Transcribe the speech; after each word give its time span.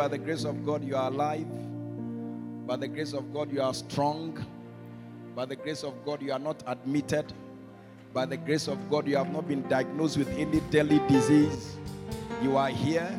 By 0.00 0.08
the 0.08 0.16
grace 0.16 0.44
of 0.44 0.64
God, 0.64 0.82
you 0.82 0.96
are 0.96 1.08
alive. 1.08 1.46
By 2.66 2.76
the 2.76 2.88
grace 2.88 3.12
of 3.12 3.34
God, 3.34 3.52
you 3.52 3.60
are 3.60 3.74
strong. 3.74 4.42
By 5.36 5.44
the 5.44 5.54
grace 5.54 5.84
of 5.84 5.92
God, 6.06 6.22
you 6.22 6.32
are 6.32 6.38
not 6.38 6.62
admitted. 6.66 7.34
By 8.14 8.24
the 8.24 8.38
grace 8.38 8.66
of 8.66 8.78
God, 8.88 9.06
you 9.06 9.18
have 9.18 9.30
not 9.30 9.46
been 9.46 9.60
diagnosed 9.68 10.16
with 10.16 10.30
any 10.38 10.60
deadly 10.70 11.00
disease. 11.06 11.76
You 12.42 12.56
are 12.56 12.70
here. 12.70 13.14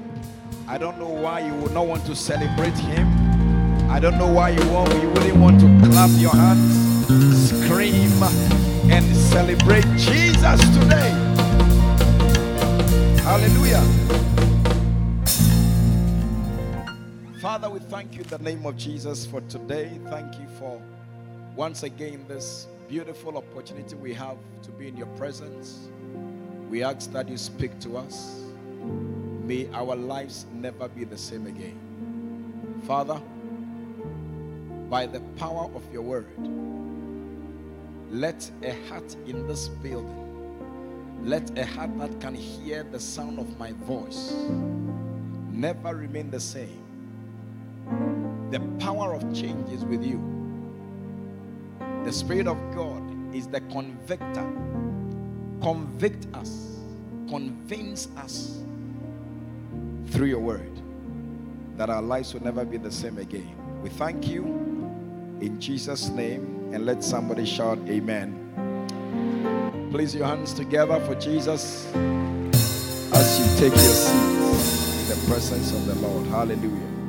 I 0.67 0.79
don't 0.79 0.97
know 0.97 1.09
why 1.09 1.41
you 1.45 1.53
would 1.61 1.71
not 1.71 1.85
want 1.85 2.03
to 2.07 2.15
celebrate 2.15 2.73
Him. 2.73 3.07
I 3.87 3.99
don't 3.99 4.17
know 4.17 4.33
why 4.33 4.49
you 4.49 4.67
want 4.71 4.91
you 5.03 5.09
wouldn't 5.09 5.37
want 5.37 5.59
to 5.59 5.67
clap 5.87 6.09
your 6.19 6.31
hands, 6.31 7.51
scream, 7.51 8.23
and 8.89 9.05
celebrate 9.15 9.85
Jesus 9.97 10.59
today. 10.79 11.11
Hallelujah. 13.21 14.30
Father, 17.41 17.71
we 17.71 17.79
thank 17.79 18.13
you 18.13 18.21
in 18.21 18.27
the 18.27 18.37
name 18.37 18.67
of 18.67 18.77
Jesus 18.77 19.25
for 19.25 19.41
today. 19.41 19.99
Thank 20.11 20.39
you 20.39 20.47
for 20.59 20.79
once 21.55 21.81
again 21.81 22.23
this 22.27 22.67
beautiful 22.87 23.35
opportunity 23.35 23.95
we 23.95 24.13
have 24.13 24.37
to 24.61 24.69
be 24.69 24.89
in 24.89 24.95
your 24.95 25.07
presence. 25.17 25.89
We 26.69 26.83
ask 26.83 27.11
that 27.13 27.27
you 27.27 27.37
speak 27.37 27.79
to 27.79 27.97
us. 27.97 28.43
May 29.43 29.67
our 29.73 29.95
lives 29.95 30.45
never 30.53 30.87
be 30.87 31.03
the 31.03 31.17
same 31.17 31.47
again. 31.47 31.79
Father, 32.85 33.19
by 34.87 35.07
the 35.07 35.21
power 35.37 35.67
of 35.73 35.81
your 35.91 36.03
word, 36.03 36.27
let 38.11 38.51
a 38.61 38.73
heart 38.87 39.15
in 39.25 39.47
this 39.47 39.67
building, 39.67 41.25
let 41.25 41.57
a 41.57 41.65
heart 41.65 41.97
that 41.97 42.21
can 42.21 42.35
hear 42.35 42.83
the 42.83 42.99
sound 42.99 43.39
of 43.39 43.57
my 43.57 43.71
voice 43.71 44.35
never 45.51 45.95
remain 45.95 46.29
the 46.29 46.39
same. 46.39 46.80
The 48.51 48.59
power 48.79 49.13
of 49.13 49.21
change 49.33 49.71
is 49.71 49.85
with 49.85 50.03
you. 50.03 50.19
The 52.03 52.11
Spirit 52.11 52.47
of 52.47 52.57
God 52.75 53.01
is 53.33 53.47
the 53.47 53.61
convictor. 53.61 54.51
Convict 55.61 56.27
us, 56.33 56.79
convince 57.29 58.07
us 58.17 58.63
through 60.07 60.27
your 60.27 60.39
word 60.39 60.71
that 61.77 61.89
our 61.89 62.01
lives 62.01 62.33
will 62.33 62.43
never 62.43 62.65
be 62.65 62.77
the 62.77 62.91
same 62.91 63.17
again. 63.17 63.55
We 63.81 63.89
thank 63.89 64.27
you 64.27 64.45
in 65.39 65.59
Jesus' 65.59 66.09
name 66.09 66.69
and 66.73 66.85
let 66.85 67.03
somebody 67.03 67.45
shout, 67.45 67.79
Amen. 67.87 68.37
Please, 69.91 70.15
your 70.15 70.25
hands 70.25 70.53
together 70.53 70.99
for 71.01 71.15
Jesus 71.15 71.91
as 71.93 73.39
you 73.39 73.45
take 73.59 73.73
your 73.73 73.93
seat 73.93 75.01
in 75.01 75.07
the 75.09 75.25
presence 75.27 75.71
of 75.73 75.85
the 75.85 75.95
Lord. 75.95 76.27
Hallelujah. 76.27 77.00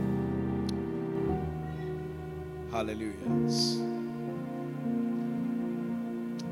Hallelujah. 2.83 3.15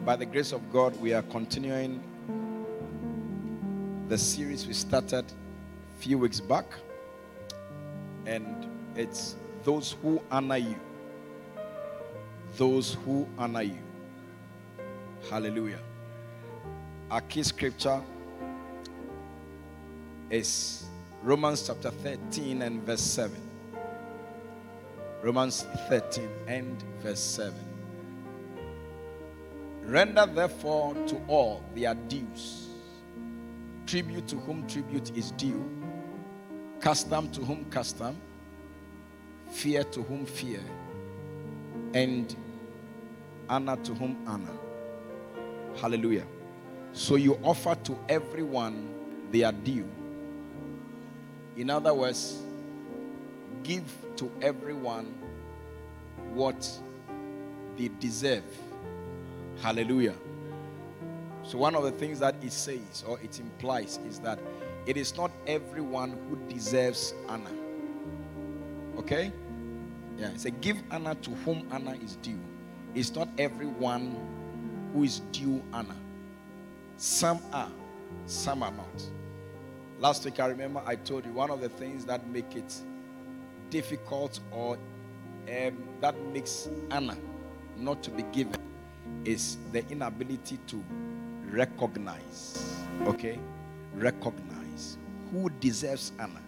By 0.04 0.14
the 0.14 0.24
grace 0.24 0.52
of 0.52 0.72
God, 0.72 0.94
we 1.00 1.12
are 1.12 1.22
continuing 1.22 2.00
the 4.06 4.16
series 4.16 4.64
we 4.64 4.72
started 4.72 5.24
a 5.24 6.00
few 6.00 6.18
weeks 6.18 6.38
back, 6.38 6.66
and 8.26 8.46
it's 8.94 9.34
those 9.64 9.96
who 10.00 10.22
honor 10.30 10.58
you. 10.58 10.76
Those 12.56 12.94
who 13.04 13.26
honor 13.36 13.62
you. 13.62 13.82
Hallelujah. 15.28 15.80
Our 17.10 17.22
key 17.22 17.42
scripture 17.42 18.00
is 20.30 20.84
Romans 21.24 21.66
chapter 21.66 21.90
13 21.90 22.62
and 22.62 22.84
verse 22.84 23.00
7. 23.00 23.49
Romans 25.22 25.66
13 25.88 26.28
and 26.46 26.82
verse 27.02 27.20
7. 27.20 27.54
Render 29.82 30.24
therefore 30.24 30.94
to 31.08 31.20
all 31.26 31.62
their 31.74 31.94
dues. 31.94 32.68
Tribute 33.86 34.26
to 34.28 34.36
whom 34.36 34.66
tribute 34.66 35.14
is 35.16 35.32
due, 35.32 35.68
custom 36.80 37.30
to 37.32 37.40
whom 37.42 37.64
custom, 37.66 38.16
fear 39.50 39.84
to 39.84 40.02
whom 40.02 40.24
fear, 40.24 40.60
and 41.92 42.34
honor 43.48 43.76
to 43.76 43.92
whom 43.94 44.16
honor. 44.26 44.56
Hallelujah. 45.80 46.26
So 46.92 47.16
you 47.16 47.38
offer 47.42 47.74
to 47.74 47.98
everyone 48.08 48.88
their 49.30 49.52
due. 49.52 49.88
In 51.56 51.68
other 51.68 51.92
words, 51.92 52.42
give 53.62 53.84
to 54.16 54.30
everyone 54.40 55.14
what 56.30 56.68
they 57.76 57.88
deserve. 58.00 58.44
Hallelujah. 59.60 60.14
So, 61.42 61.58
one 61.58 61.74
of 61.74 61.82
the 61.84 61.90
things 61.90 62.20
that 62.20 62.36
it 62.42 62.52
says 62.52 63.04
or 63.06 63.18
it 63.20 63.40
implies 63.40 63.98
is 64.08 64.18
that 64.20 64.38
it 64.86 64.96
is 64.96 65.16
not 65.16 65.30
everyone 65.46 66.16
who 66.28 66.36
deserves 66.52 67.14
honor. 67.28 67.50
Okay? 68.98 69.32
Yeah, 70.16 70.30
it's 70.34 70.44
a 70.44 70.50
give 70.50 70.76
honor 70.90 71.14
to 71.14 71.30
whom 71.30 71.66
honor 71.70 71.96
is 72.02 72.16
due. 72.16 72.38
It's 72.94 73.14
not 73.14 73.28
everyone 73.38 74.16
who 74.92 75.04
is 75.04 75.20
due 75.32 75.62
honor. 75.72 75.96
Some 76.96 77.40
are, 77.52 77.70
some 78.26 78.62
are 78.62 78.72
not. 78.72 79.02
Last 79.98 80.24
week, 80.24 80.40
I 80.40 80.46
remember 80.46 80.82
I 80.84 80.96
told 80.96 81.24
you 81.24 81.32
one 81.32 81.50
of 81.50 81.60
the 81.60 81.68
things 81.68 82.04
that 82.06 82.26
make 82.28 82.56
it 82.56 82.74
difficult 83.70 84.40
or 84.50 84.78
um, 85.50 85.76
that 86.00 86.14
makes 86.32 86.68
honor 86.90 87.16
not 87.76 88.02
to 88.02 88.10
be 88.10 88.22
given 88.32 88.56
is 89.24 89.58
the 89.72 89.86
inability 89.90 90.58
to 90.66 90.82
recognize. 91.50 92.76
Okay? 93.02 93.38
Recognize 93.94 94.98
who 95.32 95.50
deserves 95.60 96.12
honor. 96.18 96.42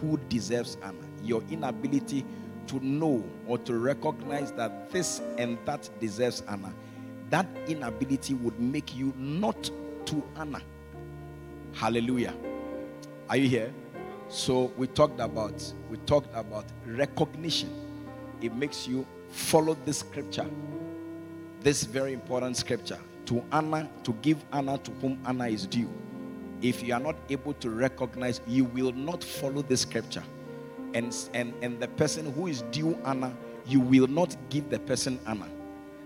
Who 0.00 0.18
deserves 0.28 0.76
honor. 0.82 1.06
Your 1.22 1.42
inability 1.50 2.24
to 2.68 2.84
know 2.84 3.24
or 3.46 3.58
to 3.58 3.74
recognize 3.78 4.52
that 4.52 4.90
this 4.90 5.20
and 5.38 5.58
that 5.64 5.88
deserves 6.00 6.42
honor. 6.48 6.72
That 7.30 7.46
inability 7.66 8.34
would 8.34 8.58
make 8.58 8.94
you 8.96 9.12
not 9.16 9.70
to 10.06 10.22
honor. 10.36 10.62
Hallelujah. 11.72 12.34
Are 13.28 13.36
you 13.36 13.48
here? 13.48 13.72
So 14.28 14.72
we 14.76 14.86
talked 14.86 15.20
about 15.20 15.72
we 15.90 15.96
talked 15.98 16.28
about 16.34 16.64
recognition. 16.86 17.89
It 18.40 18.54
makes 18.54 18.86
you 18.86 19.06
follow 19.30 19.76
this 19.84 19.98
scripture. 19.98 20.46
This 21.60 21.84
very 21.84 22.12
important 22.12 22.56
scripture 22.56 22.98
to 23.26 23.44
honor 23.52 23.88
to 24.02 24.12
give 24.22 24.42
honor 24.52 24.78
to 24.78 24.90
whom 24.92 25.18
honor 25.24 25.46
is 25.46 25.66
due. 25.66 25.88
If 26.62 26.82
you 26.82 26.94
are 26.94 27.00
not 27.00 27.16
able 27.28 27.54
to 27.54 27.70
recognize, 27.70 28.40
you 28.46 28.64
will 28.64 28.92
not 28.92 29.22
follow 29.22 29.62
the 29.62 29.76
scripture. 29.76 30.24
And 30.94 31.14
and 31.34 31.54
and 31.62 31.78
the 31.78 31.88
person 31.88 32.32
who 32.32 32.46
is 32.48 32.62
due 32.72 32.98
honor, 33.04 33.32
you 33.66 33.80
will 33.80 34.06
not 34.06 34.36
give 34.48 34.68
the 34.70 34.78
person 34.78 35.20
honor. 35.26 35.48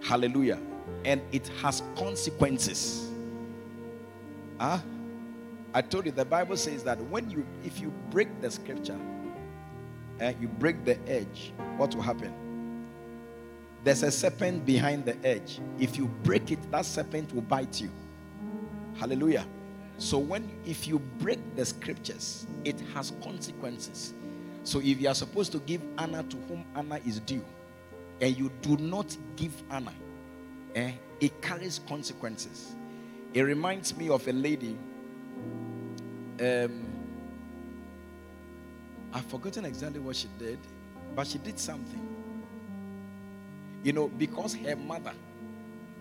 Hallelujah. 0.02 0.60
And 1.04 1.22
it 1.32 1.48
has 1.62 1.82
consequences. 1.96 3.08
Huh? 4.60 4.78
I 5.72 5.82
told 5.82 6.06
you 6.06 6.12
the 6.12 6.24
Bible 6.24 6.56
says 6.56 6.84
that 6.84 7.00
when 7.06 7.30
you 7.30 7.46
if 7.64 7.80
you 7.80 7.92
break 8.10 8.40
the 8.40 8.50
scripture 8.50 8.98
and 10.21 10.40
you 10.40 10.49
break 10.49 10.85
the 10.85 10.99
edge, 11.09 11.52
what 11.76 11.94
will 11.94 12.02
happen? 12.02 12.33
There's 13.83 14.02
a 14.02 14.11
serpent 14.11 14.64
behind 14.64 15.04
the 15.04 15.16
edge. 15.26 15.61
If 15.78 15.99
you 15.99 16.06
break 16.23 16.50
it, 16.50 16.71
that 16.71 16.87
serpent 16.87 17.35
will 17.35 17.42
bite 17.42 17.80
you. 17.80 17.90
Hallelujah. 18.97 19.47
So 19.99 20.18
when 20.18 20.49
if 20.64 20.88
you 20.88 20.99
break 20.99 21.38
the 21.54 21.64
scriptures, 21.64 22.47
it 22.64 22.80
has 22.94 23.12
consequences. 23.23 24.14
So 24.62 24.78
if 24.78 25.00
you 25.00 25.09
are 25.09 25.14
supposed 25.14 25.52
to 25.52 25.59
give 25.59 25.83
honor 25.99 26.23
to 26.23 26.37
whom 26.49 26.64
honor 26.75 26.99
is 27.06 27.21
due, 27.21 27.44
and 28.21 28.37
you 28.37 28.50
do 28.62 28.76
not 28.78 29.14
give 29.37 29.62
honor, 29.71 29.92
eh, 30.75 30.92
it 31.21 31.42
carries 31.42 31.80
consequences. 31.87 32.75
It 33.35 33.42
reminds 33.42 33.97
me 33.97 34.09
of 34.09 34.26
a 34.26 34.33
lady. 34.33 34.78
Um, 36.40 36.83
I've 39.14 39.25
forgotten 39.26 39.64
exactly 39.64 40.00
what 40.00 40.16
she 40.16 40.28
did, 40.38 40.59
but 41.14 41.28
she 41.28 41.38
did 41.38 41.59
something. 41.59 42.00
You 43.85 43.92
know, 43.92 44.09
because 44.09 44.54
her 44.56 44.75
mother 44.75 45.12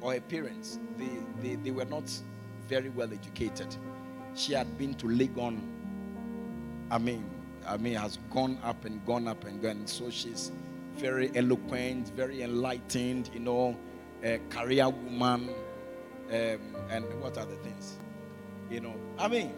or 0.01 0.13
her 0.13 0.19
parents, 0.21 0.79
they, 0.97 1.09
they, 1.41 1.55
they 1.55 1.71
were 1.71 1.85
not 1.85 2.11
very 2.67 2.89
well 2.89 3.11
educated. 3.13 3.75
She 4.33 4.53
had 4.53 4.77
been 4.79 4.95
to 4.95 5.05
Legon. 5.05 5.59
I 6.89 6.97
mean, 6.97 7.23
I 7.67 7.77
mean, 7.77 7.95
has 7.95 8.17
gone 8.31 8.57
up 8.63 8.83
and 8.85 9.05
gone 9.05 9.27
up 9.27 9.45
and 9.45 9.61
gone. 9.61 9.85
So 9.85 10.09
she's 10.09 10.51
very 10.95 11.31
eloquent, 11.35 12.09
very 12.15 12.41
enlightened, 12.41 13.29
you 13.31 13.39
know, 13.41 13.77
a 14.23 14.39
career 14.49 14.89
woman, 14.89 15.49
um, 16.29 16.59
and 16.89 17.05
what 17.21 17.37
other 17.37 17.55
things? 17.57 17.97
You 18.71 18.81
know, 18.81 18.95
I 19.19 19.27
mean, 19.27 19.53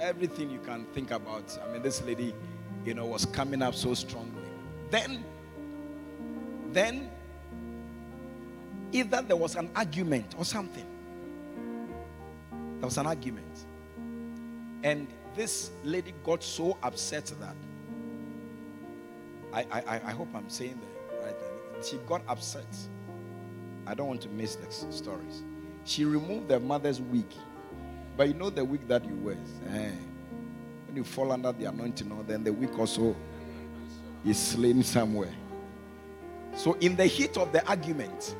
everything 0.00 0.50
you 0.50 0.58
can 0.58 0.84
think 0.86 1.12
about. 1.12 1.56
I 1.64 1.72
mean, 1.72 1.82
this 1.82 2.02
lady, 2.02 2.34
you 2.84 2.94
know, 2.94 3.06
was 3.06 3.24
coming 3.26 3.62
up 3.62 3.74
so 3.74 3.94
strongly. 3.94 4.42
Then, 4.90 5.24
then, 6.72 7.10
either 8.92 9.22
there 9.22 9.36
was 9.36 9.56
an 9.56 9.70
argument 9.74 10.34
or 10.38 10.44
something. 10.44 10.86
There 12.50 12.86
was 12.86 12.98
an 12.98 13.06
argument. 13.06 13.66
And 14.82 15.08
this 15.34 15.70
lady 15.82 16.14
got 16.22 16.42
so 16.42 16.76
upset 16.82 17.32
that 17.40 17.56
I, 19.52 19.66
I, 19.70 20.00
I 20.06 20.10
hope 20.12 20.28
I'm 20.34 20.48
saying 20.50 20.80
the 20.80 21.24
right. 21.24 21.34
She 21.82 21.96
got 22.06 22.22
upset. 22.28 22.66
I 23.86 23.94
don't 23.94 24.08
want 24.08 24.20
to 24.22 24.28
miss 24.28 24.56
the 24.56 24.70
stories. 24.92 25.42
She 25.84 26.04
removed 26.04 26.48
the 26.48 26.58
mother's 26.58 27.00
wig. 27.00 27.26
But 28.16 28.28
you 28.28 28.34
know 28.34 28.50
the 28.50 28.64
wig 28.64 28.86
that 28.88 29.04
you 29.04 29.14
wear. 29.16 29.36
Eh? 29.70 29.90
When 30.94 31.02
you 31.02 31.10
fall 31.10 31.32
under 31.32 31.50
the 31.50 31.64
anointing, 31.64 32.12
or 32.12 32.22
then 32.22 32.44
the 32.44 32.52
wig 32.52 32.70
also 32.78 33.16
is 34.24 34.38
slain 34.38 34.80
somewhere. 34.84 35.34
So 36.54 36.74
in 36.74 36.94
the 36.94 37.04
heat 37.06 37.36
of 37.36 37.50
the 37.50 37.66
argument, 37.66 38.36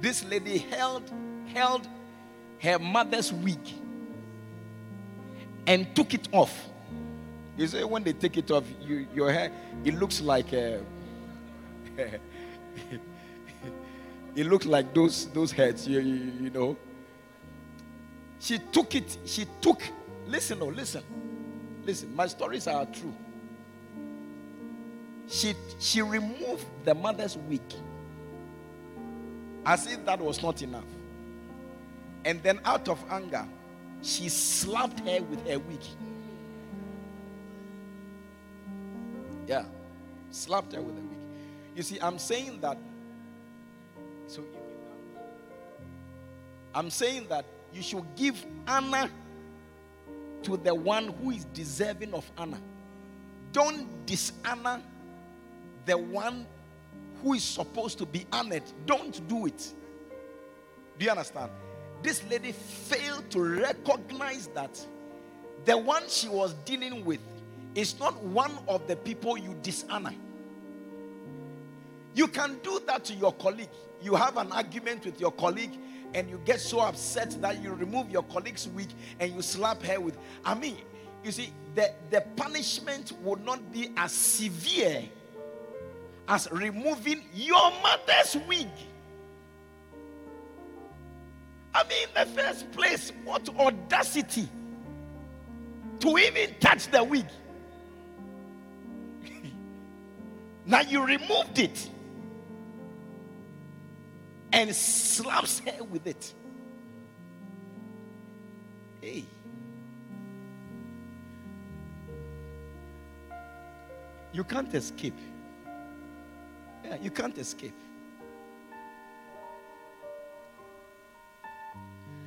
this 0.00 0.24
lady 0.24 0.58
held 0.58 1.08
held 1.54 1.86
her 2.58 2.80
mother's 2.80 3.32
wig 3.32 3.60
and 5.68 5.94
took 5.94 6.14
it 6.14 6.26
off. 6.32 6.66
You 7.56 7.68
say 7.68 7.84
when 7.84 8.02
they 8.02 8.12
take 8.12 8.36
it 8.36 8.50
off, 8.50 8.64
you, 8.80 9.06
your 9.14 9.30
hair 9.30 9.52
it 9.84 9.94
looks 9.94 10.20
like 10.20 10.52
uh, 10.52 10.78
it 14.34 14.46
looks 14.46 14.66
like 14.66 14.92
those 14.92 15.26
those 15.28 15.52
heads. 15.52 15.86
You, 15.86 16.00
you, 16.00 16.32
you 16.40 16.50
know. 16.50 16.76
She 18.40 18.58
took 18.58 18.96
it. 18.96 19.16
She 19.24 19.46
took. 19.60 19.80
Listen, 20.28 20.58
oh, 20.60 20.66
listen, 20.66 21.02
listen. 21.84 22.14
My 22.14 22.26
stories 22.26 22.66
are 22.66 22.84
true. 22.84 23.14
She 25.26 25.54
she 25.78 26.02
removed 26.02 26.66
the 26.84 26.94
mother's 26.94 27.36
wig 27.36 27.62
as 29.64 29.86
if 29.86 30.04
that 30.04 30.20
was 30.20 30.42
not 30.42 30.60
enough. 30.62 30.84
And 32.26 32.42
then, 32.42 32.60
out 32.64 32.88
of 32.88 33.02
anger, 33.10 33.46
she 34.02 34.28
slapped 34.28 35.00
her 35.00 35.22
with 35.22 35.46
her 35.48 35.58
wig. 35.58 35.80
Yeah, 39.46 39.64
slapped 40.30 40.74
her 40.74 40.82
with 40.82 40.96
a 40.96 41.00
wig. 41.00 41.18
You 41.74 41.82
see, 41.82 41.98
I'm 42.02 42.18
saying 42.18 42.60
that. 42.60 42.76
So, 44.26 44.42
you, 44.42 44.48
you 44.48 45.20
I'm 46.74 46.90
saying 46.90 47.28
that 47.30 47.46
you 47.72 47.80
should 47.80 48.04
give 48.14 48.44
honor 48.66 49.08
to 50.42 50.56
the 50.56 50.74
one 50.74 51.08
who 51.08 51.30
is 51.30 51.44
deserving 51.46 52.14
of 52.14 52.30
honor. 52.36 52.58
Don't 53.52 54.06
dishonor 54.06 54.82
the 55.86 55.96
one 55.96 56.46
who 57.22 57.34
is 57.34 57.42
supposed 57.42 57.98
to 57.98 58.06
be 58.06 58.26
honored. 58.32 58.62
Don't 58.86 59.26
do 59.28 59.46
it. 59.46 59.72
Do 60.98 61.04
you 61.04 61.10
understand? 61.10 61.50
This 62.02 62.22
lady 62.30 62.52
failed 62.52 63.28
to 63.30 63.40
recognize 63.60 64.48
that 64.48 64.80
the 65.64 65.76
one 65.76 66.04
she 66.08 66.28
was 66.28 66.54
dealing 66.64 67.04
with 67.04 67.20
is 67.74 67.98
not 67.98 68.22
one 68.22 68.52
of 68.68 68.86
the 68.86 68.96
people 68.96 69.36
you 69.36 69.56
dishonor. 69.62 70.14
You 72.14 72.28
can 72.28 72.58
do 72.62 72.80
that 72.86 73.04
to 73.06 73.14
your 73.14 73.32
colleague. 73.32 73.68
You 74.02 74.14
have 74.14 74.36
an 74.36 74.52
argument 74.52 75.04
with 75.04 75.20
your 75.20 75.32
colleague 75.32 75.72
and 76.14 76.28
you 76.28 76.40
get 76.44 76.60
so 76.60 76.80
upset 76.80 77.30
that 77.40 77.62
you 77.62 77.72
remove 77.72 78.10
your 78.10 78.22
colleague's 78.24 78.68
wig 78.68 78.88
and 79.20 79.32
you 79.32 79.42
slap 79.42 79.82
her 79.82 80.00
with. 80.00 80.18
I 80.44 80.54
mean, 80.54 80.78
you 81.22 81.32
see, 81.32 81.52
the, 81.74 81.92
the 82.10 82.22
punishment 82.36 83.12
would 83.22 83.44
not 83.44 83.72
be 83.72 83.90
as 83.96 84.12
severe 84.12 85.04
as 86.26 86.48
removing 86.50 87.22
your 87.34 87.70
mother's 87.82 88.36
wig. 88.48 88.68
I 91.74 91.84
mean, 91.84 92.08
in 92.08 92.14
the 92.14 92.40
first 92.40 92.70
place, 92.72 93.12
what 93.24 93.48
audacity 93.58 94.48
to 96.00 96.18
even 96.18 96.54
touch 96.60 96.88
the 96.90 97.02
wig. 97.04 97.26
now 100.66 100.80
you 100.80 101.04
removed 101.04 101.58
it 101.58 101.90
and 104.52 104.74
slaps 104.74 105.60
her 105.60 105.84
with 105.84 106.06
it. 106.06 106.34
Hey. 109.00 109.24
You 114.32 114.44
can't 114.44 114.72
escape. 114.74 115.18
Yeah, 116.84 116.96
you 117.00 117.10
can't 117.10 117.36
escape. 117.38 117.74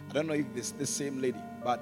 I 0.09 0.13
don't 0.13 0.27
know 0.27 0.33
if 0.33 0.53
this 0.53 0.71
the 0.71 0.85
same 0.85 1.21
lady, 1.21 1.39
but 1.63 1.79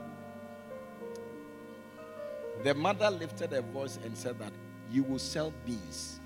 the 2.64 2.76
mother 2.76 3.10
lifted 3.10 3.52
her 3.52 3.62
voice 3.62 3.98
and 4.04 4.16
said 4.16 4.38
that 4.40 4.52
you 4.92 5.04
will 5.04 5.20
sell 5.20 5.52
beans. 5.66 6.19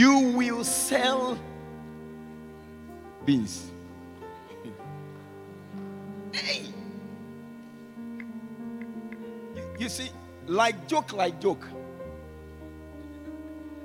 You 0.00 0.32
will 0.32 0.64
sell 0.64 1.38
beans. 3.26 3.70
hey! 6.32 6.72
You, 9.54 9.62
you 9.78 9.88
see, 9.90 10.08
like 10.46 10.88
joke, 10.88 11.12
like 11.12 11.38
joke. 11.38 11.68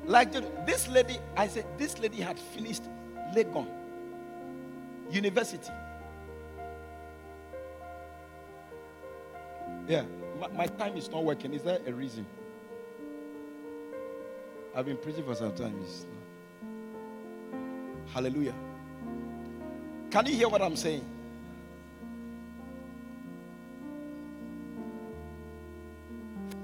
Like 0.06 0.32
this 0.66 0.88
lady, 0.88 1.18
I 1.36 1.50
said, 1.50 1.66
this 1.78 2.00
lady 2.00 2.22
had 2.22 2.40
finished 2.40 2.84
Legon 3.36 3.68
University. 5.12 5.74
Yeah, 9.90 10.04
my, 10.40 10.48
my, 10.48 10.68
time 10.68 10.96
is 10.96 11.10
not 11.10 11.26
working. 11.26 11.54
Is 11.54 11.64
there 11.64 11.80
a 11.86 11.92
reason? 11.92 12.26
I've 14.76 14.86
been 14.86 14.98
preaching 14.98 15.24
for 15.24 15.34
some 15.36 15.56
time. 15.56 15.74
Hallelujah. 18.14 18.54
Can 20.12 20.26
you 20.26 20.36
hear 20.36 20.50
what 20.50 20.62
I'm 20.62 20.76
saying? 20.76 21.04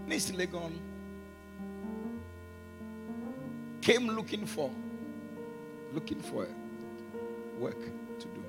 Finished 0.05 0.33
Legon 0.33 0.73
came 3.81 4.07
looking 4.07 4.45
for 4.45 4.69
looking 5.93 6.19
for 6.19 6.47
work 7.57 7.79
to 8.19 8.27
do. 8.27 8.43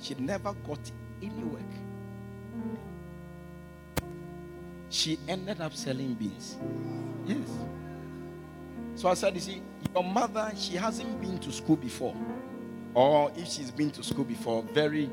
She 0.00 0.14
never 0.14 0.52
got 0.66 0.90
any 1.22 1.44
work. 1.44 1.62
She 4.90 5.18
ended 5.28 5.60
up 5.60 5.74
selling 5.74 6.14
beans. 6.14 6.56
Yes. 7.26 7.48
So 8.94 9.08
I 9.08 9.14
said, 9.14 9.34
you 9.34 9.40
see, 9.40 9.62
your 9.94 10.04
mother, 10.04 10.50
she 10.56 10.76
hasn't 10.76 11.20
been 11.20 11.38
to 11.38 11.52
school 11.52 11.76
before. 11.76 12.16
Or 12.94 13.30
if 13.36 13.48
she's 13.48 13.70
been 13.70 13.90
to 13.92 14.02
school 14.02 14.24
before, 14.24 14.62
very, 14.62 15.10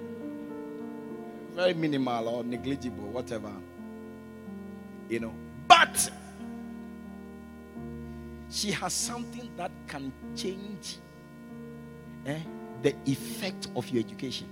very 1.53 1.73
minimal 1.73 2.27
or 2.27 2.43
negligible, 2.43 3.07
whatever. 3.09 3.51
You 5.09 5.19
know. 5.19 5.33
But 5.67 6.09
she 8.49 8.71
has 8.71 8.93
something 8.93 9.49
that 9.57 9.71
can 9.87 10.11
change 10.35 10.97
eh, 12.25 12.39
the 12.81 12.95
effect 13.05 13.67
of 13.75 13.87
your 13.89 14.03
education. 14.03 14.47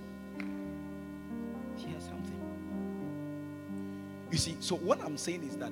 See, 4.44 4.58
so 4.60 4.76
what 4.76 5.02
I'm 5.02 5.18
saying 5.18 5.44
is 5.44 5.56
that 5.58 5.72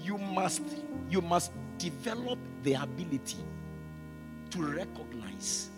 you 0.00 0.18
must 0.18 0.62
you 1.08 1.20
must 1.20 1.52
develop 1.78 2.38
the 2.62 2.74
ability 2.74 3.38
to 4.50 4.62
recognize 4.62 5.70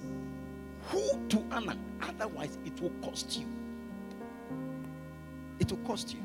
who 0.88 1.26
to 1.28 1.44
honor. 1.50 1.76
Otherwise, 2.02 2.56
it 2.64 2.80
will 2.80 2.92
cost 3.02 3.38
you. 3.38 3.46
It 5.58 5.70
will 5.70 5.78
cost 5.78 6.14
you. 6.14 6.20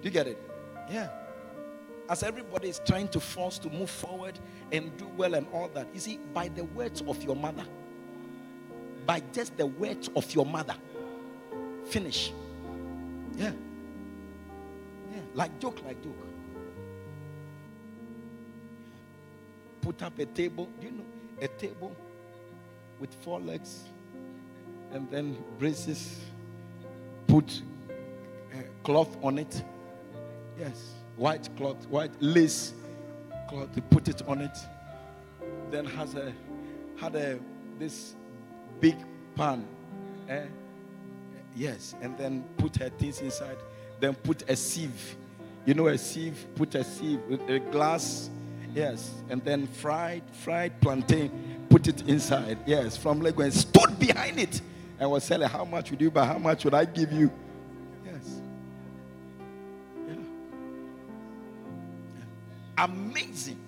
Do 0.00 0.08
you 0.08 0.10
get 0.10 0.26
it? 0.26 0.42
Yeah. 0.90 1.08
As 2.08 2.22
everybody 2.22 2.68
is 2.68 2.80
trying 2.86 3.08
to 3.08 3.20
force 3.20 3.58
to 3.58 3.68
move 3.68 3.90
forward 3.90 4.38
and 4.72 4.96
do 4.96 5.06
well 5.16 5.34
and 5.34 5.46
all 5.52 5.68
that, 5.74 5.88
you 5.92 6.00
see, 6.00 6.18
by 6.32 6.48
the 6.48 6.64
words 6.64 7.02
of 7.06 7.22
your 7.22 7.36
mother, 7.36 7.64
by 9.08 9.22
just 9.32 9.56
the 9.56 9.64
words 9.64 10.10
of 10.14 10.34
your 10.34 10.44
mother, 10.44 10.74
finish. 11.86 12.30
Yeah. 13.38 13.52
Yeah. 15.10 15.20
Like 15.32 15.58
joke, 15.58 15.82
like 15.86 16.00
joke. 16.04 16.14
Put 19.80 20.02
up 20.02 20.18
a 20.18 20.26
table. 20.26 20.68
Do 20.78 20.86
you 20.88 20.92
know 20.92 21.04
a 21.40 21.48
table 21.48 21.96
with 23.00 23.14
four 23.22 23.40
legs 23.40 23.84
and 24.92 25.10
then 25.10 25.38
braces? 25.58 26.20
Put 27.28 27.62
uh, 28.52 28.56
cloth 28.82 29.16
on 29.22 29.38
it. 29.38 29.62
Yes. 30.60 30.92
White 31.16 31.48
cloth, 31.56 31.86
white 31.88 32.12
lace 32.20 32.74
cloth. 33.48 33.70
They 33.74 33.80
put 33.80 34.08
it 34.08 34.20
on 34.28 34.42
it. 34.42 34.58
Then 35.70 35.86
has 35.86 36.14
a 36.14 36.30
had 37.00 37.16
a 37.16 37.38
this 37.78 38.14
big 38.80 38.96
pan. 39.34 39.66
Eh? 40.28 40.44
Yes, 41.54 41.94
and 42.00 42.16
then 42.16 42.44
put 42.56 42.76
her 42.76 42.88
things 42.88 43.20
inside. 43.20 43.56
Then 44.00 44.14
put 44.14 44.48
a 44.48 44.54
sieve. 44.54 45.16
You 45.64 45.74
know 45.74 45.88
a 45.88 45.98
sieve. 45.98 46.46
Put 46.54 46.74
a 46.74 46.84
sieve 46.84 47.20
with 47.28 47.48
a 47.48 47.58
glass. 47.58 48.30
Yes, 48.74 49.10
and 49.28 49.44
then 49.44 49.66
fried 49.66 50.22
fried 50.32 50.80
plantain. 50.80 51.66
Put 51.68 51.88
it 51.88 52.02
inside. 52.02 52.58
Yes, 52.66 52.96
from 52.96 53.20
Lagos 53.20 53.44
and 53.44 53.54
stood 53.54 53.98
behind 53.98 54.38
it 54.38 54.60
and 54.98 55.10
was 55.10 55.24
selling. 55.24 55.48
How 55.48 55.64
much 55.64 55.90
would 55.90 56.00
you 56.00 56.10
buy? 56.10 56.26
How 56.26 56.38
much 56.38 56.64
would 56.64 56.74
I 56.74 56.84
give 56.84 57.12
you? 57.12 57.30
Yes. 58.04 58.40
Yeah. 60.06 60.14
yeah. 62.16 62.84
Amazing. 62.84 63.58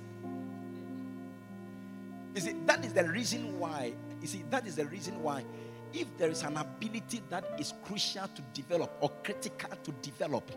You 2.35 2.41
see, 2.41 2.55
that 2.67 2.85
is 2.85 2.93
the 2.93 3.05
reason 3.05 3.59
why. 3.59 3.95
You 4.21 4.27
see, 4.27 4.45
that 4.51 4.67
is 4.67 4.77
the 4.77 4.87
reason 4.87 5.23
why 5.23 5.45
if 5.93 6.07
there 6.19 6.31
is 6.31 6.43
an 6.43 6.57
ability 6.57 7.23
that 7.31 7.45
is 7.59 7.75
crucial 7.85 8.29
to 8.29 8.43
develop 8.55 8.97
or 9.01 9.11
critical 9.25 9.71
to 9.83 9.93
develop, 10.03 10.51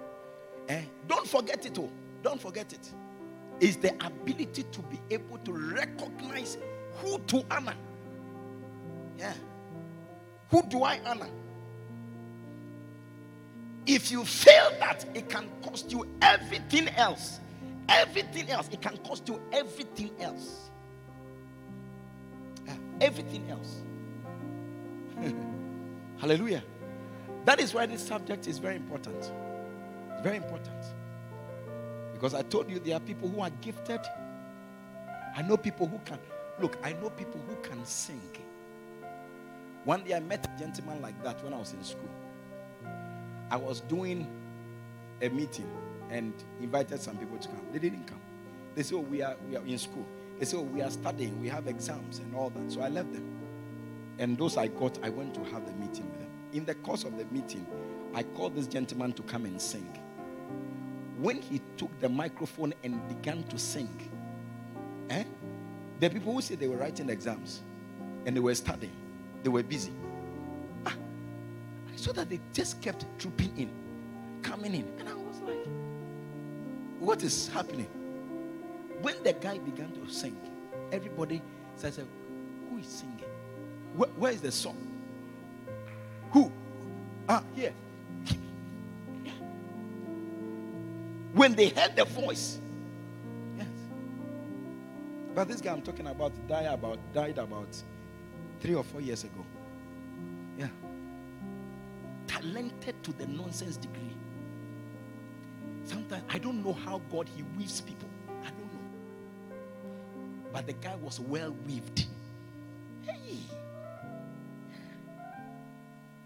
eh, 0.70 0.84
don't 1.08 1.28
forget 1.28 1.66
it. 1.66 1.78
Oh, 1.80 1.90
don't 2.22 2.42
forget 2.42 2.72
it. 2.74 2.92
Is 3.60 3.78
the 3.78 3.94
ability 4.06 4.64
to 4.64 4.82
be 4.84 5.00
able 5.10 5.38
to 5.40 5.54
recognize 5.54 6.58
who 6.98 7.20
to 7.20 7.44
honor. 7.50 7.76
Yeah. 9.18 9.34
Who 10.50 10.64
do 10.64 10.84
I 10.84 11.00
honor? 11.06 11.30
If 13.86 14.12
you 14.12 14.24
fail 14.24 14.72
that, 14.80 15.06
it 15.14 15.30
can 15.30 15.50
cost 15.62 15.92
you 15.92 16.08
everything 16.22 16.90
else. 16.90 17.40
Everything 17.90 18.50
else. 18.50 18.70
It 18.72 18.82
can 18.82 18.98
cost 18.98 19.28
you 19.28 19.42
everything 19.52 20.12
else. 20.20 20.70
Everything 23.02 23.50
else. 23.50 23.82
Hallelujah. 26.18 26.64
That 27.46 27.60
is 27.60 27.74
why 27.74 27.86
this 27.86 28.06
subject 28.06 28.48
is 28.48 28.58
very 28.58 28.76
important. 28.76 29.18
It's 29.18 30.24
very 30.24 30.38
important. 30.38 30.86
Because 32.14 32.34
I 32.34 32.42
told 32.44 32.70
you 32.70 32.80
there 32.80 32.96
are 32.96 33.02
people 33.02 33.28
who 33.30 33.42
are 33.42 33.50
gifted. 33.50 34.00
I 35.36 35.42
know 35.42 35.58
people 35.58 35.88
who 35.88 36.00
can. 36.06 36.20
Look, 36.60 36.78
I 36.84 36.94
know 36.94 37.10
people 37.10 37.42
who 37.48 37.56
can 37.68 37.84
sing. 37.86 38.22
One 39.84 40.04
day 40.04 40.14
I 40.14 40.20
met 40.22 40.46
a 40.46 40.60
gentleman 40.60 41.02
like 41.02 41.22
that 41.24 41.44
when 41.44 41.54
I 41.54 41.58
was 41.58 41.74
in 41.74 41.84
school. 41.84 42.10
I 43.52 43.58
was 43.58 43.82
doing 43.82 44.28
a 45.22 45.30
meeting 45.30 45.70
and 46.10 46.34
invited 46.62 47.02
some 47.02 47.18
people 47.18 47.38
to 47.38 47.48
come. 47.48 47.62
They 47.72 47.80
didn't 47.80 48.06
come. 48.08 48.22
They 48.76 48.84
said, 48.84 48.96
oh, 48.96 49.02
we 49.02 49.22
are, 49.22 49.36
we 49.50 49.58
are 49.58 49.66
in 49.66 49.78
school. 49.78 50.06
They 50.40 50.46
said, 50.46 50.58
oh, 50.58 50.64
we 50.64 50.82
are 50.82 50.92
studying. 50.92 51.40
We 51.42 51.48
have 51.50 51.68
exams 51.68 52.20
and 52.20 52.36
all 52.36 52.50
that. 52.50 52.72
So 52.72 52.82
I 52.82 52.90
left 52.90 53.14
them. 53.14 53.24
And 54.20 54.38
those 54.38 54.58
I 54.58 54.68
got, 54.68 54.98
I 55.04 55.10
went 55.10 55.34
to 55.36 55.44
have 55.46 55.66
the 55.66 55.74
meeting 55.74 56.10
with 56.10 56.20
them. 56.20 56.30
In 56.54 56.66
the 56.66 56.76
course 56.76 57.04
of 57.04 57.18
the 57.18 57.26
meeting, 57.26 57.66
I 58.14 58.24
called 58.24 58.56
this 58.56 58.68
gentleman 58.68 59.14
to 59.14 59.24
come 59.24 59.46
and 59.46 59.60
sing. 59.60 59.88
When 61.18 61.42
he 61.42 61.62
took 61.78 61.98
the 62.00 62.10
microphone 62.10 62.74
and 62.84 63.08
began 63.08 63.44
to 63.44 63.58
sing, 63.58 63.90
eh, 65.10 65.24
the 66.00 66.10
people 66.10 66.34
who 66.34 66.42
said 66.42 66.60
they 66.60 66.68
were 66.68 66.78
writing 66.78 67.10
exams 67.10 67.62
and 68.26 68.36
they 68.36 68.40
were 68.40 68.54
studying, 68.56 68.94
they 69.42 69.50
were 69.50 69.64
busy. 69.64 69.94
Ah, 70.86 70.96
I 71.92 71.96
saw 71.96 72.12
that 72.14 72.30
they 72.30 72.40
just 72.52 72.82
kept 72.82 73.06
trooping 73.18 73.54
in, 73.58 73.70
coming 74.42 74.76
in. 74.76 74.88
And 75.00 75.10
I 75.10 75.14
was 75.14 75.40
like, 75.42 75.66
what 77.00 77.24
is 77.24 77.48
happening? 77.48 77.88
When 79.04 79.22
the 79.22 79.34
guy 79.34 79.58
began 79.58 79.92
to 79.92 80.10
sing, 80.10 80.38
everybody 80.90 81.42
said, 81.76 81.94
Who 82.70 82.78
is 82.78 82.88
singing? 82.88 83.20
Where, 83.98 84.10
where 84.12 84.32
is 84.32 84.40
the 84.40 84.50
song? 84.50 84.78
Who? 86.32 86.50
Ah, 87.28 87.44
here. 87.54 87.74
Yeah. 89.26 89.32
When 91.34 91.54
they 91.54 91.68
heard 91.68 91.98
the 91.98 92.06
voice. 92.06 92.60
Yes. 93.58 93.68
But 95.36 95.50
this 95.50 95.60
guy 95.60 95.74
I'm 95.74 95.82
talking 95.82 96.08
about 96.08 96.32
died 96.48 96.68
about 96.68 96.98
died 97.14 97.38
about 97.40 97.76
three 98.62 98.74
or 98.74 98.86
four 98.86 99.02
years 99.02 99.26
ago. 99.26 99.46
Yeah. 100.58 100.70
Talented 102.28 103.04
to 103.04 103.12
the 103.12 103.28
nonsense 103.28 103.76
degree. 103.76 104.16
Sometimes 105.84 106.24
I 106.30 106.38
don't 106.38 106.64
know 106.64 106.72
how 106.72 107.02
God 107.12 107.28
he 107.36 107.44
weaves 107.58 107.82
people. 107.82 108.08
But 110.54 110.68
the 110.68 110.74
guy 110.74 110.96
was 110.98 111.20
well 111.20 111.54
weaved. 111.66 112.06
Hey. 113.02 113.40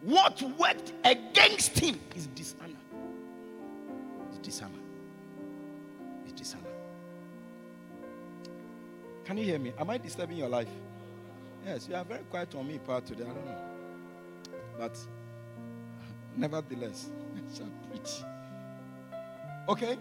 What 0.02 0.42
worked 0.60 0.92
against 1.06 1.80
him 1.80 1.98
is 2.14 2.28
dishonor. 2.28 2.76
It's 4.30 4.40
dishonor. 4.40 4.80
It's 6.26 6.34
dishonor. 6.34 6.64
Can 9.24 9.38
you 9.38 9.46
hear 9.46 9.60
me? 9.60 9.72
Am 9.80 9.90
I 9.90 9.98
disturbing 9.98 10.38
your 10.38 10.50
life? 10.50 10.70
Yes, 11.66 11.88
you 11.90 11.96
are 11.96 12.04
very 12.04 12.24
quiet 12.30 12.54
on 12.54 12.68
me 12.68 12.80
part 12.80 13.06
today. 13.06 13.24
I 13.24 13.28
don't 13.28 13.46
know. 13.46 13.58
But 14.78 14.98
nevertheless, 16.36 17.10
I 17.36 17.58
shall 17.58 17.70
preach. 17.90 18.24
Okay? 19.70 19.98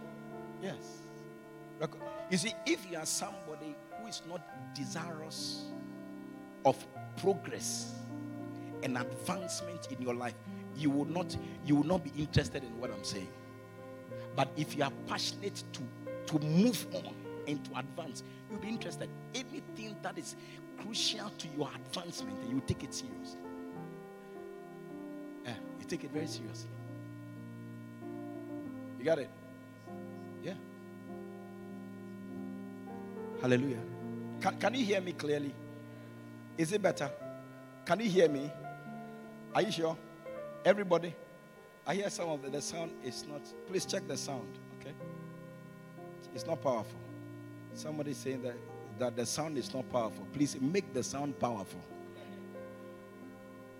Yes. 0.63 1.01
You 2.31 2.39
see, 2.39 2.55
if 2.67 2.91
you 2.91 2.99
are 2.99 3.07
somebody 3.07 3.77
who 3.99 4.09
is 4.09 4.23
not 4.29 4.41
desirous 4.75 5.67
of 6.65 6.85
progress, 7.17 7.95
and 8.83 8.97
advancement 8.99 9.89
in 9.91 10.01
your 10.01 10.15
life, 10.15 10.35
you 10.77 10.91
will 10.91 11.05
not 11.07 11.37
you 11.65 11.77
will 11.77 11.87
not 11.87 12.05
be 12.05 12.13
interested 12.17 12.63
in 12.63 12.79
what 12.79 12.91
I'm 12.91 13.05
saying. 13.05 13.29
But 14.35 14.49
if 14.57 14.77
you 14.77 14.85
are 14.85 14.93
passionate 15.07 15.65
to 15.73 15.83
to 16.27 16.45
move 16.45 16.87
on 16.95 17.15
and 17.47 17.65
to 17.65 17.79
advance, 17.79 18.23
you'll 18.51 18.61
be 18.61 18.69
interested. 18.69 19.09
Anything 19.35 19.97
that 20.03 20.19
is 20.19 20.37
crucial 20.81 21.31
to 21.31 21.49
your 21.57 21.71
advancement, 21.75 22.39
and 22.43 22.51
you 22.51 22.63
take 22.67 22.85
it 22.85 22.95
seriously. 22.95 23.41
Yeah, 25.45 25.55
you 25.79 25.87
take 25.87 26.05
it 26.05 26.11
very 26.11 26.27
seriously. 26.27 26.71
You 28.99 29.05
got 29.05 29.19
it? 29.19 29.31
Hallelujah. 33.47 33.79
Can, 34.41 34.59
can 34.59 34.75
you 34.75 34.85
hear 34.85 35.01
me 35.01 35.13
clearly? 35.13 35.55
Is 36.59 36.73
it 36.73 36.83
better? 36.83 37.09
Can 37.85 38.01
you 38.01 38.11
hear 38.11 38.29
me? 38.29 38.51
Are 39.55 39.63
you 39.63 39.71
sure? 39.71 39.97
Everybody? 40.65 41.15
I 41.87 41.95
hear 41.95 42.11
some 42.11 42.29
of 42.29 42.43
the, 42.43 42.51
the 42.51 42.61
sound 42.61 42.91
is 43.05 43.25
not. 43.25 43.43
Please 43.69 43.87
check 43.87 44.09
the 44.09 44.17
sound, 44.17 44.59
okay? 44.81 44.93
It's 46.35 46.45
not 46.45 46.61
powerful. 46.61 46.99
Somebody 47.73 48.15
saying 48.15 48.43
that, 48.43 48.57
that 48.99 49.15
the 49.15 49.25
sound 49.25 49.59
is 49.59 49.73
not 49.73 49.89
powerful. 49.93 50.27
Please 50.33 50.61
make 50.61 50.93
the 50.93 51.05
sound 51.05 51.39
powerful. 51.39 51.85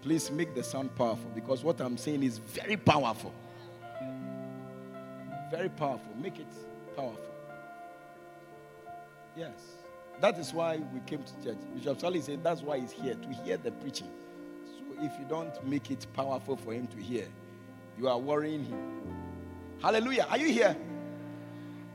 Please 0.01 0.31
make 0.31 0.55
the 0.55 0.63
sound 0.63 0.95
powerful 0.95 1.29
because 1.35 1.65
what 1.65 1.81
I'm 1.81 1.97
saying 1.97 2.23
is 2.23 2.39
very 2.39 2.77
powerful. 2.77 3.35
Very 5.51 5.71
powerful. 5.71 6.15
Make 6.23 6.39
it 6.39 6.47
powerful. 6.95 7.36
Yes. 9.37 9.77
That 10.21 10.39
is 10.39 10.53
why 10.55 10.79
we 10.95 11.01
came 11.01 11.23
to 11.23 11.45
church. 11.45 11.59
Bishop 11.75 12.01
Sally 12.01 12.23
said 12.23 12.43
that's 12.43 12.63
why 12.63 12.81
he's 12.81 12.93
here, 12.93 13.15
to 13.15 13.29
hear 13.45 13.59
the 13.59 13.71
preaching 13.71 14.11
So 14.65 15.05
if 15.05 15.13
you 15.19 15.27
don't 15.29 15.53
make 15.67 15.91
it 15.91 16.07
powerful 16.15 16.57
for 16.57 16.73
him 16.73 16.87
to 16.89 16.97
hear, 16.97 17.27
you 17.99 18.09
are 18.09 18.19
worrying 18.19 18.65
him. 18.65 18.81
Hallelujah. 19.83 20.27
Are 20.31 20.39
you 20.39 20.47
here? 20.47 20.75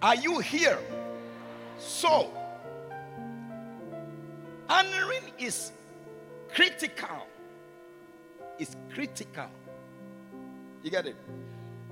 Are 0.04 0.16
you 0.16 0.40
here? 0.40 0.78
So, 1.80 2.32
honoring 4.70 5.32
is 5.40 5.72
critical. 6.54 7.28
It's 8.60 8.76
critical. 8.94 9.50
You 10.84 10.92
get 10.92 11.08
it? 11.08 11.16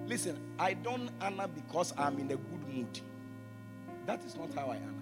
Listen, 0.06 0.38
I 0.60 0.74
don't 0.74 1.10
honor 1.22 1.48
because 1.48 1.94
I'm 1.98 2.20
in 2.20 2.32
a 2.32 2.36
good 2.36 2.68
mood. 2.68 3.00
That 4.06 4.24
is 4.24 4.36
not 4.36 4.54
how 4.54 4.68
I 4.68 4.78
honor. 4.78 4.99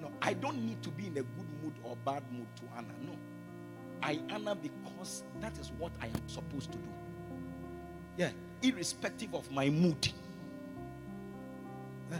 No, 0.00 0.10
I 0.22 0.32
don't 0.32 0.64
need 0.64 0.82
to 0.82 0.90
be 0.90 1.06
in 1.06 1.12
a 1.12 1.22
good 1.22 1.48
mood 1.62 1.74
or 1.82 1.96
bad 2.04 2.22
mood 2.32 2.46
to 2.56 2.62
honor. 2.76 2.94
No. 3.02 3.16
I 4.02 4.18
honor 4.32 4.54
because 4.54 5.24
that 5.40 5.58
is 5.58 5.72
what 5.78 5.92
I 6.00 6.06
am 6.06 6.28
supposed 6.28 6.72
to 6.72 6.78
do. 6.78 6.88
Yeah, 8.16 8.30
irrespective 8.62 9.34
of 9.34 9.50
my 9.50 9.68
mood. 9.68 10.08
Yeah. 12.10 12.18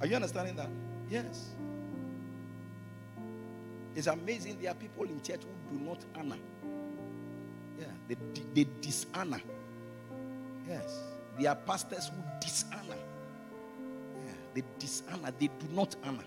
Are 0.00 0.06
you 0.06 0.16
understanding 0.16 0.56
that? 0.56 0.68
Yes. 1.08 1.50
It's 3.94 4.06
amazing 4.06 4.58
there 4.60 4.70
are 4.70 4.74
people 4.74 5.04
in 5.04 5.20
church 5.22 5.40
who 5.70 5.78
do 5.78 5.84
not 5.84 6.04
honor. 6.16 6.36
Yeah, 7.78 7.86
they, 8.08 8.16
they 8.54 8.70
dishonor. 8.80 9.40
Yes. 10.68 10.98
There 11.38 11.50
are 11.50 11.56
pastors 11.56 12.08
who 12.08 12.22
dishonor. 12.40 12.96
They 14.58 14.64
dishonor. 14.80 15.32
They 15.38 15.46
do 15.46 15.66
not 15.70 15.94
honor. 16.04 16.24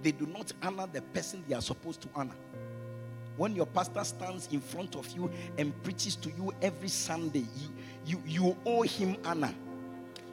They 0.00 0.12
do 0.12 0.26
not 0.26 0.52
honor 0.62 0.86
the 0.92 1.02
person 1.02 1.42
they 1.48 1.56
are 1.56 1.60
supposed 1.60 2.00
to 2.02 2.08
honor. 2.14 2.36
When 3.36 3.56
your 3.56 3.66
pastor 3.66 4.04
stands 4.04 4.48
in 4.52 4.60
front 4.60 4.94
of 4.94 5.10
you 5.10 5.28
and 5.58 5.72
preaches 5.82 6.14
to 6.16 6.30
you 6.30 6.54
every 6.62 6.86
Sunday, 6.86 7.44
you, 7.56 7.68
you, 8.06 8.22
you 8.24 8.56
owe 8.64 8.82
him 8.82 9.16
honor. 9.24 9.52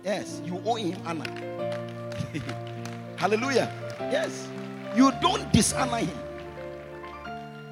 Yes, 0.03 0.39
you 0.45 0.61
owe 0.63 0.75
him 0.75 0.95
honor. 1.03 1.25
Hallelujah. 3.17 3.71
Yes. 3.99 4.47
You 4.95 5.11
don't 5.19 5.51
dishonor 5.51 5.97
him. 5.97 6.17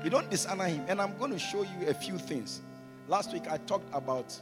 You 0.04 0.10
don't 0.10 0.32
dishonor 0.32 0.66
him. 0.66 0.84
And 0.88 1.00
I'm 1.00 1.16
going 1.20 1.32
to 1.32 1.40
show 1.40 1.62
you 1.62 1.88
a 1.90 1.94
few 1.94 2.18
things. 2.18 2.62
Last 3.08 3.34
week 3.34 3.44
I 3.52 3.58
talked 3.58 3.94
about, 3.94 4.36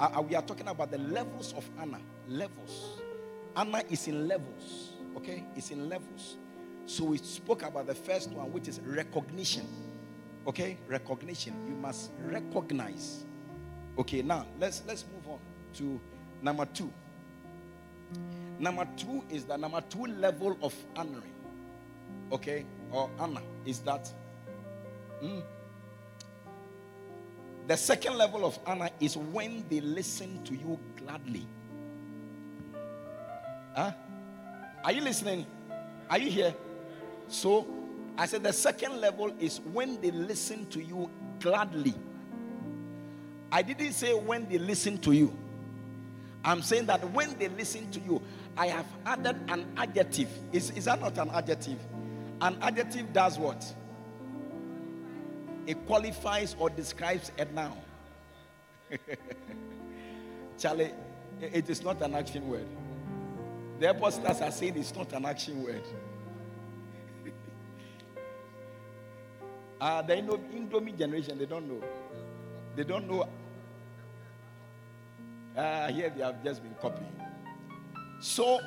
uh, 0.00 0.22
we 0.26 0.34
are 0.34 0.42
talking 0.42 0.68
about 0.68 0.90
the 0.90 0.98
levels 0.98 1.52
of 1.52 1.68
honor. 1.78 2.00
Levels. 2.28 3.01
Honor 3.54 3.82
is 3.90 4.08
in 4.08 4.26
levels. 4.28 4.92
Okay? 5.16 5.44
It's 5.56 5.70
in 5.70 5.88
levels. 5.88 6.36
So 6.86 7.04
we 7.04 7.18
spoke 7.18 7.62
about 7.62 7.86
the 7.86 7.94
first 7.94 8.30
one, 8.30 8.52
which 8.52 8.68
is 8.68 8.80
recognition. 8.80 9.66
Okay? 10.46 10.78
Recognition. 10.88 11.54
You 11.68 11.74
must 11.74 12.10
recognize. 12.24 13.24
Okay, 13.98 14.22
now 14.22 14.46
let's 14.58 14.82
let's 14.86 15.04
move 15.14 15.28
on 15.28 15.38
to 15.74 16.00
number 16.40 16.64
two. 16.66 16.90
Number 18.58 18.88
two 18.96 19.22
is 19.28 19.44
the 19.44 19.56
number 19.56 19.82
two 19.82 20.06
level 20.06 20.56
of 20.62 20.74
honoring. 20.96 21.34
Okay, 22.30 22.64
or 22.90 23.10
honor 23.18 23.42
is 23.66 23.80
that 23.80 24.10
mm, 25.22 25.42
the 27.66 27.76
second 27.76 28.16
level 28.16 28.46
of 28.46 28.58
honor 28.66 28.88
is 28.98 29.16
when 29.16 29.64
they 29.68 29.80
listen 29.80 30.42
to 30.44 30.54
you 30.54 30.78
gladly. 30.96 31.46
Huh? 33.74 33.92
Are 34.84 34.92
you 34.92 35.00
listening? 35.00 35.46
Are 36.10 36.18
you 36.18 36.30
here? 36.30 36.54
So, 37.28 37.66
I 38.18 38.26
said 38.26 38.42
the 38.42 38.52
second 38.52 39.00
level 39.00 39.32
is 39.40 39.60
when 39.72 40.00
they 40.00 40.10
listen 40.10 40.66
to 40.66 40.82
you 40.82 41.10
gladly. 41.40 41.94
I 43.50 43.62
didn't 43.62 43.92
say 43.92 44.12
when 44.14 44.48
they 44.48 44.58
listen 44.58 44.98
to 44.98 45.12
you. 45.12 45.36
I'm 46.44 46.62
saying 46.62 46.86
that 46.86 47.08
when 47.12 47.38
they 47.38 47.48
listen 47.48 47.90
to 47.92 48.00
you, 48.00 48.20
I 48.56 48.66
have 48.66 48.86
added 49.06 49.36
an 49.48 49.66
adjective. 49.76 50.28
Is, 50.52 50.70
is 50.70 50.86
that 50.86 51.00
not 51.00 51.16
an 51.18 51.30
adjective? 51.30 51.78
An 52.40 52.58
adjective 52.60 53.12
does 53.12 53.38
what? 53.38 53.64
It 55.66 55.86
qualifies 55.86 56.56
or 56.58 56.68
describes 56.70 57.30
a 57.38 57.44
noun. 57.44 57.78
Charlie, 60.58 60.90
it 61.40 61.70
is 61.70 61.82
not 61.82 62.02
an 62.02 62.14
action 62.14 62.48
word. 62.48 62.66
The 63.82 63.90
apostles 63.90 64.40
are 64.40 64.50
saying 64.52 64.76
it's 64.76 64.94
not 64.94 65.12
an 65.12 65.24
action 65.24 65.60
word. 65.60 65.82
uh, 69.80 70.02
the 70.02 70.14
Indomie 70.14 70.96
generation, 70.96 71.36
they 71.36 71.46
don't 71.46 71.66
know. 71.66 71.82
They 72.76 72.84
don't 72.84 73.10
know. 73.10 73.28
Uh, 75.56 75.88
here 75.88 76.12
they 76.16 76.22
have 76.22 76.44
just 76.44 76.62
been 76.62 76.76
copying. 76.80 77.10
So, 78.20 78.60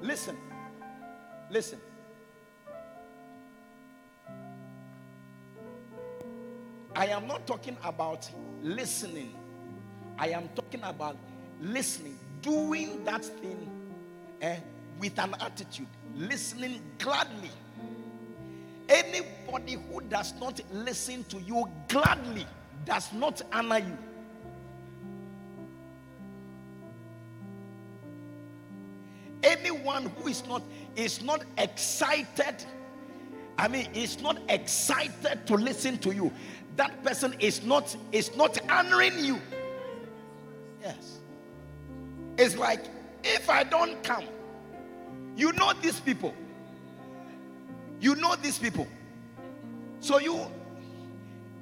listen. 0.00 0.36
Listen. 1.50 1.80
I 6.94 7.06
am 7.06 7.26
not 7.26 7.48
talking 7.48 7.76
about 7.82 8.30
listening. 8.62 9.34
I 10.16 10.28
am 10.28 10.48
talking 10.54 10.82
about 10.84 11.16
listening, 11.60 12.16
doing 12.42 13.02
that 13.02 13.24
thing 13.24 13.81
eh, 14.42 14.56
with 14.98 15.18
an 15.18 15.34
attitude, 15.40 15.86
listening 16.14 16.82
gladly. 16.98 17.50
Anybody 18.88 19.78
who 19.90 20.00
does 20.02 20.34
not 20.38 20.60
listen 20.72 21.24
to 21.24 21.40
you 21.40 21.66
gladly 21.88 22.46
does 22.84 23.12
not 23.12 23.40
honor 23.52 23.78
you. 23.78 23.98
Anyone 29.42 30.06
who 30.16 30.28
is 30.28 30.46
not 30.46 30.62
is 30.94 31.22
not 31.22 31.42
excited, 31.56 32.64
I 33.56 33.66
mean, 33.68 33.88
is 33.94 34.20
not 34.20 34.38
excited 34.48 35.46
to 35.46 35.54
listen 35.54 35.96
to 35.98 36.14
you 36.14 36.30
that 36.76 37.02
person 37.02 37.34
is 37.38 37.64
not 37.64 37.94
is 38.12 38.34
not 38.36 38.58
honoring 38.70 39.18
you. 39.18 39.40
Yes. 40.80 41.18
It's 42.38 42.56
like 42.56 42.84
if 43.24 43.48
I 43.48 43.64
don't 43.64 44.02
come, 44.02 44.24
you 45.36 45.52
know 45.52 45.72
these 45.80 46.00
people. 46.00 46.34
You 48.00 48.14
know 48.16 48.34
these 48.36 48.58
people. 48.58 48.86
So 50.00 50.18
you 50.18 50.40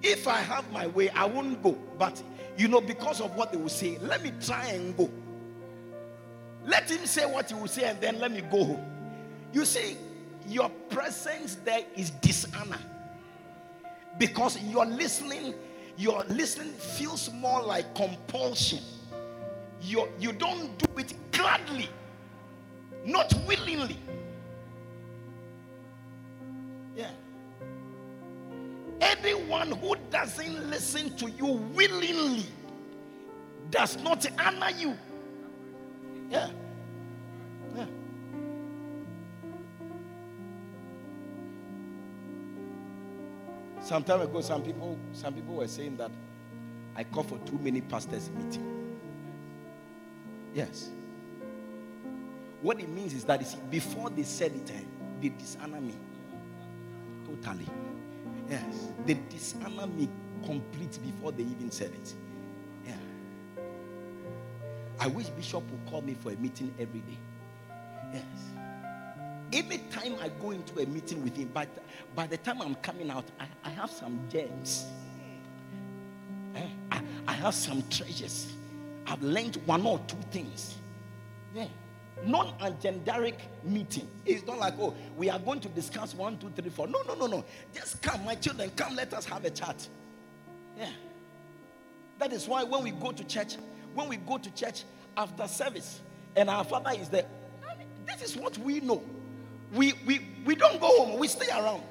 if 0.02 0.26
I 0.26 0.38
have 0.38 0.70
my 0.72 0.86
way, 0.86 1.10
I 1.10 1.26
won't 1.26 1.62
go. 1.62 1.72
But 1.98 2.22
you 2.56 2.68
know, 2.68 2.80
because 2.80 3.20
of 3.20 3.34
what 3.36 3.52
they 3.52 3.58
will 3.58 3.68
say, 3.68 3.98
let 3.98 4.22
me 4.22 4.32
try 4.40 4.66
and 4.66 4.96
go. 4.96 5.10
Let 6.64 6.90
him 6.90 7.06
say 7.06 7.26
what 7.26 7.48
he 7.48 7.54
will 7.54 7.68
say, 7.68 7.84
and 7.84 8.00
then 8.00 8.18
let 8.18 8.32
me 8.32 8.42
go 8.42 8.64
home. 8.64 8.84
You 9.52 9.64
see, 9.64 9.96
your 10.46 10.70
presence 10.88 11.56
there 11.56 11.82
is 11.96 12.10
dishonor 12.10 12.78
because 14.18 14.62
your 14.64 14.86
listening 14.86 15.54
your 15.96 16.24
listening 16.24 16.72
feels 16.72 17.30
more 17.32 17.62
like 17.62 17.94
compulsion 17.94 18.80
you 19.82 20.08
you 20.18 20.32
don't 20.32 20.76
do 20.78 20.98
it 20.98 21.14
gladly 21.32 21.88
not 23.04 23.32
willingly 23.46 23.98
yeah 26.96 27.10
anyone 29.00 29.70
who 29.72 29.94
doesn't 30.10 30.70
listen 30.70 31.14
to 31.16 31.30
you 31.30 31.46
willingly 31.74 32.44
does 33.70 34.02
not 34.02 34.26
honor 34.38 34.70
you 34.76 34.96
yeah 36.30 36.50
Yeah. 37.76 37.86
Some 43.80 44.04
time 44.04 44.20
ago, 44.20 44.40
some 44.40 44.62
people, 44.62 44.98
some 45.12 45.34
people 45.34 45.54
were 45.54 45.68
saying 45.68 45.96
that 45.96 46.10
I 46.94 47.04
call 47.04 47.22
for 47.22 47.38
too 47.38 47.58
many 47.62 47.80
pastors 47.80 48.30
meeting. 48.30 48.79
Yes. 50.54 50.90
What 52.62 52.80
it 52.80 52.88
means 52.88 53.14
is 53.14 53.24
that 53.24 53.42
before 53.70 54.10
they 54.10 54.22
said 54.22 54.52
it, 54.52 54.70
eh, 54.70 54.80
they 55.20 55.28
dishonor 55.30 55.80
me. 55.80 55.94
Totally. 57.24 57.66
Yes. 58.48 58.88
They 59.06 59.14
dishonor 59.28 59.86
me 59.86 60.08
complete 60.44 60.98
before 61.02 61.32
they 61.32 61.44
even 61.44 61.70
said 61.70 61.92
it. 61.92 62.14
Yeah. 62.86 62.96
I 64.98 65.06
wish 65.06 65.28
Bishop 65.28 65.62
would 65.70 65.90
call 65.90 66.02
me 66.02 66.14
for 66.14 66.32
a 66.32 66.36
meeting 66.36 66.74
every 66.78 67.00
day. 67.00 67.18
Yes. 68.12 68.24
Every 69.52 69.78
time 69.90 70.14
I 70.20 70.28
go 70.28 70.50
into 70.50 70.80
a 70.80 70.86
meeting 70.86 71.24
with 71.24 71.36
him, 71.36 71.50
but 71.52 71.68
by 72.14 72.26
the 72.26 72.36
time 72.36 72.60
I'm 72.60 72.74
coming 72.76 73.10
out, 73.10 73.24
I, 73.38 73.46
I 73.64 73.70
have 73.70 73.90
some 73.90 74.20
gems. 74.30 74.86
Eh? 76.54 76.66
I, 76.92 77.00
I 77.26 77.32
have 77.32 77.54
some 77.54 77.82
treasures. 77.88 78.52
I've 79.10 79.22
learned 79.22 79.56
one 79.66 79.84
or 79.84 79.98
two 80.06 80.16
things. 80.30 80.76
Yeah. 81.54 81.66
Non-agendaric 82.24 83.36
meeting. 83.64 84.08
It's 84.24 84.46
not 84.46 84.58
like, 84.58 84.74
oh, 84.78 84.94
we 85.16 85.30
are 85.30 85.38
going 85.38 85.60
to 85.60 85.68
discuss 85.68 86.14
one, 86.14 86.38
two, 86.38 86.50
three, 86.50 86.70
four. 86.70 86.86
No, 86.86 87.02
no, 87.02 87.14
no, 87.14 87.26
no. 87.26 87.44
Just 87.74 88.00
come, 88.02 88.24
my 88.24 88.34
children, 88.34 88.70
come, 88.76 88.94
let 88.94 89.12
us 89.14 89.24
have 89.24 89.44
a 89.44 89.50
chat. 89.50 89.88
Yeah. 90.78 90.90
That 92.18 92.32
is 92.32 92.46
why 92.46 92.62
when 92.64 92.84
we 92.84 92.90
go 92.90 93.12
to 93.12 93.24
church, 93.24 93.56
when 93.94 94.08
we 94.08 94.16
go 94.16 94.38
to 94.38 94.50
church 94.54 94.84
after 95.16 95.48
service, 95.48 96.00
and 96.36 96.48
our 96.48 96.64
father 96.64 96.92
is 96.98 97.08
there, 97.08 97.26
this 98.06 98.22
is 98.22 98.36
what 98.36 98.56
we 98.58 98.80
know 98.80 99.02
we, 99.72 99.94
we, 100.06 100.26
we 100.44 100.54
don't 100.54 100.80
go 100.80 100.88
home, 101.04 101.18
we 101.18 101.28
stay 101.28 101.48
around. 101.48 101.82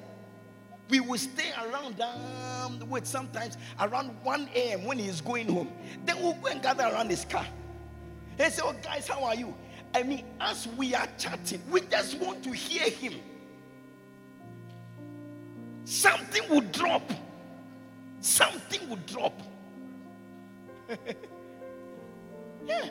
We 0.89 0.99
will 0.99 1.17
stay 1.17 1.51
around 1.57 1.95
ah. 2.01 2.58
Um, 2.69 2.89
wait, 2.89 3.07
sometimes 3.07 3.57
around 3.79 4.15
1 4.23 4.49
a.m. 4.53 4.85
when 4.85 4.99
he's 4.99 5.21
going 5.21 5.47
home. 5.47 5.71
Then 6.05 6.21
we'll 6.21 6.33
go 6.33 6.47
and 6.47 6.61
gather 6.61 6.83
around 6.83 7.09
his 7.09 7.25
car. 7.25 7.45
They 8.37 8.49
say, 8.49 8.61
Oh, 8.63 8.75
guys, 8.83 9.07
how 9.07 9.23
are 9.23 9.35
you? 9.35 9.53
I 9.93 10.03
mean, 10.03 10.25
as 10.39 10.67
we 10.77 10.93
are 10.93 11.07
chatting, 11.17 11.61
we 11.69 11.81
just 11.81 12.17
want 12.19 12.43
to 12.43 12.51
hear 12.51 12.89
him. 12.89 13.15
Something 15.83 16.43
will 16.49 16.61
drop. 16.61 17.11
Something 18.21 18.87
will 18.89 18.99
drop. 19.07 19.41
yeah. 22.67 22.89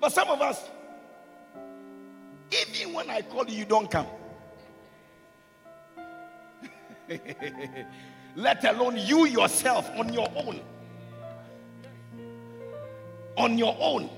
But 0.00 0.12
some 0.12 0.28
of 0.28 0.40
us, 0.40 0.62
even 2.50 2.94
when 2.94 3.10
I 3.10 3.20
call 3.22 3.44
you, 3.46 3.58
you 3.58 3.64
don't 3.64 3.90
come. 3.90 4.06
Let 8.36 8.64
alone 8.64 8.96
you 8.98 9.26
yourself 9.26 9.90
on 9.96 10.12
your 10.12 10.30
own. 10.36 10.60
On 13.36 13.56
your 13.56 13.76
own. 13.80 14.10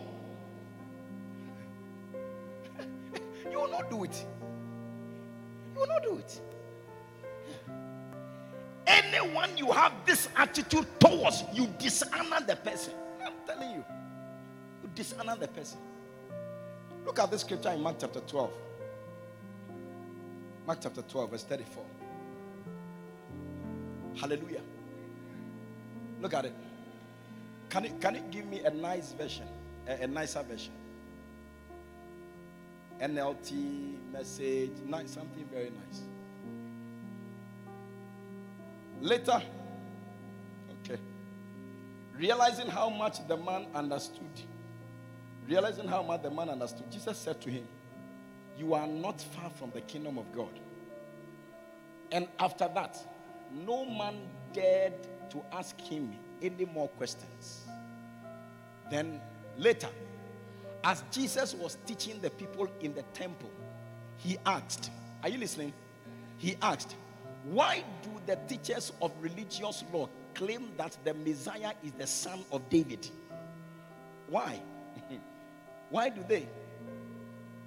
you 3.51 3.59
will 3.61 3.71
not 3.71 3.91
do 3.91 4.05
it. 4.05 4.25
You 5.75 5.81
will 5.81 5.87
not 5.87 6.03
do 6.03 6.17
it. 6.19 6.41
Anyone 8.87 9.57
you 9.57 9.71
have 9.73 9.93
this 10.05 10.29
attitude 10.37 10.87
towards, 10.99 11.45
you 11.53 11.67
dishonor 11.79 12.41
the 12.47 12.57
person. 12.57 12.95
I'm 13.25 13.33
telling 13.47 13.71
you, 13.71 13.85
you 14.83 14.91
dishonor 14.95 15.37
the 15.37 15.49
person. 15.49 15.79
Look 17.07 17.19
at 17.19 17.31
this 17.31 17.43
scripture 17.43 17.71
in 17.71 17.81
Mark 17.83 17.97
chapter 17.99 18.21
12. 18.21 18.51
Mark 20.67 20.79
chapter 20.83 21.03
12, 21.03 21.31
verse 21.31 21.45
34. 21.45 21.85
Hallelujah. 24.21 24.61
Look 26.21 26.35
at 26.35 26.45
it. 26.45 26.55
Can 27.71 27.87
it 27.87 28.01
can 28.01 28.17
it 28.17 28.31
give 28.31 28.47
me 28.47 28.61
a 28.61 28.71
nice 28.71 29.13
version? 29.13 29.47
A, 29.89 30.03
a 30.03 30.07
nicer 30.07 30.43
version? 30.43 30.73
NLT 33.01 34.13
message, 34.13 34.73
nice, 34.87 35.13
something 35.13 35.47
very 35.51 35.71
nice. 35.71 36.03
Later, 39.01 39.43
okay, 40.85 41.01
realizing 42.15 42.67
how 42.67 42.91
much 42.91 43.27
the 43.27 43.39
man 43.39 43.67
understood, 43.75 44.43
realizing 45.49 45.89
how 45.89 46.03
much 46.03 46.23
the 46.23 46.31
man 46.31 46.51
understood, 46.51 46.91
Jesus 46.93 47.17
said 47.17 47.41
to 47.41 47.51
him, 47.51 47.67
You 48.59 48.75
are 48.75 48.87
not 48.87 49.19
far 49.23 49.49
from 49.49 49.71
the 49.71 49.81
kingdom 49.81 50.19
of 50.19 50.31
God. 50.35 50.53
And 52.13 52.29
after 52.39 52.69
that, 52.75 52.99
no 53.53 53.85
man 53.85 54.17
dared 54.53 54.95
to 55.31 55.43
ask 55.53 55.81
him 55.81 56.13
any 56.43 56.65
more 56.65 56.89
questions. 56.89 57.67
Then 58.91 59.21
later, 59.57 59.89
as 60.83 61.05
Jesus 61.11 61.55
was 61.55 61.77
teaching 61.87 62.21
the 62.21 62.31
people 62.31 62.69
in 62.81 62.95
the 62.95 63.03
temple, 63.15 63.51
he 64.17 64.39
asked, 64.47 64.91
Are 65.23 65.29
you 65.29 65.39
listening? 65.39 65.73
He 66.39 66.57
asked, 66.63 66.97
Why 67.45 67.85
do 68.03 68.11
the 68.27 68.37
teachers 68.49 68.93
of 69.01 69.13
religious 69.21 69.85
law 69.93 70.09
claim 70.35 70.71
that 70.77 70.97
the 71.05 71.15
Messiah 71.15 71.73
is 71.85 71.93
the 71.93 72.07
son 72.07 72.45
of 72.51 72.69
David? 72.69 73.09
Why? 74.29 74.61
Why 75.91 76.09
do 76.09 76.25
they? 76.27 76.49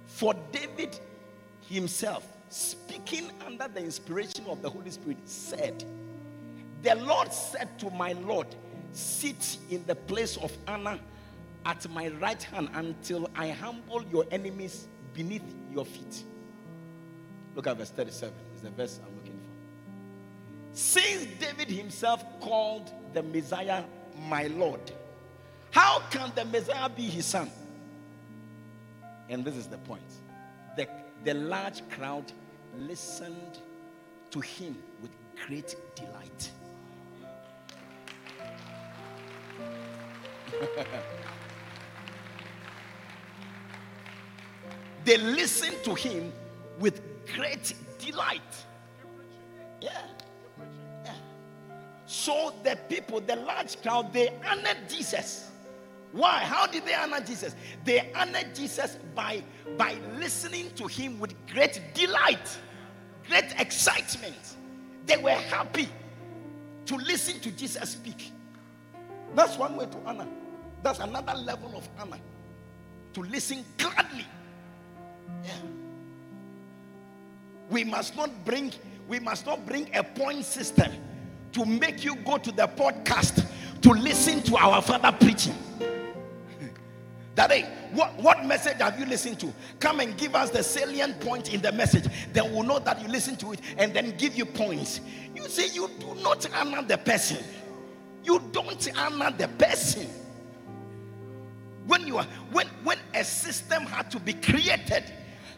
For 0.06 0.34
David 0.52 0.98
himself 1.68 2.26
speaking 2.54 3.32
under 3.44 3.66
the 3.66 3.80
inspiration 3.80 4.46
of 4.46 4.62
the 4.62 4.70
Holy 4.70 4.90
Spirit, 4.90 5.18
said, 5.24 5.84
The 6.82 6.94
Lord 6.94 7.32
said 7.32 7.78
to 7.80 7.90
my 7.90 8.12
Lord, 8.12 8.46
Sit 8.92 9.58
in 9.70 9.84
the 9.86 9.96
place 9.96 10.36
of 10.36 10.56
honor 10.68 11.00
at 11.66 11.90
my 11.90 12.08
right 12.20 12.40
hand 12.40 12.68
until 12.74 13.28
I 13.34 13.48
humble 13.48 14.04
your 14.04 14.24
enemies 14.30 14.86
beneath 15.12 15.42
your 15.72 15.84
feet. 15.84 16.22
Look 17.56 17.66
at 17.66 17.76
verse 17.76 17.90
37. 17.90 18.32
Is 18.54 18.60
the 18.62 18.70
verse 18.70 19.00
I'm 19.04 19.16
looking 19.16 19.32
for. 19.32 20.76
Since 20.76 21.26
David 21.40 21.68
himself 21.68 22.24
called 22.40 22.92
the 23.14 23.22
Messiah 23.24 23.82
my 24.28 24.46
Lord, 24.46 24.92
how 25.72 26.02
can 26.10 26.30
the 26.36 26.44
Messiah 26.44 26.88
be 26.88 27.02
his 27.02 27.26
son? 27.26 27.50
And 29.28 29.44
this 29.44 29.56
is 29.56 29.66
the 29.66 29.78
point. 29.78 30.02
The, 30.76 30.86
the 31.24 31.34
large 31.34 31.88
crowd 31.90 32.30
listened 32.78 33.58
to 34.30 34.40
him 34.40 34.76
with 35.00 35.10
great 35.46 35.76
delight. 35.94 36.50
they 45.04 45.18
listened 45.18 45.82
to 45.84 45.94
him 45.94 46.32
with 46.78 47.00
great 47.34 47.74
delight. 47.98 48.40
Yeah. 49.80 50.02
yeah. 51.04 51.14
So 52.06 52.54
the 52.62 52.78
people, 52.88 53.20
the 53.20 53.36
large 53.36 53.80
crowd, 53.82 54.12
they 54.12 54.32
honored 54.48 54.88
Jesus. 54.88 55.50
Why? 56.14 56.38
How 56.38 56.66
did 56.68 56.86
they 56.86 56.94
honor 56.94 57.20
Jesus? 57.20 57.56
They 57.84 58.12
honored 58.14 58.54
Jesus 58.54 58.98
by, 59.16 59.42
by 59.76 59.96
listening 60.18 60.70
to 60.76 60.86
him 60.86 61.18
with 61.18 61.34
great 61.46 61.80
delight, 61.94 62.58
great 63.28 63.54
excitement. 63.58 64.56
They 65.06 65.16
were 65.16 65.30
happy 65.30 65.88
to 66.86 66.96
listen 66.96 67.40
to 67.40 67.50
Jesus 67.50 67.90
speak. 67.90 68.32
That's 69.34 69.56
one 69.58 69.76
way 69.76 69.86
to 69.86 69.96
honor. 70.06 70.26
That's 70.82 71.00
another 71.00 71.34
level 71.34 71.72
of 71.76 71.88
honor. 71.98 72.18
To 73.14 73.22
listen 73.22 73.64
gladly. 73.78 74.26
Yeah. 75.44 75.52
We 77.70 77.84
must 77.84 78.16
not 78.16 78.30
bring 78.44 78.72
we 79.08 79.20
must 79.20 79.46
not 79.46 79.66
bring 79.66 79.94
a 79.94 80.02
point 80.02 80.44
system 80.44 80.90
to 81.52 81.64
make 81.64 82.04
you 82.04 82.16
go 82.16 82.38
to 82.38 82.50
the 82.50 82.66
podcast 82.66 83.46
to 83.82 83.90
listen 83.90 84.42
to 84.42 84.56
our 84.56 84.80
father 84.80 85.12
preaching. 85.12 85.54
Daddy, 87.34 87.62
what, 87.92 88.16
what 88.22 88.44
message 88.46 88.78
have 88.78 88.98
you 88.98 89.06
listened 89.06 89.40
to? 89.40 89.52
Come 89.80 90.00
and 90.00 90.16
give 90.16 90.36
us 90.36 90.50
the 90.50 90.62
salient 90.62 91.18
point 91.20 91.52
in 91.52 91.60
the 91.60 91.72
message. 91.72 92.06
Then 92.32 92.52
we'll 92.52 92.62
know 92.62 92.78
that 92.78 93.02
you 93.02 93.08
listen 93.08 93.36
to 93.36 93.52
it 93.52 93.60
and 93.76 93.92
then 93.92 94.16
give 94.16 94.36
you 94.36 94.44
points. 94.44 95.00
You 95.34 95.48
say 95.48 95.68
you 95.74 95.90
do 95.98 96.14
not 96.22 96.46
honor 96.54 96.82
the 96.82 96.96
person. 96.96 97.42
You 98.22 98.40
don't 98.52 98.88
honor 98.96 99.34
the 99.36 99.48
person. 99.48 100.06
When 101.86 102.06
you 102.06 102.16
are 102.18 102.26
when 102.50 102.66
when 102.82 102.98
a 103.14 103.22
system 103.24 103.82
had 103.82 104.10
to 104.12 104.18
be 104.18 104.32
created 104.32 105.04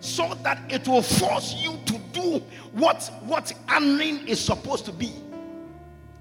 so 0.01 0.35
that 0.43 0.61
it 0.69 0.89
will 0.89 1.03
force 1.03 1.55
you 1.55 1.79
to 1.87 1.99
do 2.13 2.43
what 2.73 3.13
what 3.21 3.53
honoring 3.69 4.27
is 4.27 4.41
supposed 4.41 4.87
to 4.87 4.93
be. 4.93 5.13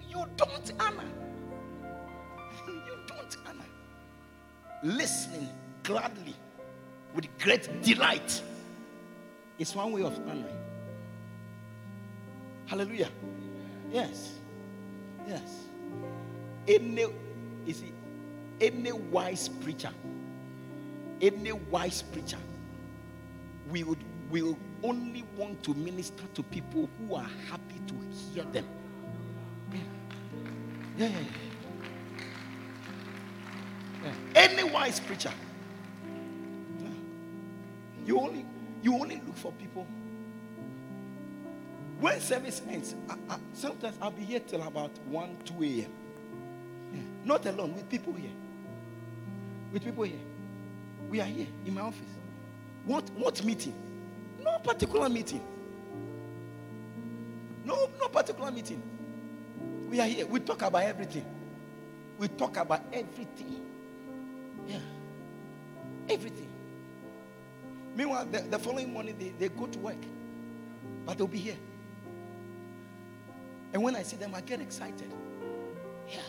You 0.08 0.26
don't 0.38 0.74
honor. 0.80 1.15
Listening 4.86 5.50
gladly 5.82 6.36
with 7.16 7.26
great 7.40 7.82
delight 7.82 8.42
is 9.58 9.76
one 9.76 9.92
way 9.92 10.04
of 10.04 10.14
honoring. 10.20 10.46
Hallelujah. 12.68 13.10
Yes. 13.92 14.34
Yes. 15.28 15.64
Any 16.68 17.06
is 17.66 17.78
see, 17.78 17.92
any 18.62 18.92
wise 18.92 19.50
preacher, 19.50 19.92
any 21.22 21.52
wise 21.52 22.04
preacher 22.04 22.38
we 23.70 23.84
would 23.84 24.04
will 24.30 24.58
only 24.84 25.24
want 25.36 25.64
to 25.64 25.74
minister 25.74 26.24
to 26.34 26.44
people 26.44 26.90
who 27.00 27.16
are 27.16 27.30
happy 27.50 27.80
to 27.88 27.94
hear 28.34 28.44
them. 28.46 28.66
Yeah, 30.98 31.08
yeah. 31.08 31.10
Any 34.46 34.64
wise 34.64 35.00
preacher. 35.00 35.32
You 38.06 38.20
only 38.20 38.46
you 38.84 38.94
only 38.94 39.16
look 39.26 39.36
for 39.36 39.52
people. 39.54 39.88
When 42.00 42.20
service 42.20 42.62
ends, 42.70 42.94
I, 43.10 43.16
I, 43.34 43.38
sometimes 43.54 43.98
I'll 44.00 44.12
be 44.12 44.24
here 44.24 44.42
till 44.42 44.62
about 44.62 44.92
1, 45.08 45.38
2 45.46 45.54
a.m. 45.64 45.92
Yeah. 46.94 47.00
Not 47.24 47.46
alone, 47.48 47.74
with 47.74 47.90
people 47.90 48.14
here. 48.14 48.30
With 49.72 49.84
people 49.84 50.04
here. 50.04 50.20
We 51.10 51.22
are 51.22 51.26
here 51.26 51.48
in 51.66 51.74
my 51.74 51.82
office. 51.82 52.02
What 52.86 53.10
what 53.16 53.44
meeting? 53.44 53.74
No 54.44 54.60
particular 54.60 55.10
meeting. 55.10 55.42
No, 57.64 57.90
no 58.00 58.08
particular 58.10 58.52
meeting. 58.52 58.84
We 59.90 60.00
are 60.00 60.08
here. 60.08 60.28
We 60.28 60.40
talk 60.40 60.62
about 60.62 60.84
everything. 60.84 61.26
We 62.20 62.28
talk 62.28 62.58
about 62.58 62.84
everything. 62.94 63.66
Yeah. 64.68 64.80
Everything. 66.10 66.48
Meanwhile, 67.96 68.26
the, 68.32 68.40
the 68.42 68.60
following 68.60 68.92
morning, 68.92 69.16
they, 69.18 69.30
they 69.40 69.50
go 69.50 69.68
to 69.68 69.80
work. 69.80 70.04
But 71.06 71.18
they'll 71.18 71.28
be 71.28 71.38
here. 71.38 71.58
And 73.74 73.84
when 73.84 73.96
I 73.96 74.04
see 74.04 74.18
them, 74.18 74.34
I 74.36 74.42
get 74.42 74.60
excited. 74.62 75.12
Yeah. 76.10 76.20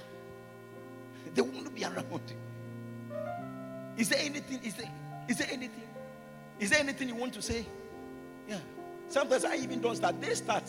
They 1.34 1.42
want 1.42 1.64
to 1.64 1.70
be 1.70 1.84
around. 1.84 2.20
Is 3.96 4.08
there 4.08 4.20
anything? 4.20 4.60
Is 4.62 4.74
there, 4.74 4.90
is 5.28 5.38
there 5.38 5.48
anything? 5.50 5.88
Is 6.58 6.70
there 6.70 6.80
anything 6.80 7.08
you 7.08 7.14
want 7.14 7.34
to 7.34 7.42
say? 7.42 7.66
Yeah. 8.48 8.58
Sometimes 9.08 9.44
I 9.44 9.56
even 9.56 9.80
don't 9.80 9.96
start. 9.96 10.20
They 10.20 10.34
start. 10.34 10.64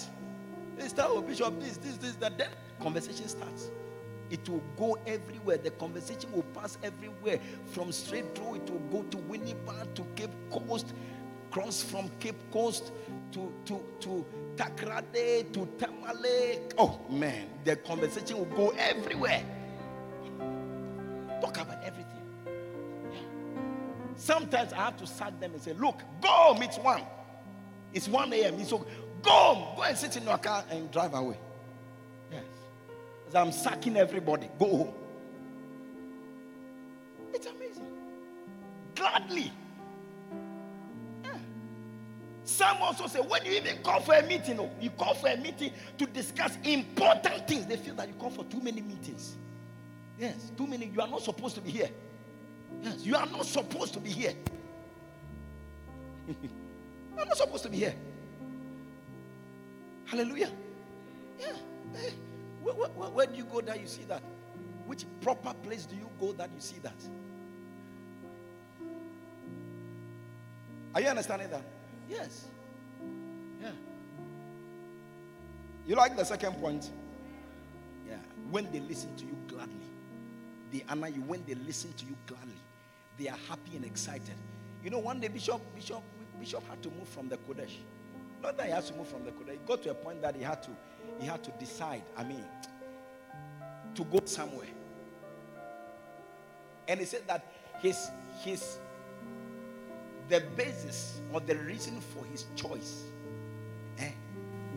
They 0.77 0.87
start, 0.87 1.09
oh, 1.11 1.21
Bishop, 1.21 1.59
this, 1.59 1.77
this, 1.77 1.97
this, 1.97 2.15
that. 2.15 2.37
Then 2.37 2.49
conversation 2.81 3.27
starts. 3.27 3.69
It 4.29 4.47
will 4.49 4.63
go 4.77 4.97
everywhere. 5.05 5.57
The 5.57 5.71
conversation 5.71 6.31
will 6.31 6.43
pass 6.43 6.77
everywhere. 6.83 7.39
From 7.65 7.91
straight 7.91 8.35
through, 8.35 8.55
it 8.55 8.69
will 8.69 9.01
go 9.01 9.03
to 9.03 9.17
Winnipeg, 9.17 9.95
to 9.95 10.05
Cape 10.15 10.31
Coast, 10.51 10.93
cross 11.51 11.81
from 11.81 12.09
Cape 12.19 12.39
Coast 12.51 12.91
to, 13.31 13.53
to, 13.65 13.83
to 14.01 14.25
Takoradi, 14.55 15.51
to 15.53 15.67
Tamale. 15.77 16.59
Oh 16.77 16.99
man, 17.09 17.47
the 17.63 17.75
conversation 17.77 18.37
will 18.37 18.45
go 18.45 18.69
everywhere. 18.77 19.43
Talk 21.41 21.57
about 21.57 21.83
everything. 21.83 22.07
Sometimes 24.15 24.73
I 24.73 24.77
have 24.77 24.97
to 24.97 25.07
sack 25.07 25.39
them 25.39 25.53
and 25.53 25.61
say, 25.61 25.73
Look, 25.73 26.01
go 26.21 26.57
it's 26.59 26.77
one. 26.77 27.03
It's 27.93 28.07
1 28.07 28.33
a.m. 28.33 28.59
It's 28.59 28.73
okay. 28.73 28.91
Go 29.21 29.73
go 29.75 29.83
and 29.83 29.97
sit 29.97 30.17
in 30.17 30.23
your 30.23 30.37
car 30.37 30.63
and 30.69 30.91
drive 30.91 31.13
away. 31.13 31.37
I'm 33.35 33.51
sacking 33.51 33.97
everybody, 33.97 34.49
go 34.57 34.65
home. 34.65 34.93
It's 37.33 37.45
amazing. 37.45 37.85
Gladly. 38.95 39.51
Yeah. 41.23 41.37
Some 42.43 42.77
also 42.77 43.07
say, 43.07 43.19
when 43.19 43.45
you 43.45 43.51
even 43.51 43.77
call 43.83 43.99
for 43.99 44.15
a 44.15 44.23
meeting, 44.23 44.59
oh, 44.59 44.71
you 44.79 44.89
call 44.91 45.13
for 45.13 45.27
a 45.27 45.37
meeting 45.37 45.71
to 45.97 46.05
discuss 46.05 46.57
important 46.63 47.47
things. 47.47 47.65
They 47.65 47.77
feel 47.77 47.95
that 47.95 48.07
you 48.07 48.13
call 48.15 48.29
for 48.29 48.45
too 48.45 48.61
many 48.61 48.81
meetings. 48.81 49.35
Yes, 50.17 50.51
too 50.57 50.65
many. 50.65 50.87
You 50.87 51.01
are 51.01 51.07
not 51.07 51.21
supposed 51.21 51.55
to 51.55 51.61
be 51.61 51.71
here. 51.71 51.89
Yes, 52.81 53.05
you 53.05 53.15
are 53.15 53.27
not 53.27 53.45
supposed 53.45 53.93
to 53.93 53.99
be 53.99 54.09
here. 54.09 54.33
you 56.27 56.49
are 57.17 57.25
not 57.25 57.37
supposed 57.37 57.63
to 57.63 57.69
be 57.69 57.77
here. 57.77 57.95
Hallelujah. 60.05 60.49
Yeah. 61.39 61.47
Eh. 61.95 62.09
Where, 62.73 62.89
where, 62.89 63.09
where, 63.09 63.27
do 63.27 63.35
you 63.35 63.45
go 63.45 63.61
that 63.61 63.79
you 63.79 63.87
see 63.87 64.03
that? 64.03 64.21
Which 64.85 65.05
proper 65.21 65.53
place 65.63 65.85
do 65.85 65.95
you 65.95 66.09
go 66.19 66.33
that 66.33 66.49
you 66.53 66.59
see 66.59 66.79
that? 66.79 66.95
Are 70.93 71.01
you 71.01 71.07
understanding 71.07 71.49
that? 71.51 71.61
Yes. 72.09 72.45
Yeah. 73.61 73.71
You 75.85 75.95
like 75.95 76.17
the 76.17 76.25
second 76.25 76.53
point? 76.55 76.91
Yeah. 78.07 78.15
When 78.51 78.69
they 78.71 78.81
listen 78.81 79.15
to 79.15 79.25
you 79.25 79.37
gladly, 79.47 79.73
they 80.71 80.83
honor 80.89 81.07
you. 81.07 81.21
When 81.21 81.43
they 81.47 81.55
listen 81.55 81.93
to 81.93 82.05
you 82.05 82.17
gladly, 82.25 82.51
they 83.17 83.29
are 83.29 83.37
happy 83.47 83.75
and 83.75 83.85
excited. 83.85 84.35
You 84.83 84.89
know, 84.89 84.99
one 84.99 85.21
day 85.21 85.29
Bishop 85.29 85.61
Bishop 85.73 86.01
Bishop 86.39 86.67
had 86.67 86.83
to 86.83 86.89
move 86.89 87.07
from 87.07 87.29
the 87.29 87.37
Qodesh. 87.37 87.75
Not 88.43 88.57
that 88.57 88.65
he 88.65 88.71
has 88.73 88.89
to 88.89 88.95
move 88.95 89.07
from 89.07 89.23
the 89.23 89.31
Qodesh. 89.31 89.53
He 89.53 89.59
got 89.65 89.83
to 89.83 89.91
a 89.91 89.93
point 89.93 90.21
that 90.21 90.35
he 90.35 90.43
had 90.43 90.61
to 90.63 90.71
he 91.19 91.27
had 91.27 91.43
to 91.43 91.51
decide. 91.59 92.03
I 92.15 92.23
mean, 92.23 92.43
to 93.95 94.03
go 94.05 94.21
somewhere. 94.25 94.67
And 96.87 96.99
he 96.99 97.05
said 97.05 97.23
that 97.27 97.45
his 97.79 98.09
his 98.43 98.77
the 100.29 100.41
basis 100.55 101.19
or 101.33 101.39
the 101.39 101.55
reason 101.55 101.99
for 102.01 102.25
his 102.25 102.45
choice 102.55 103.03
eh, 103.99 104.11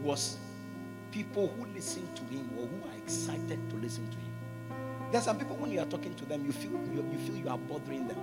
was 0.03 0.39
people 1.11 1.49
who 1.49 1.67
listen 1.75 2.07
to 2.15 2.23
him 2.25 2.49
or 2.57 2.67
who 2.67 2.89
are 2.89 2.97
excited 2.97 3.59
to 3.71 3.77
listen 3.77 4.09
to 4.11 4.17
him. 4.17 4.33
There 5.11 5.21
are 5.21 5.25
some 5.25 5.39
people 5.39 5.57
when 5.57 5.73
you 5.73 5.81
are 5.81 5.87
talking 5.87 6.15
to 6.15 6.25
them, 6.25 6.45
you 6.47 6.53
feel 6.53 6.71
you, 6.71 7.05
you 7.13 7.19
feel 7.19 7.37
you 7.37 7.49
are 7.49 7.59
bothering 7.59 8.07
them. 8.07 8.19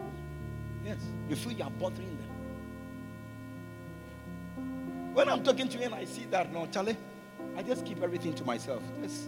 Yes, 0.85 0.97
you 1.29 1.35
feel 1.35 1.51
you 1.51 1.63
are 1.65 1.69
bothering 1.71 2.17
them. 2.17 2.27
When 5.13 5.27
I'm 5.27 5.43
talking 5.43 5.67
to 5.67 5.77
you 5.77 5.85
and 5.85 5.95
I 5.95 6.05
see 6.05 6.25
that, 6.31 6.53
no, 6.53 6.67
Charlie, 6.67 6.95
I 7.57 7.63
just 7.63 7.85
keep 7.85 8.03
everything 8.03 8.33
to 8.35 8.43
myself. 8.45 8.83
Just, 9.01 9.27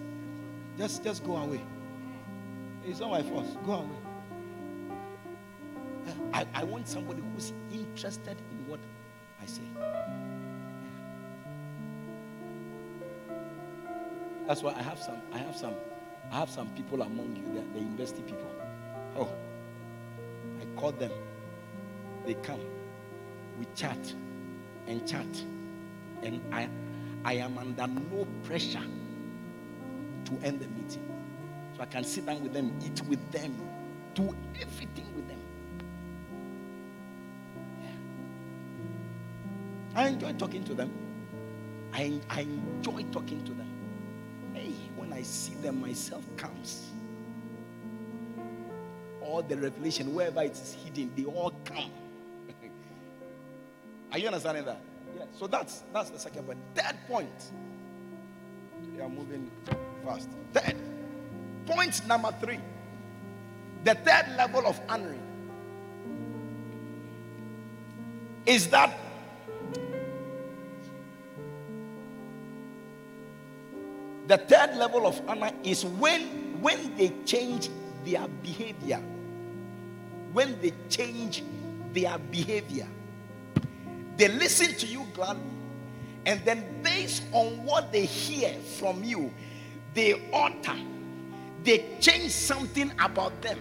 just, 0.77 1.03
just 1.03 1.25
go 1.25 1.35
away. 1.35 1.61
It's 2.85 2.99
not 2.99 3.09
my 3.09 3.23
fault. 3.23 3.65
Go 3.65 3.73
away. 3.73 3.97
I, 6.33 6.45
I 6.53 6.63
want 6.63 6.87
somebody 6.87 7.21
who's 7.33 7.51
interested 7.71 8.37
in 8.51 8.67
what 8.67 8.79
I 9.41 9.45
say. 9.45 9.63
That's 14.47 14.63
why 14.63 14.73
I 14.73 14.81
have 14.81 14.99
some. 14.99 15.17
I 15.33 15.37
have 15.39 15.55
some 15.55 15.75
I 16.31 16.39
have 16.39 16.49
some 16.49 16.69
people 16.69 17.01
among 17.01 17.35
you, 17.35 17.55
that 17.55 17.73
the 17.73 17.79
university 17.79 18.21
people. 18.21 18.51
Oh, 19.17 19.29
I 20.61 20.79
call 20.79 20.91
them. 20.91 21.11
They 22.25 22.35
come. 22.35 22.61
We 23.57 23.65
chat 23.75 24.13
and 24.87 25.07
chat. 25.07 25.27
And 26.21 26.41
I, 26.51 26.67
I 27.23 27.33
am 27.33 27.57
under 27.57 27.87
no 27.87 28.25
pressure 28.43 28.83
to 30.25 30.45
end 30.45 30.59
the 30.59 30.67
meeting. 30.67 31.05
So 31.75 31.81
I 31.81 31.85
can 31.85 32.03
sit 32.03 32.25
down 32.25 32.41
with 32.43 32.53
them, 32.53 32.73
eat 32.83 33.01
with 33.07 33.31
them, 33.31 33.55
do 34.13 34.35
everything 34.59 35.05
with 35.15 35.27
them. 35.27 35.39
Yeah. 37.81 37.89
I 39.95 40.07
enjoy 40.07 40.33
talking 40.33 40.63
to 40.65 40.73
them. 40.73 40.91
I, 41.93 42.19
I 42.29 42.41
enjoy 42.41 43.03
talking 43.11 43.43
to 43.43 43.51
them. 43.51 43.67
Hey, 44.53 44.73
when 44.95 45.11
I 45.13 45.21
see 45.21 45.55
them, 45.55 45.81
myself 45.81 46.23
comes. 46.37 46.89
All 49.21 49.41
the 49.41 49.57
revelation, 49.57 50.13
wherever 50.13 50.41
it 50.41 50.51
is 50.51 50.77
hidden, 50.83 51.11
they 51.15 51.25
all 51.25 51.53
come. 51.65 51.91
Are 54.11 54.17
you 54.17 54.27
understanding 54.27 54.65
that? 54.65 54.81
So 55.37 55.47
that's 55.47 55.83
that's 55.93 56.09
the 56.09 56.19
second 56.19 56.45
point. 56.45 56.59
Third 56.75 56.97
point. 57.07 57.51
We 58.93 59.01
are 59.01 59.09
moving 59.09 59.49
fast. 60.03 60.29
Third 60.53 60.75
point 61.65 62.05
number 62.07 62.33
three. 62.41 62.59
The 63.83 63.95
third 63.95 64.35
level 64.37 64.65
of 64.67 64.79
honoring 64.89 65.23
is 68.45 68.67
that 68.69 68.97
The 74.29 74.37
third 74.37 74.77
level 74.77 75.07
of 75.07 75.19
honor 75.27 75.49
is 75.63 75.83
when 75.83 76.61
when 76.61 76.95
they 76.95 77.09
change 77.25 77.67
their 78.05 78.27
behavior. 78.43 79.01
When 80.33 80.61
they 80.61 80.71
change 80.87 81.43
their 81.93 82.19
behavior. 82.19 82.85
They 84.19 84.27
listen 84.27 84.75
to 84.75 84.85
you 84.85 85.07
gladly. 85.13 85.41
And 86.25 86.43
then 86.43 86.81
based 86.83 87.23
on 87.31 87.63
what 87.63 87.93
they 87.93 88.05
hear 88.05 88.51
from 88.77 89.01
you, 89.01 89.33
they 89.93 90.29
alter. 90.33 90.75
They 91.63 91.95
change 92.01 92.31
something 92.31 92.91
about 92.99 93.41
them. 93.41 93.57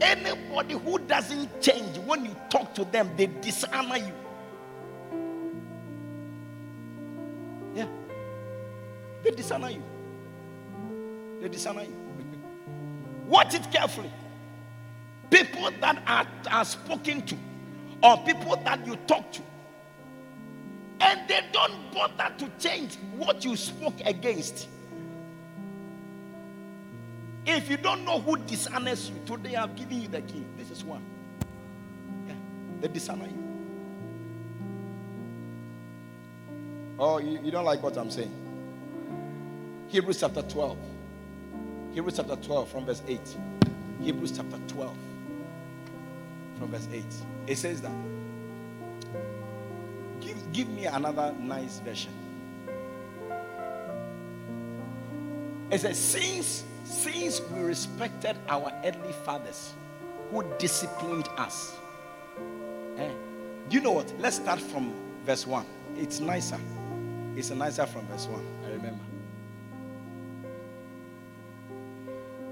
Anybody 0.00 0.74
who 0.74 0.98
doesn't 0.98 1.62
change 1.62 1.98
when 1.98 2.24
you 2.24 2.34
talk 2.50 2.74
to 2.74 2.84
them, 2.84 3.10
they 3.16 3.26
dishonor 3.26 3.96
you. 3.96 4.12
Yeah. 7.76 7.86
They 9.22 9.30
dishonor 9.30 9.70
you. 9.70 9.82
They 11.40 11.48
dishonor 11.48 11.82
you. 11.82 11.96
Watch 13.28 13.54
it 13.54 13.70
carefully. 13.70 14.10
People 15.30 15.70
that 15.80 16.02
are, 16.08 16.26
are 16.50 16.64
spoken 16.64 17.22
to, 17.22 17.36
or 18.02 18.18
people 18.24 18.56
that 18.56 18.84
you 18.84 18.96
talk 19.06 19.30
to, 19.32 19.42
they 21.28 21.40
don't 21.52 21.92
bother 21.92 22.32
to 22.38 22.50
change 22.58 22.96
what 23.16 23.44
you 23.44 23.56
spoke 23.56 24.00
against. 24.04 24.68
If 27.44 27.70
you 27.70 27.76
don't 27.76 28.04
know 28.04 28.18
who 28.20 28.36
dishonors 28.38 29.10
you, 29.10 29.16
today 29.24 29.54
I'm 29.54 29.74
giving 29.74 30.02
you 30.02 30.08
the 30.08 30.20
key. 30.22 30.44
This 30.56 30.70
is 30.70 30.82
one. 30.82 31.02
Yeah, 32.26 32.34
they 32.80 32.88
dishonor 32.88 33.26
you. 33.26 33.46
Oh, 36.98 37.18
you, 37.18 37.38
you 37.42 37.50
don't 37.50 37.64
like 37.64 37.82
what 37.82 37.96
I'm 37.96 38.10
saying? 38.10 38.32
Hebrews 39.88 40.20
chapter 40.20 40.42
12. 40.42 40.76
Hebrews 41.92 42.16
chapter 42.16 42.36
12 42.36 42.68
from 42.68 42.86
verse 42.86 43.02
8. 43.06 43.20
Hebrews 44.02 44.32
chapter 44.36 44.58
12 44.68 44.96
from 46.58 46.68
verse 46.68 46.88
8. 46.92 47.04
It 47.46 47.56
says 47.56 47.80
that. 47.82 47.92
Give, 50.52 50.68
me 50.68 50.86
another 50.86 51.34
nice 51.38 51.80
version. 51.80 52.12
It 55.70 55.80
says, 55.80 55.98
since, 55.98 56.64
since 56.84 57.40
we 57.40 57.60
respected 57.60 58.36
our 58.48 58.72
earthly 58.84 59.12
fathers 59.24 59.74
who 60.30 60.44
disciplined 60.58 61.28
us. 61.36 61.74
Eh? 62.98 63.10
Do 63.68 63.76
you 63.76 63.82
know 63.82 63.92
what? 63.92 64.12
Let's 64.18 64.36
start 64.36 64.60
from 64.60 64.92
verse 65.24 65.46
1. 65.46 65.64
It's 65.96 66.20
nicer. 66.20 66.58
It's 67.36 67.50
nicer 67.50 67.86
from 67.86 68.06
verse 68.06 68.26
1. 68.26 68.46
I 68.64 68.70
remember. 68.70 69.04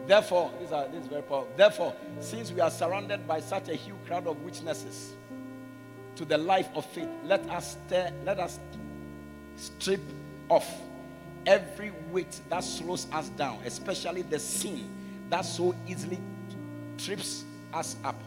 Therefore, 0.07 0.53
this 0.61 0.70
is 0.70 1.07
very 1.07 1.22
powerful. 1.22 1.49
Therefore, 1.57 1.95
since 2.20 2.53
we 2.53 2.61
are 2.61 2.70
surrounded 2.70 3.26
by 3.26 3.40
such 3.40 3.68
a 3.68 3.74
huge 3.74 3.97
crowd 4.07 4.26
of 4.26 4.42
witnesses 4.42 5.14
to 6.16 6.24
the 6.24 6.38
life 6.38 6.68
of 6.74 6.84
faith, 6.86 7.08
let 7.24 7.48
us 7.50 7.76
let 8.24 8.38
us 8.38 8.58
strip 9.56 10.00
off 10.48 10.68
every 11.46 11.92
weight 12.10 12.40
that 12.48 12.64
slows 12.64 13.06
us 13.12 13.28
down, 13.30 13.58
especially 13.64 14.22
the 14.22 14.38
sin 14.38 14.88
that 15.30 15.42
so 15.42 15.74
easily 15.86 16.18
trips 16.98 17.44
us 17.72 17.96
up. 18.04 18.20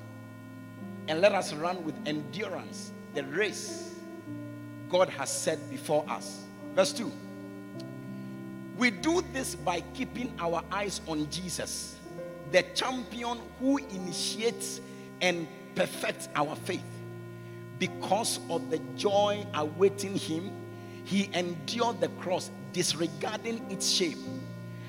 And 1.08 1.22
let 1.22 1.34
us 1.34 1.54
run 1.54 1.84
with 1.86 1.96
endurance 2.06 2.92
the 3.14 3.24
race 3.24 3.96
God 4.90 5.10
has 5.10 5.30
set 5.30 5.70
before 5.70 6.06
us. 6.10 6.44
Verse 6.76 6.94
2. 6.94 7.12
We 8.78 8.92
do 8.92 9.24
this 9.34 9.56
by 9.56 9.82
keeping 9.94 10.34
our 10.40 10.64
eyes 10.72 11.02
on 11.08 11.30
Jesus, 11.32 11.98
the 12.52 12.62
champion 12.76 13.40
who 13.60 13.78
initiates 13.78 14.82
and 15.22 15.48
perfects 15.74 16.30
our 16.36 16.56
faith. 16.56 16.84
Because 17.80 18.40
of 18.50 18.70
the 18.70 18.80
joy 18.96 19.46
awaiting 19.54 20.16
him, 20.16 20.52
he 21.04 21.30
endured 21.34 22.02
the 22.02 22.10
cross, 22.20 22.50
disregarding 22.74 23.70
its 23.70 23.90
shape. 23.90 24.18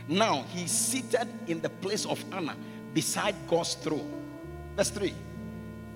Now 0.08 0.44
he's 0.50 0.70
seated 0.70 1.28
in 1.46 1.60
the 1.60 1.68
place 1.68 2.06
of 2.06 2.24
honor 2.32 2.56
beside 2.94 3.34
God's 3.46 3.74
throne. 3.74 4.10
Verse 4.76 4.90
3. 4.90 5.14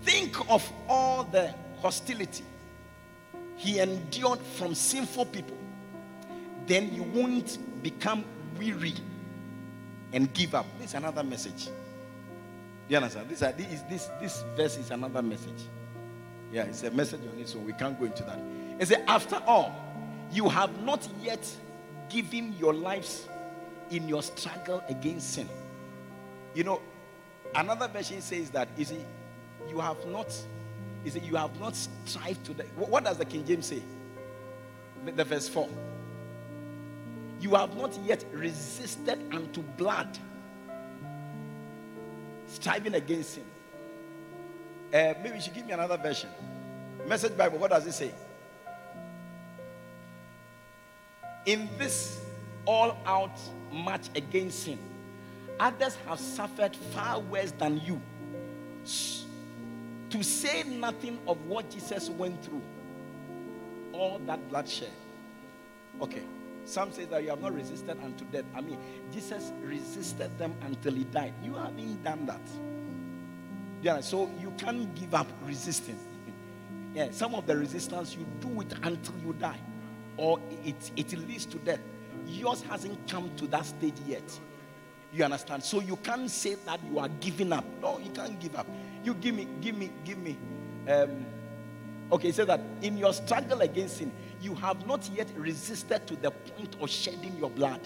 Think 0.02 0.50
of 0.50 0.70
all 0.88 1.24
the 1.24 1.54
hostility 1.80 2.44
he 3.56 3.78
endured 3.78 4.40
from 4.40 4.74
sinful 4.74 5.26
people. 5.26 5.56
Then 6.66 6.92
you 6.92 7.02
won't 7.02 7.58
become 7.82 8.24
weary 8.58 8.94
and 10.12 10.32
give 10.32 10.54
up. 10.54 10.66
This 10.78 10.90
is 10.90 10.94
another 10.94 11.22
message. 11.22 11.68
You 12.88 12.96
understand? 12.98 13.28
This, 13.28 13.40
this, 13.88 14.10
this 14.20 14.44
verse 14.56 14.76
is 14.76 14.90
another 14.90 15.22
message. 15.22 15.62
Yeah, 16.52 16.64
it's 16.64 16.82
a 16.82 16.90
message 16.90 17.20
on 17.32 17.38
it, 17.38 17.48
so 17.48 17.58
we 17.58 17.72
can't 17.72 17.98
go 17.98 18.04
into 18.04 18.22
that. 18.24 18.38
It 18.78 18.88
says, 18.88 19.02
After 19.08 19.36
all, 19.46 19.74
you 20.30 20.48
have 20.48 20.82
not 20.82 21.08
yet 21.22 21.48
given 22.10 22.54
your 22.58 22.74
lives 22.74 23.26
in 23.90 24.06
your 24.06 24.22
struggle 24.22 24.84
against 24.88 25.32
sin. 25.32 25.48
You 26.54 26.64
know, 26.64 26.82
another 27.54 27.88
version 27.88 28.20
says 28.20 28.50
that, 28.50 28.68
you 28.76 28.84
see, 28.84 29.00
you 29.68 29.80
have 29.80 30.04
not, 30.06 30.34
you 31.04 31.10
see, 31.10 31.20
you 31.20 31.36
have 31.36 31.58
not 31.58 31.74
strived 32.04 32.44
to 32.44 32.54
the, 32.54 32.64
what 32.76 33.04
does 33.04 33.16
the 33.16 33.24
King 33.24 33.46
James 33.46 33.66
say? 33.66 33.82
The, 35.04 35.24
verse 35.24 35.48
4 35.48 35.68
you 37.40 37.56
have 37.56 37.76
not 37.76 37.92
yet 38.04 38.24
resisted 38.32 39.18
unto 39.34 39.62
blood, 39.62 40.16
striving 42.46 42.94
against 42.94 43.34
sin. 43.34 43.44
Uh, 44.92 45.14
maybe 45.22 45.36
you 45.36 45.40
should 45.40 45.54
give 45.54 45.66
me 45.66 45.72
another 45.72 45.96
version. 45.96 46.28
Message 47.06 47.36
Bible, 47.36 47.58
what 47.58 47.70
does 47.70 47.86
it 47.86 47.92
say? 47.92 48.12
In 51.46 51.68
this 51.78 52.20
all 52.66 52.96
out 53.06 53.38
march 53.72 54.08
against 54.14 54.64
sin, 54.64 54.78
others 55.58 55.96
have 56.06 56.20
suffered 56.20 56.76
far 56.76 57.20
worse 57.20 57.52
than 57.52 57.80
you. 57.80 58.00
To 60.10 60.22
say 60.22 60.62
nothing 60.64 61.18
of 61.26 61.44
what 61.46 61.70
Jesus 61.70 62.10
went 62.10 62.44
through, 62.44 62.62
all 63.92 64.20
that 64.26 64.46
bloodshed. 64.50 64.90
Okay. 66.00 66.22
Some 66.64 66.92
say 66.92 67.06
that 67.06 67.22
you 67.24 67.30
have 67.30 67.40
not 67.40 67.54
resisted 67.54 67.98
unto 68.04 68.24
death. 68.26 68.44
I 68.54 68.60
mean, 68.60 68.78
Jesus 69.12 69.52
resisted 69.62 70.38
them 70.38 70.54
until 70.62 70.92
he 70.92 71.04
died. 71.04 71.34
You 71.42 71.54
haven't 71.54 72.04
done 72.04 72.26
that. 72.26 72.40
Yeah, 73.82 74.00
so 74.00 74.30
you 74.40 74.52
can't 74.58 74.94
give 74.94 75.12
up 75.12 75.26
resisting. 75.44 75.98
yeah, 76.94 77.08
some 77.10 77.34
of 77.34 77.46
the 77.46 77.56
resistance 77.56 78.16
you 78.16 78.24
do 78.40 78.60
it 78.60 78.72
until 78.82 79.14
you 79.26 79.32
die, 79.34 79.58
or 80.16 80.38
it, 80.64 80.90
it 80.96 81.12
leads 81.18 81.46
to 81.46 81.58
death. 81.58 81.80
Yours 82.26 82.62
hasn't 82.62 82.96
come 83.10 83.30
to 83.36 83.46
that 83.48 83.66
stage 83.66 83.96
yet. 84.06 84.38
You 85.12 85.24
understand? 85.24 85.64
So 85.64 85.80
you 85.80 85.96
can't 85.96 86.30
say 86.30 86.54
that 86.64 86.80
you 86.88 87.00
are 87.00 87.08
giving 87.20 87.52
up. 87.52 87.64
No, 87.82 87.98
you 87.98 88.10
can't 88.10 88.38
give 88.38 88.54
up. 88.56 88.66
You 89.02 89.14
give 89.14 89.34
me, 89.34 89.48
give 89.60 89.76
me, 89.76 89.90
give 90.04 90.18
me. 90.18 90.38
Um, 90.88 91.26
okay, 92.12 92.30
say 92.30 92.44
that 92.44 92.60
in 92.82 92.96
your 92.96 93.12
struggle 93.12 93.60
against 93.60 93.98
sin, 93.98 94.12
you 94.40 94.54
have 94.54 94.86
not 94.86 95.08
yet 95.12 95.28
resisted 95.36 96.06
to 96.06 96.16
the 96.16 96.30
point 96.30 96.76
of 96.80 96.88
shedding 96.88 97.36
your 97.36 97.50
blood. 97.50 97.80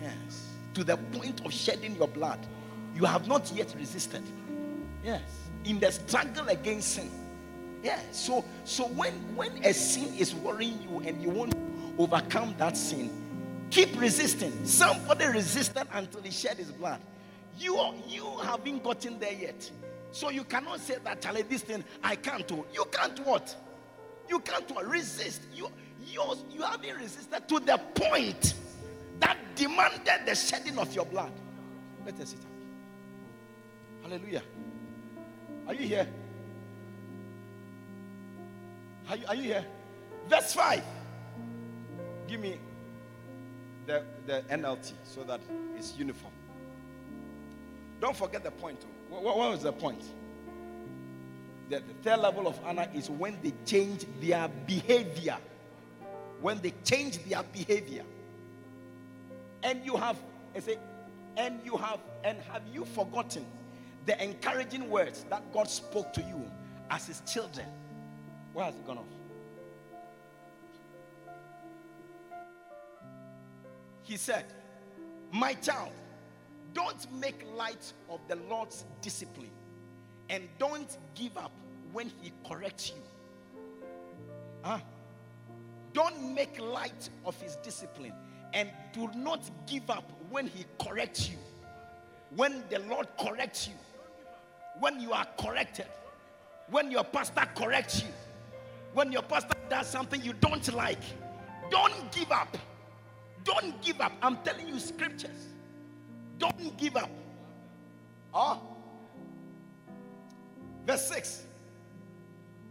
Yes. 0.00 0.50
To 0.74 0.84
the 0.84 0.96
point 0.96 1.44
of 1.44 1.52
shedding 1.52 1.96
your 1.96 2.08
blood. 2.08 2.38
You 2.94 3.04
have 3.04 3.26
not 3.26 3.50
yet 3.52 3.74
resisted. 3.76 4.22
Yes. 5.04 5.20
In 5.64 5.78
the 5.78 5.92
struggle 5.92 6.48
against 6.48 6.94
sin. 6.94 7.10
Yeah. 7.82 8.00
So 8.12 8.44
so 8.64 8.86
when 8.88 9.12
when 9.36 9.62
a 9.64 9.72
sin 9.74 10.14
is 10.14 10.34
worrying 10.34 10.80
you 10.82 11.00
and 11.00 11.22
you 11.22 11.30
want 11.30 11.52
to 11.52 11.58
overcome 11.98 12.54
that 12.58 12.76
sin, 12.76 13.10
keep 13.70 13.98
resisting. 14.00 14.64
Somebody 14.64 15.26
resisted 15.26 15.86
until 15.92 16.22
he 16.22 16.30
shed 16.30 16.56
his 16.56 16.72
blood. 16.72 17.00
You 17.58 17.78
you 18.08 18.26
haven't 18.38 18.82
gotten 18.82 19.18
there 19.18 19.32
yet. 19.32 19.70
So 20.12 20.30
you 20.30 20.44
cannot 20.44 20.80
say 20.80 20.96
that 21.04 21.20
Charlie, 21.20 21.42
this 21.42 21.62
thing 21.62 21.84
I 22.02 22.16
can't 22.16 22.46
do. 22.46 22.64
You 22.72 22.84
can't 22.90 23.18
what? 23.26 23.54
You 24.28 24.38
can't 24.38 24.70
resist. 24.86 25.42
You, 25.54 25.68
you, 26.06 26.22
you 26.50 26.62
haven't 26.62 26.96
resisted 26.96 27.48
to 27.48 27.60
the 27.60 27.78
point 27.94 28.54
that 29.20 29.36
demanded 29.56 30.26
the 30.26 30.34
shedding 30.34 30.78
of 30.78 30.94
your 30.94 31.04
blood. 31.04 31.32
Let 32.06 32.18
us 32.20 32.30
sit 32.30 32.38
up. 32.40 32.46
Hallelujah. 34.02 34.42
Are 35.66 35.74
you 35.74 35.86
here? 35.86 36.08
Are 39.08 39.16
you, 39.16 39.26
are 39.26 39.34
you 39.34 39.42
here? 39.42 39.64
Verse 40.28 40.52
5. 40.52 40.82
Give 42.28 42.40
me 42.40 42.58
the, 43.86 44.02
the 44.26 44.42
NLT 44.50 44.92
so 45.04 45.22
that 45.24 45.40
it's 45.76 45.96
uniform. 45.96 46.32
Don't 48.00 48.16
forget 48.16 48.42
the 48.42 48.50
point. 48.50 48.84
Oh. 48.84 49.20
What, 49.20 49.36
what 49.36 49.50
was 49.50 49.62
the 49.62 49.72
point? 49.72 50.02
The, 51.70 51.76
the 51.76 51.94
third 52.02 52.20
level 52.20 52.46
of 52.46 52.58
honor 52.64 52.88
is 52.94 53.08
when 53.08 53.38
they 53.42 53.52
change 53.64 54.04
their 54.20 54.48
behavior. 54.66 55.38
When 56.40 56.60
they 56.60 56.74
change 56.84 57.22
their 57.24 57.42
behavior. 57.42 58.04
And 59.62 59.84
you 59.84 59.96
have, 59.96 60.16
I 60.54 60.60
say, 60.60 60.78
and 61.36 61.60
you 61.64 61.76
have, 61.76 62.00
and 62.22 62.38
have 62.52 62.62
you 62.72 62.84
forgotten 62.84 63.46
the 64.06 64.22
encouraging 64.22 64.90
words 64.90 65.24
that 65.30 65.52
God 65.52 65.68
spoke 65.68 66.12
to 66.14 66.20
you 66.20 66.50
as 66.90 67.06
his 67.06 67.22
children? 67.26 67.66
Where 68.52 68.66
has 68.66 68.74
it 68.74 68.86
gone 68.86 68.98
off? 68.98 69.04
He 74.02 74.16
said, 74.16 74.44
My 75.32 75.54
child, 75.54 75.92
don't 76.74 77.12
make 77.20 77.44
light 77.56 77.92
of 78.10 78.20
the 78.28 78.36
Lord's 78.36 78.84
discipline 79.00 79.50
and 80.28 80.48
don't 80.58 80.98
give 81.14 81.36
up 81.36 81.52
when 81.92 82.10
he 82.20 82.32
corrects 82.46 82.90
you. 82.90 83.02
Huh? 84.62 84.78
Don't 85.92 86.34
make 86.34 86.58
light 86.58 87.08
of 87.24 87.40
his 87.40 87.56
discipline 87.56 88.12
and 88.52 88.68
do 88.92 89.08
not 89.16 89.42
give 89.66 89.88
up 89.90 90.10
when 90.30 90.46
he 90.46 90.64
corrects 90.80 91.28
you. 91.28 91.36
When 92.34 92.64
the 92.68 92.80
Lord 92.80 93.06
corrects 93.18 93.68
you, 93.68 93.74
when 94.80 95.00
you 95.00 95.12
are 95.12 95.26
corrected, 95.38 95.86
when 96.70 96.90
your 96.90 97.04
pastor 97.04 97.46
corrects 97.54 98.02
you, 98.02 98.08
when 98.92 99.12
your 99.12 99.22
pastor 99.22 99.54
does 99.68 99.88
something 99.88 100.22
you 100.22 100.32
don't 100.34 100.72
like, 100.74 101.02
don't 101.70 102.12
give 102.12 102.30
up. 102.30 102.56
Don't 103.42 103.80
give 103.82 104.00
up. 104.00 104.12
I'm 104.22 104.38
telling 104.38 104.68
you 104.68 104.78
scriptures. 104.78 105.48
Don't 106.38 106.76
give 106.76 106.96
up. 106.96 107.10
Huh? 108.32 108.56
Verse 110.86 111.08
6 111.08 111.44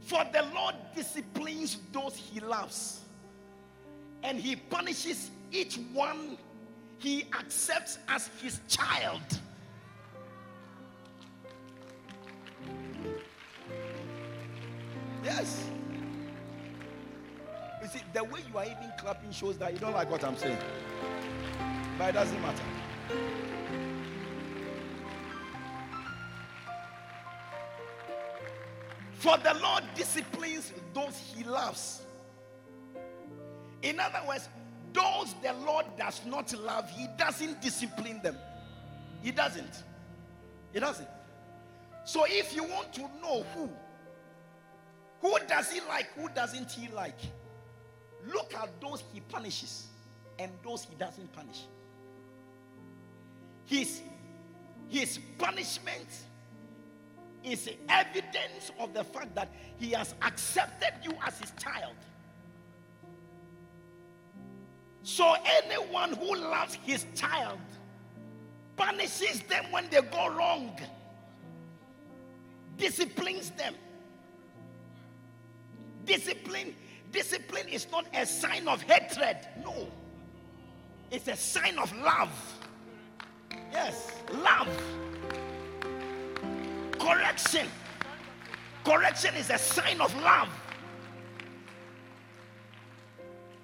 For 0.02 0.24
the 0.32 0.46
Lord 0.54 0.76
disciplines 0.96 1.78
those 1.92 2.16
he 2.16 2.40
loves, 2.40 3.02
and 4.24 4.40
he 4.40 4.56
punishes 4.56 5.32
each 5.52 5.80
one 5.94 6.38
he 6.98 7.26
accepts 7.38 8.00
as 8.08 8.30
his 8.42 8.62
child. 8.68 9.22
Yes. 15.24 15.70
You 17.82 17.88
see, 17.88 18.02
the 18.14 18.24
way 18.24 18.42
you 18.52 18.58
are 18.58 18.66
even 18.66 18.92
clapping 18.98 19.32
shows 19.32 19.58
that 19.58 19.74
you 19.74 19.80
don't 19.80 19.94
like 19.94 20.10
what 20.10 20.24
I'm 20.24 20.38
saying. 20.38 20.58
But 21.98 22.10
it 22.10 22.12
doesn't 22.14 22.42
matter. 22.42 22.64
For 29.14 29.38
the 29.38 29.54
Lord 29.62 29.84
disciplines 29.96 30.74
those 30.94 31.18
he 31.34 31.46
loves. 31.46 32.02
In 33.82 34.00
other 34.00 34.20
words, 34.28 34.50
those 34.92 35.34
the 35.42 35.54
Lord 35.66 35.86
does 35.98 36.22
not 36.26 36.54
love, 36.60 36.90
he 36.90 37.08
doesn't 37.18 37.62
discipline 37.62 38.20
them. 38.22 38.38
He 39.22 39.32
doesn't. 39.32 39.84
He 40.74 40.80
doesn't. 40.80 41.08
So 42.06 42.26
if 42.28 42.54
you 42.54 42.64
want 42.64 42.92
to 42.94 43.02
know 43.22 43.46
who, 43.56 43.70
who 45.24 45.38
does 45.48 45.72
he 45.72 45.80
like, 45.88 46.08
who 46.18 46.28
doesn't 46.36 46.70
he 46.70 46.90
like, 46.90 47.18
look 48.28 48.54
at 48.56 48.70
those 48.82 49.02
he 49.14 49.22
punishes 49.22 49.88
and 50.38 50.52
those 50.66 50.84
he 50.84 50.96
doesn't 50.96 51.32
punish. 51.32 51.62
His 53.66 54.02
his 54.90 55.18
punishment 55.38 56.08
is 57.42 57.70
evidence 57.88 58.72
of 58.80 58.94
the 58.94 59.04
fact 59.06 59.34
that 59.36 59.50
he 59.80 59.92
has 59.92 60.14
accepted 60.22 60.94
you 61.02 61.14
as 61.26 61.40
his 61.40 61.52
child. 61.58 61.96
So 65.04 65.36
anyone 65.46 66.14
who 66.14 66.36
loves 66.36 66.76
his 66.84 67.06
child 67.16 67.60
punishes 68.76 69.40
them 69.44 69.72
when 69.72 69.90
they 69.90 70.02
go 70.02 70.28
wrong, 70.28 70.78
disciplines 72.78 73.52
them. 73.52 73.76
Discipline, 76.06 76.76
discipline 77.12 77.68
is 77.70 77.88
not 77.92 78.06
a 78.14 78.26
sign 78.26 78.68
of 78.68 78.82
hatred. 78.84 79.38
No. 79.64 79.88
It's 81.12 81.28
a 81.28 81.36
sign 81.36 81.78
of 81.78 81.96
love. 81.98 82.32
Yes, 83.72 84.12
love. 84.32 84.68
Correction. 87.00 87.68
Correction 88.84 89.36
is 89.36 89.50
a 89.50 89.58
sign 89.58 90.02
of 90.02 90.14
love. 90.22 90.50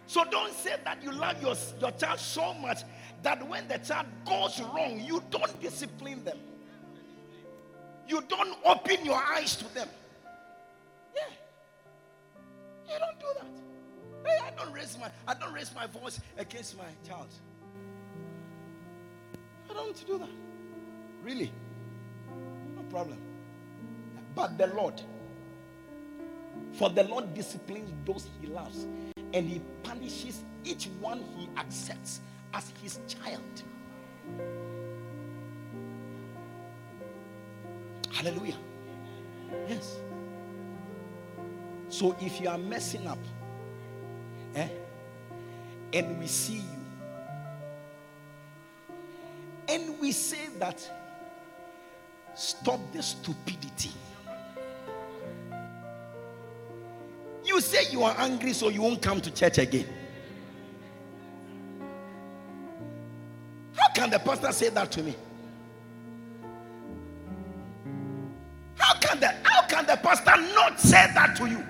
So 0.07 0.23
don't 0.31 0.53
say 0.53 0.75
that 0.83 1.03
you 1.03 1.11
love 1.11 1.41
your, 1.41 1.55
your 1.79 1.91
child 1.91 2.19
so 2.19 2.53
much 2.55 2.79
that 3.21 3.47
when 3.47 3.67
the 3.67 3.77
child 3.77 4.07
goes 4.25 4.59
wrong, 4.59 4.99
you 4.99 5.21
don't 5.29 5.61
discipline 5.61 6.23
them. 6.23 6.37
You 8.07 8.23
don't 8.27 8.57
open 8.65 9.05
your 9.05 9.21
eyes 9.21 9.55
to 9.57 9.71
them. 9.75 9.87
Yeah. 11.15 11.21
You 12.89 12.97
don't 12.99 13.19
do 13.19 13.27
that. 13.39 14.29
Hey, 14.29 14.37
I 14.45 14.63
don't 14.63 14.73
raise 14.73 14.97
my 14.99 15.09
I 15.27 15.33
don't 15.33 15.53
raise 15.53 15.73
my 15.75 15.87
voice 15.87 16.19
against 16.37 16.77
my 16.77 16.85
child. 17.07 17.27
I 19.69 19.73
don't 19.73 19.85
want 19.85 19.95
to 19.97 20.05
do 20.05 20.17
that. 20.17 20.29
Really. 21.23 21.51
No 22.75 22.81
problem. 22.89 23.19
But 24.35 24.57
the 24.57 24.67
Lord, 24.67 25.01
for 26.73 26.89
the 26.89 27.03
Lord 27.03 27.33
disciplines 27.33 27.91
those 28.05 28.27
he 28.41 28.47
loves, 28.47 28.87
and 29.33 29.47
he 29.47 29.61
punishes 29.83 30.43
each 30.63 30.87
one 30.99 31.23
he 31.37 31.49
accepts 31.57 32.21
as 32.53 32.71
his 32.81 32.99
child. 33.07 33.63
Hallelujah. 38.11 38.57
Yes. 39.67 39.99
So 41.89 42.15
if 42.21 42.39
you 42.39 42.47
are 42.47 42.57
messing 42.57 43.07
up, 43.07 43.17
eh, 44.55 44.67
and 45.91 46.19
we 46.19 46.27
see 46.27 46.57
you, 46.57 46.79
and 49.67 49.99
we 49.99 50.11
say 50.11 50.47
that 50.59 50.87
stop 52.35 52.79
the 52.93 53.01
stupidity. 53.01 53.91
You 57.43 57.59
say 57.59 57.91
you 57.91 58.03
are 58.03 58.15
angry, 58.19 58.53
so 58.53 58.69
you 58.69 58.83
won't 58.83 59.01
come 59.01 59.19
to 59.21 59.31
church 59.31 59.57
again. 59.57 59.87
How 63.75 63.89
can 63.95 64.11
the 64.11 64.19
pastor 64.19 64.51
say 64.51 64.69
that 64.69 64.91
to 64.91 65.01
me? 65.01 65.15
How 68.75 68.93
can 68.99 69.19
the 69.19 69.33
how 69.43 69.63
can 69.67 69.87
the 69.87 69.97
pastor 69.97 70.37
not 70.53 70.79
say 70.79 71.11
that 71.15 71.35
to 71.37 71.47
you? 71.47 71.65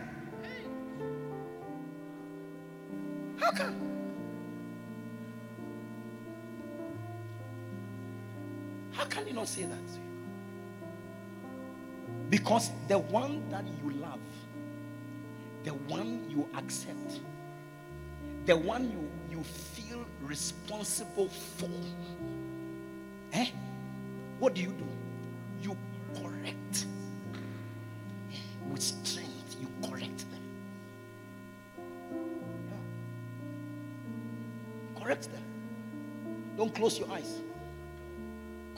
Not 9.40 9.48
say 9.48 9.64
that? 9.64 9.78
Because 12.30 12.72
the 12.90 13.00
one 13.00 13.50
that 13.50 13.64
you 13.82 13.92
love, 13.92 14.20
the 15.64 15.72
one 15.72 16.30
you 16.30 16.48
accept, 16.56 17.22
the 18.46 18.56
one 18.58 18.92
you, 18.92 19.10
you 19.32 19.44
feel 19.44 20.06
responsible 20.22 21.30
for, 21.30 21.70
eh? 23.32 23.48
What 24.40 24.56
do 24.56 24.62
you 24.62 24.74
do? 24.74 24.88
You 25.62 25.78
correct 26.22 26.86
with 28.70 28.82
strength, 28.82 29.56
you 29.60 29.68
correct 29.90 30.30
them. 30.32 30.44
Yeah. 32.68 32.76
Correct 35.02 35.32
them. 35.32 35.44
Don't 36.58 36.76
close 36.76 37.00
your 37.00 37.10
eyes. 37.10 37.40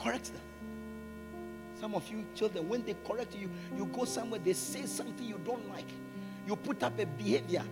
Correct 0.00 0.32
them. 0.32 0.51
Some 1.82 1.96
of 1.96 2.08
you 2.08 2.24
children, 2.36 2.68
when 2.68 2.84
they 2.84 2.94
correct 3.04 3.34
you, 3.34 3.50
you 3.76 3.86
go 3.86 4.04
somewhere, 4.04 4.38
they 4.38 4.52
say 4.52 4.86
something 4.86 5.26
you 5.26 5.40
don't 5.44 5.68
like. 5.68 5.88
You 6.46 6.54
put 6.54 6.80
up 6.84 6.96
a 7.00 7.04
behavior 7.04 7.64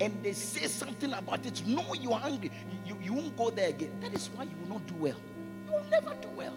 and 0.00 0.22
they 0.22 0.34
say 0.34 0.68
something 0.68 1.12
about 1.12 1.44
it. 1.44 1.66
No, 1.66 1.92
you 1.94 2.12
are 2.12 2.22
angry. 2.24 2.52
You, 2.84 2.96
you 3.02 3.12
won't 3.12 3.36
go 3.36 3.50
there 3.50 3.70
again. 3.70 3.90
That 4.00 4.14
is 4.14 4.30
why 4.32 4.44
you 4.44 4.52
will 4.60 4.78
not 4.78 4.86
do 4.86 4.94
well. 4.94 5.16
You 5.66 5.72
will 5.72 5.84
never 5.90 6.14
do 6.14 6.28
well. 6.36 6.54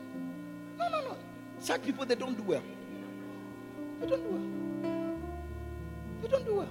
No, 0.78 0.90
no, 0.90 1.02
no. 1.02 1.18
Such 1.58 1.82
people, 1.82 2.06
they 2.06 2.14
don't 2.14 2.38
do 2.38 2.44
well. 2.44 2.62
They 4.02 4.06
don't 4.06 4.24
do 4.24 4.30
well. 4.30 4.46
They 6.22 6.28
don't 6.28 6.46
do 6.46 6.54
well. 6.54 6.70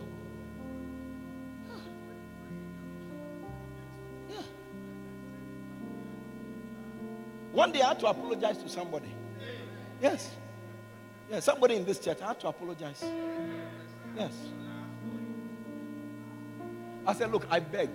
One 7.51 7.73
day 7.73 7.83
I 7.83 7.89
had 7.89 7.99
to 7.99 8.07
apologize 8.07 8.59
to 8.59 8.69
somebody. 8.69 9.13
Yes. 10.01 10.31
Yes, 11.31 11.45
somebody 11.45 11.77
in 11.77 11.85
this 11.85 11.99
church, 11.99 12.23
I 12.23 12.29
had 12.29 12.41
to 12.41 12.49
apologize. 12.49 13.05
Yes. 14.17 14.33
I 17.07 17.13
said, 17.15 17.31
Look, 17.31 17.47
I 17.51 17.61
beg, 17.61 17.91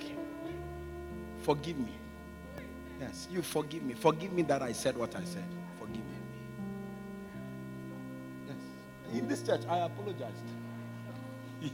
forgive 1.41 1.77
me. 1.77 1.93
Yes, 2.99 3.27
you 3.31 3.41
forgive 3.41 3.83
me. 3.83 3.95
Forgive 3.95 4.31
me 4.31 4.43
that 4.43 4.61
I 4.61 4.71
said 4.71 4.95
what 4.95 5.15
I 5.15 5.23
said. 5.23 5.45
Forgive 5.79 5.97
me. 5.97 6.15
Yes. 8.47 8.57
In 9.19 9.27
this 9.27 9.43
church, 9.43 9.61
I 9.67 9.79
apologized. 9.79 10.45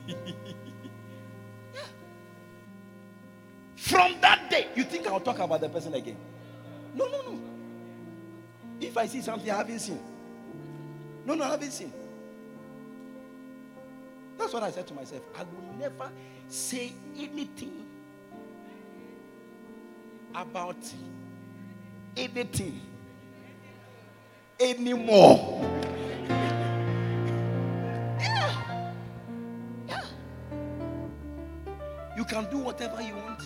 From 3.76 4.16
that 4.22 4.50
day, 4.50 4.68
you 4.76 4.84
think 4.84 5.08
I'll 5.08 5.20
talk 5.20 5.40
about 5.40 5.62
the 5.62 5.70
person 5.70 5.94
again? 5.94 6.18
No, 6.96 7.08
no, 7.08 7.22
no. 7.22 7.40
If 8.80 8.98
I 8.98 9.08
see 9.08 9.22
something 9.22 9.50
I 9.50 9.58
haven't 9.58 9.80
seen, 9.80 10.00
no, 11.30 11.36
no, 11.36 11.44
I 11.44 11.50
haven't 11.50 11.70
seen. 11.70 11.94
That's 14.36 14.52
what 14.52 14.64
I 14.64 14.72
said 14.72 14.88
to 14.88 14.96
myself. 14.96 15.22
I 15.38 15.44
will 15.44 15.78
never 15.78 16.10
say 16.48 16.92
anything 17.16 17.86
about 20.34 20.78
anything 22.18 22.82
anymore. 24.60 25.62
Yeah. 28.18 28.86
Yeah. 29.88 30.02
You 32.18 32.26
can 32.26 32.50
do 32.50 32.58
whatever 32.58 33.04
you 33.04 33.14
want. 33.14 33.44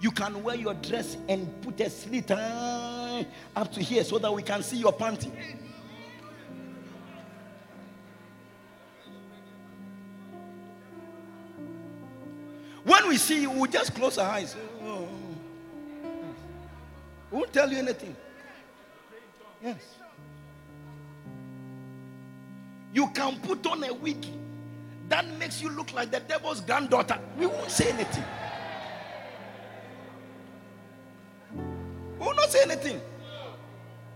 You 0.00 0.10
can 0.10 0.42
wear 0.42 0.56
your 0.56 0.72
dress 0.72 1.18
and 1.28 1.60
put 1.60 1.78
a 1.80 1.90
slit 1.90 2.30
uh, 2.30 3.24
up 3.54 3.70
to 3.72 3.82
here 3.82 4.04
so 4.04 4.16
that 4.16 4.32
we 4.32 4.42
can 4.42 4.62
see 4.62 4.78
your 4.78 4.94
panty. 4.94 5.30
We 13.08 13.18
see 13.18 13.42
you, 13.42 13.50
we'll 13.50 13.70
just 13.70 13.94
close 13.94 14.18
our 14.18 14.30
eyes. 14.30 14.56
Oh. 14.82 15.08
We 17.30 17.38
won't 17.38 17.52
tell 17.52 17.70
you 17.70 17.78
anything. 17.78 18.16
Yes. 19.62 19.96
You 22.92 23.08
can 23.10 23.38
put 23.40 23.66
on 23.66 23.84
a 23.84 23.92
wig 23.92 24.26
that 25.08 25.26
makes 25.38 25.62
you 25.62 25.70
look 25.70 25.92
like 25.92 26.10
the 26.10 26.20
devil's 26.20 26.60
granddaughter. 26.60 27.18
We 27.38 27.46
won't 27.46 27.70
say 27.70 27.90
anything. 27.90 28.24
We 32.18 32.26
will 32.26 32.34
not 32.34 32.50
say 32.50 32.62
anything. 32.62 33.00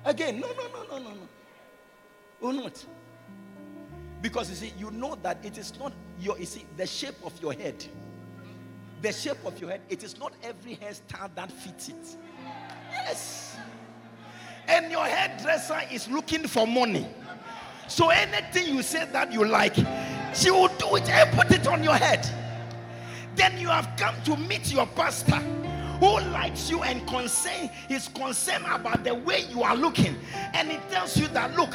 Again, 0.04 0.40
no, 0.40 0.48
no, 0.48 0.66
no, 0.68 0.82
no, 0.90 0.98
no, 0.98 1.10
no. 1.10 1.28
We 2.40 2.48
will 2.48 2.64
not. 2.64 2.84
Because 4.20 4.50
you 4.50 4.56
see, 4.56 4.72
you 4.78 4.90
know 4.90 5.14
that 5.22 5.38
it 5.44 5.58
is 5.58 5.78
not 5.78 5.92
your, 6.18 6.38
you 6.38 6.46
see, 6.46 6.66
the 6.76 6.86
shape 6.86 7.16
of 7.24 7.40
your 7.40 7.52
head 7.52 7.84
the 9.02 9.12
shape 9.12 9.44
of 9.44 9.60
your 9.60 9.70
head, 9.70 9.80
it 9.88 10.02
is 10.02 10.18
not 10.18 10.32
every 10.42 10.76
hairstyle 10.76 11.34
that 11.34 11.50
fits 11.50 11.88
it. 11.88 12.16
Yes. 12.90 13.56
And 14.68 14.90
your 14.90 15.04
hairdresser 15.04 15.80
is 15.92 16.08
looking 16.08 16.46
for 16.46 16.66
money. 16.66 17.06
So 17.88 18.10
anything 18.10 18.74
you 18.74 18.82
say 18.82 19.06
that 19.12 19.32
you 19.32 19.44
like, 19.44 19.74
she 20.34 20.50
will 20.50 20.68
do 20.78 20.96
it 20.96 21.08
and 21.08 21.30
put 21.36 21.50
it 21.50 21.66
on 21.66 21.82
your 21.82 21.96
head. 21.96 22.28
Then 23.34 23.58
you 23.58 23.68
have 23.68 23.90
come 23.96 24.14
to 24.24 24.36
meet 24.36 24.72
your 24.72 24.86
pastor 24.86 25.40
who 26.00 26.18
likes 26.30 26.70
you 26.70 26.82
and 26.82 27.06
concern 27.06 27.68
is 27.88 28.08
concerned 28.08 28.64
about 28.70 29.04
the 29.04 29.14
way 29.14 29.44
you 29.50 29.62
are 29.62 29.76
looking, 29.76 30.16
and 30.54 30.70
he 30.70 30.78
tells 30.90 31.16
you 31.16 31.28
that 31.28 31.54
look, 31.56 31.72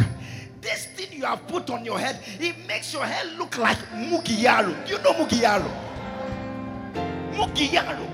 this 0.62 0.88
thing 0.88 1.08
you 1.12 1.26
have 1.26 1.46
put 1.48 1.70
on 1.70 1.86
your 1.86 2.00
head, 2.00 2.20
it 2.40 2.56
makes 2.68 2.92
your 2.92 3.06
hair 3.06 3.24
look 3.38 3.58
like 3.60 3.78
Mugiyaru. 3.94 4.90
You 4.90 4.98
know 5.00 5.14
Mugiyaru? 5.14 5.95
Mugiyaru. 7.36 8.08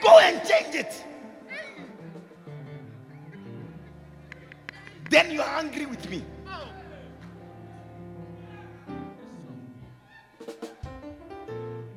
Go 0.00 0.18
and 0.18 0.42
change 0.46 0.74
it. 0.74 1.04
Then 5.10 5.30
you 5.30 5.42
are 5.42 5.58
angry 5.58 5.86
with 5.86 6.08
me. 6.08 6.22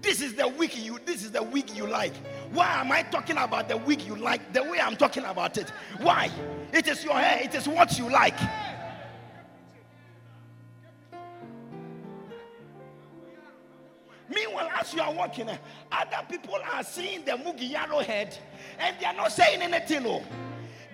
This 0.02 0.22
is 0.22 0.36
the 0.36 0.48
wig 0.48 0.76
you 0.76 1.00
this 1.06 1.24
is 1.24 1.32
the 1.32 1.42
wig 1.42 1.70
you 1.72 1.88
like. 1.88 2.14
Why 2.52 2.82
am 2.82 2.92
I 2.92 3.04
talking 3.04 3.38
about 3.38 3.70
the 3.70 3.78
wig 3.78 4.02
you 4.02 4.16
like 4.16 4.54
the 4.54 4.64
way 4.64 4.80
I'm 4.80 4.96
talking 4.96 5.24
about 5.24 5.58
it? 5.58 5.70
Why? 6.00 6.30
It 6.72 6.88
is 6.88 7.04
your 7.04 7.16
hair, 7.16 7.44
it 7.44 7.56
is 7.56 7.68
what 7.68 7.98
you 7.98 8.10
like. 8.10 8.38
Other 15.92 16.26
people 16.30 16.58
are 16.74 16.84
seeing 16.84 17.24
the 17.26 17.32
Mugi 17.32 17.70
yellow 17.72 18.00
head 18.00 18.38
and 18.80 18.96
they 19.00 19.06
are 19.06 19.14
not 19.14 19.32
saying 19.32 19.62
anything. 19.62 20.06
Oh. 20.06 20.24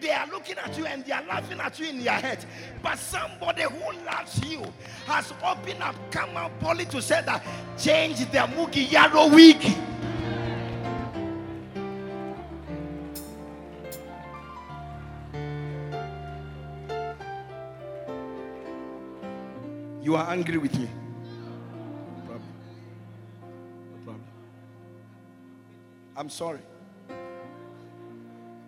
They 0.01 0.11
are 0.11 0.27
looking 0.27 0.57
at 0.57 0.77
you 0.77 0.85
and 0.85 1.05
they 1.05 1.11
are 1.11 1.23
laughing 1.23 1.59
at 1.59 1.77
you 1.79 1.87
in 1.87 2.03
their 2.03 2.13
head. 2.13 2.45
But 2.81 2.97
somebody 2.97 3.63
who 3.63 4.05
loves 4.05 4.41
you 4.45 4.63
has 5.05 5.33
opened 5.43 5.83
up, 5.83 5.95
come 6.11 6.37
out 6.37 6.57
boldly 6.59 6.85
to 6.85 7.01
say 7.01 7.21
that 7.25 7.43
change 7.77 8.19
the 8.19 8.47
Mugi 8.55 8.89
yellow 8.91 9.29
wig. 9.33 9.61
You 20.01 20.15
are 20.15 20.29
angry 20.31 20.57
with 20.57 20.79
me. 20.79 20.89
I'm 26.19 26.29
sorry. 26.29 26.59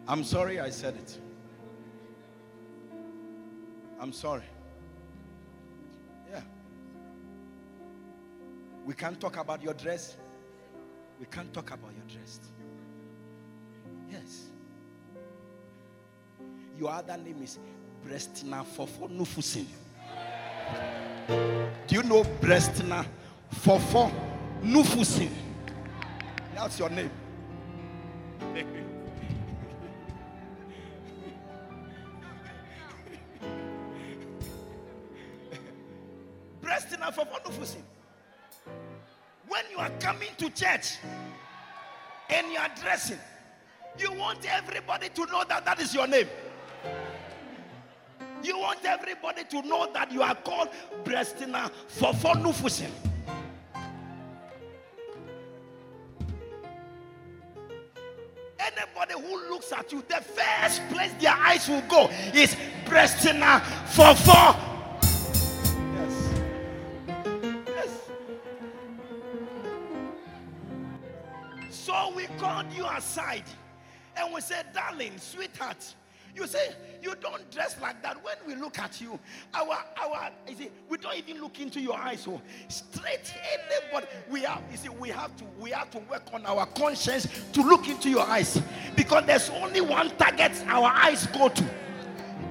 I'm 0.08 0.24
sorry 0.24 0.62
I 0.62 0.70
said 0.70 0.96
it. 0.96 1.18
I'm 4.00 4.14
sorry. 4.14 4.46
Yeah. 6.32 6.40
We 8.86 8.94
can't 8.94 9.20
talk 9.20 9.36
about 9.36 9.62
your 9.62 9.74
dress. 9.74 10.16
We 11.20 11.26
can't 11.26 11.54
talk 11.54 11.72
about 11.72 11.92
your 11.94 12.06
dress. 12.18 12.40
Yes. 14.10 14.46
Your 16.80 16.92
other 16.92 17.18
name 17.18 17.44
is 17.44 17.60
Brestina 18.08 18.64
Fofo 18.64 19.10
Nufusin. 19.10 19.66
Do 21.86 21.96
you 21.96 22.04
know 22.04 22.24
Brestina 22.40 23.06
Fofo 23.54 24.10
Nufusin? 24.64 25.30
That's 26.56 26.80
your 26.80 26.90
name. 26.90 27.12
Church 40.82 40.98
and 42.30 42.52
you 42.52 42.58
are 42.58 42.70
dressing, 42.82 43.20
you 43.98 44.12
want 44.14 44.40
everybody 44.50 45.10
to 45.10 45.26
know 45.28 45.44
that 45.48 45.66
that 45.66 45.80
is 45.80 45.94
your 45.94 46.08
name. 46.08 46.28
You 48.44 48.58
want 48.58 48.84
everybody 48.86 49.44
to 49.44 49.62
know 49.62 49.92
that 49.94 50.12
you 50.12 50.24
are 50.24 50.36
called 50.36 50.70
Brestina 51.04 51.70
Fofo 51.88 52.34
Nufusin. 52.42 52.90
Anybody 58.60 59.28
who 59.28 59.50
looks 59.50 59.72
at 59.74 59.92
you, 59.92 60.04
the 60.08 60.16
first 60.16 60.82
place 60.90 61.12
their 61.20 61.34
eyes 61.34 61.68
will 61.68 61.82
go 61.82 62.10
is 62.34 62.56
Brestina 62.86 63.60
Fofo. 63.88 64.71
Aside 72.96 73.44
and 74.18 74.34
we 74.34 74.42
said, 74.42 74.68
darling, 74.74 75.18
sweetheart. 75.18 75.96
You 76.34 76.48
say 76.48 76.74
you 77.02 77.14
don't 77.20 77.50
dress 77.52 77.76
like 77.82 78.02
that. 78.04 78.24
When 78.24 78.36
we 78.48 78.56
look 78.56 78.80
at 78.80 79.02
you, 79.02 79.20
our 79.54 79.84
our 79.98 80.30
you 80.48 80.56
see, 80.56 80.70
we 80.88 80.98
don't 80.98 81.18
even 81.18 81.42
look 81.42 81.60
into 81.60 81.82
your 81.82 81.98
eyes. 81.98 82.22
So 82.22 82.42
straight 82.70 83.34
anybody 83.52 84.08
we 84.30 84.44
have 84.44 84.62
you 84.72 84.78
see 84.78 84.88
we 84.88 85.10
have 85.10 85.36
to 85.38 85.44
we 85.60 85.72
have 85.72 85.92
to 85.92 86.00
work 86.10 86.24
on 86.34 86.46
our 86.46 86.66
conscience 86.68 87.28
to 87.52 87.62
look 87.62 87.90
into 87.90 88.10
your 88.10 88.26
eyes 88.26 88.62
because 88.96 89.26
there's 89.26 89.50
only 89.50 89.82
one 89.82 90.10
target 90.12 90.54
our 90.68 90.90
eyes 90.90 91.28
go 91.28 91.50
to. 91.50 91.66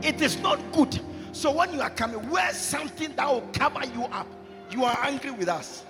It 0.03 0.21
is 0.21 0.39
not 0.41 0.61
good. 0.73 1.01
So 1.33 1.51
when 1.51 1.73
you 1.73 1.81
are 1.81 1.91
coming, 1.91 2.29
wear 2.29 2.53
something 2.53 3.15
that 3.17 3.29
will 3.29 3.49
cover 3.53 3.87
you 3.95 4.05
up. 4.05 4.27
You 4.71 4.85
are 4.85 4.99
angry 5.03 5.31
with 5.31 5.49
us. 5.49 5.85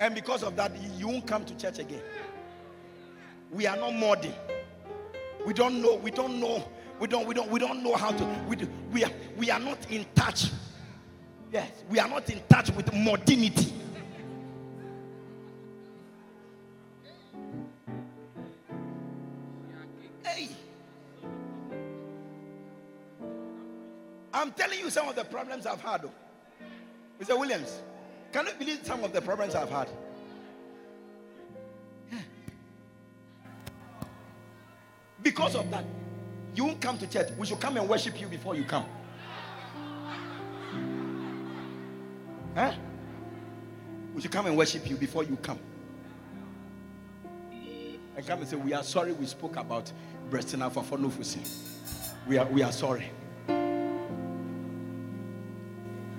And 0.00 0.14
because 0.14 0.42
of 0.42 0.56
that, 0.56 0.72
you 0.96 1.06
won't 1.06 1.26
come 1.26 1.44
to 1.44 1.54
church 1.56 1.78
again. 1.78 2.00
We 3.52 3.66
are 3.66 3.76
not 3.76 3.94
modern. 3.94 4.32
We 5.46 5.52
don't 5.52 5.82
know. 5.82 5.96
We 5.96 6.10
don't 6.10 6.40
know. 6.40 6.66
We 6.98 7.06
don't. 7.06 7.26
We 7.26 7.34
don't. 7.34 7.50
We 7.50 7.58
don't 7.60 7.82
know 7.82 7.94
how 7.96 8.10
to. 8.10 8.44
We 8.48 8.56
do, 8.56 8.68
we 8.90 9.04
are. 9.04 9.10
We 9.36 9.50
are 9.50 9.60
not 9.60 9.90
in 9.90 10.06
touch. 10.14 10.50
Yes, 11.52 11.70
we 11.90 11.98
are 11.98 12.08
not 12.08 12.28
in 12.30 12.40
touch 12.48 12.70
with 12.70 12.92
modernity. 12.94 13.74
Hey, 20.22 20.48
I'm 24.32 24.52
telling 24.52 24.78
you 24.78 24.90
some 24.90 25.08
of 25.08 25.16
the 25.16 25.24
problems 25.24 25.66
I've 25.66 25.80
had. 25.80 26.04
Oh. 26.04 26.12
Mr. 27.20 27.38
Williams, 27.38 27.82
can 28.32 28.46
you 28.46 28.52
believe 28.58 28.80
some 28.84 29.04
of 29.04 29.12
the 29.12 29.20
problems 29.20 29.54
I've 29.54 29.70
had? 29.70 29.88
Because 35.22 35.54
of 35.54 35.70
that, 35.70 35.84
you 36.54 36.64
won't 36.64 36.80
come 36.80 36.98
to 36.98 37.06
church. 37.06 37.28
We 37.38 37.46
should 37.46 37.60
come 37.60 37.76
and 37.76 37.88
worship 37.88 38.20
you 38.20 38.26
before 38.26 38.54
you 38.54 38.64
come. 38.64 38.86
Huh? 42.54 42.72
We 44.14 44.22
should 44.22 44.32
come 44.32 44.46
and 44.46 44.56
worship 44.56 44.88
you 44.88 44.96
before 44.96 45.24
you 45.24 45.36
come. 45.36 45.58
And 48.16 48.26
come 48.26 48.40
and 48.40 48.48
say, 48.48 48.56
We 48.56 48.72
are 48.72 48.82
sorry 48.82 49.12
we 49.12 49.26
spoke 49.26 49.56
about 49.56 49.92
Brestina 50.30 50.70
for 50.70 50.82
Nofusi. 50.98 51.46
We 52.26 52.38
are 52.38 52.46
we 52.46 52.62
are 52.62 52.72
sorry. 52.72 53.10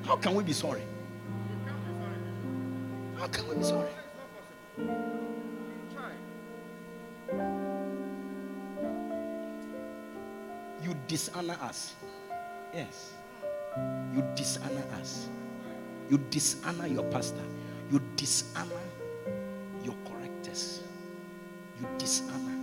How 0.06 0.16
can 0.18 0.36
we 0.36 0.44
be 0.44 0.54
sorry? 0.54 0.84
How 3.22 3.28
can 3.28 3.48
we 3.48 3.56
be 3.56 3.62
sorry? 3.62 3.92
You 10.82 10.96
dishonor 11.08 11.56
us. 11.62 11.94
Yes. 12.74 13.14
You 14.16 14.24
dishonor 14.36 14.84
us. 15.00 15.30
You 16.10 16.18
dishonor 16.32 16.88
your 16.88 17.04
pastor. 17.04 17.44
You 17.92 18.02
dishonor 18.16 18.82
your 19.84 19.94
correctors. 20.04 20.82
You 21.80 21.88
dishonor. 22.00 22.58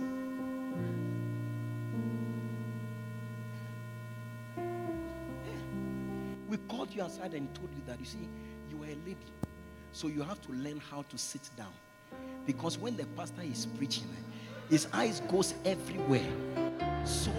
Yeah. 5.45 5.53
We 6.49 6.57
called 6.67 6.93
you 6.93 7.03
aside 7.03 7.33
and 7.33 7.55
told 7.55 7.69
you 7.73 7.81
that 7.87 7.97
you 7.97 8.05
see, 8.05 8.27
you 8.69 8.83
are 8.83 8.87
a 8.87 8.97
lady. 9.07 9.15
So 9.91 10.07
you 10.07 10.21
have 10.23 10.41
to 10.43 10.51
learn 10.51 10.81
how 10.91 11.03
to 11.03 11.17
sit 11.17 11.49
down. 11.57 11.73
Because 12.45 12.77
when 12.77 12.97
the 12.97 13.05
pastor 13.17 13.41
is 13.43 13.67
preaching, 13.77 14.07
his 14.69 14.87
eyes 14.93 15.21
goes 15.31 15.53
everywhere. 15.65 16.29
So 17.05 17.31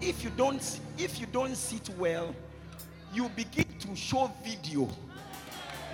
if 0.00 0.24
you 0.24 0.30
don't 0.36 0.80
if 0.98 1.20
you 1.20 1.26
don't 1.26 1.54
sit 1.54 1.88
well, 1.98 2.34
you 3.12 3.28
begin 3.30 3.66
to 3.80 3.96
show 3.96 4.30
video, 4.44 4.88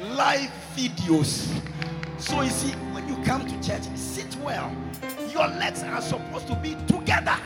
live 0.00 0.50
videos. 0.74 1.48
So 2.18 2.40
you 2.40 2.50
see, 2.50 2.72
when 2.92 3.07
you 3.09 3.16
come 3.24 3.46
to 3.46 3.66
church, 3.66 3.82
sit 3.94 4.36
well. 4.36 4.74
Your 5.30 5.46
legs 5.48 5.82
are 5.82 6.00
supposed 6.00 6.46
to 6.48 6.54
be 6.57 6.74
together. 6.86 7.36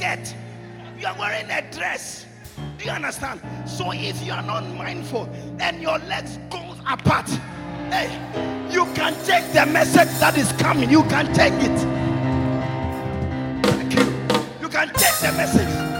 Skirt. 0.00 0.34
You 0.98 1.06
are 1.06 1.18
wearing 1.18 1.50
a 1.50 1.62
dress. 1.72 2.26
Do 2.78 2.84
you 2.86 2.90
understand? 2.90 3.40
So 3.66 3.92
if 3.92 4.24
you 4.24 4.32
are 4.32 4.42
not 4.42 4.66
mindful 4.74 5.28
and 5.60 5.82
your 5.82 5.98
legs 5.98 6.38
go 6.50 6.74
apart, 6.88 7.28
hey, 7.90 8.08
you 8.70 8.86
can 8.94 9.12
take 9.24 9.52
the 9.52 9.66
message 9.66 10.08
that 10.20 10.38
is 10.38 10.52
coming. 10.52 10.90
You 10.90 11.02
can 11.04 11.32
take 11.34 11.52
it. 11.52 11.80
You 14.60 14.68
can 14.68 14.88
take 14.88 15.18
the 15.20 15.32
message. 15.36 15.99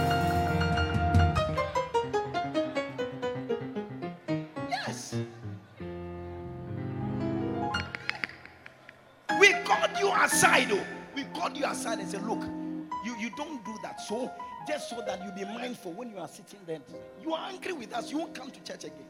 So 14.07 14.31
just 14.67 14.89
so 14.89 15.01
that 15.05 15.23
you 15.23 15.31
be 15.31 15.43
mindful 15.45 15.93
when 15.93 16.09
you 16.09 16.17
are 16.17 16.27
sitting 16.27 16.59
there. 16.65 16.79
You 17.21 17.33
are 17.33 17.49
angry 17.49 17.73
with 17.73 17.93
us, 17.93 18.11
you 18.11 18.19
won't 18.19 18.33
come 18.33 18.51
to 18.51 18.63
church 18.63 18.83
again. 18.85 19.05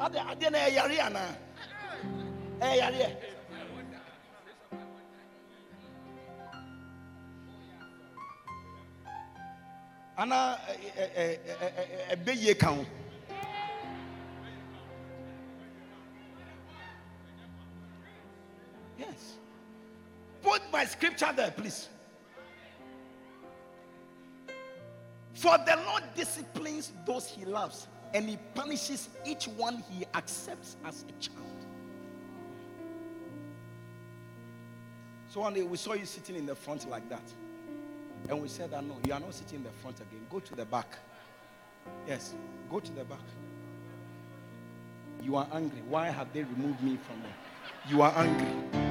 Ade 0.00 0.16
ade 0.30 0.50
na 0.50 0.58
eyare 0.58 1.00
ana. 1.00 1.36
Ana. 10.16 10.58
Scripture 20.98 21.32
there, 21.34 21.52
please. 21.52 21.88
For 25.34 25.56
the 25.58 25.80
Lord 25.86 26.02
disciplines 26.16 26.92
those 27.06 27.28
he 27.28 27.44
loves, 27.44 27.86
and 28.12 28.28
he 28.28 28.36
punishes 28.54 29.08
each 29.24 29.46
one 29.46 29.84
he 29.90 30.04
accepts 30.14 30.76
as 30.84 31.04
a 31.08 31.12
child. 31.22 31.36
So 35.28 35.40
one 35.40 35.54
day 35.54 35.62
we 35.62 35.76
saw 35.76 35.92
you 35.92 36.06
sitting 36.06 36.34
in 36.34 36.46
the 36.46 36.56
front 36.56 36.88
like 36.90 37.08
that. 37.10 37.22
And 38.28 38.42
we 38.42 38.48
said 38.48 38.72
that 38.72 38.82
no, 38.82 38.96
you 39.06 39.12
are 39.12 39.20
not 39.20 39.32
sitting 39.32 39.58
in 39.58 39.64
the 39.64 39.70
front 39.70 39.98
again. 39.98 40.26
Go 40.28 40.40
to 40.40 40.54
the 40.56 40.64
back. 40.64 40.98
Yes, 42.08 42.34
go 42.68 42.80
to 42.80 42.92
the 42.92 43.04
back. 43.04 43.18
You 45.22 45.36
are 45.36 45.46
angry. 45.52 45.82
Why 45.88 46.08
have 46.08 46.32
they 46.32 46.42
removed 46.42 46.82
me 46.82 46.98
from 47.06 47.22
there? 47.22 47.34
You 47.88 48.02
are 48.02 48.12
angry. 48.16 48.87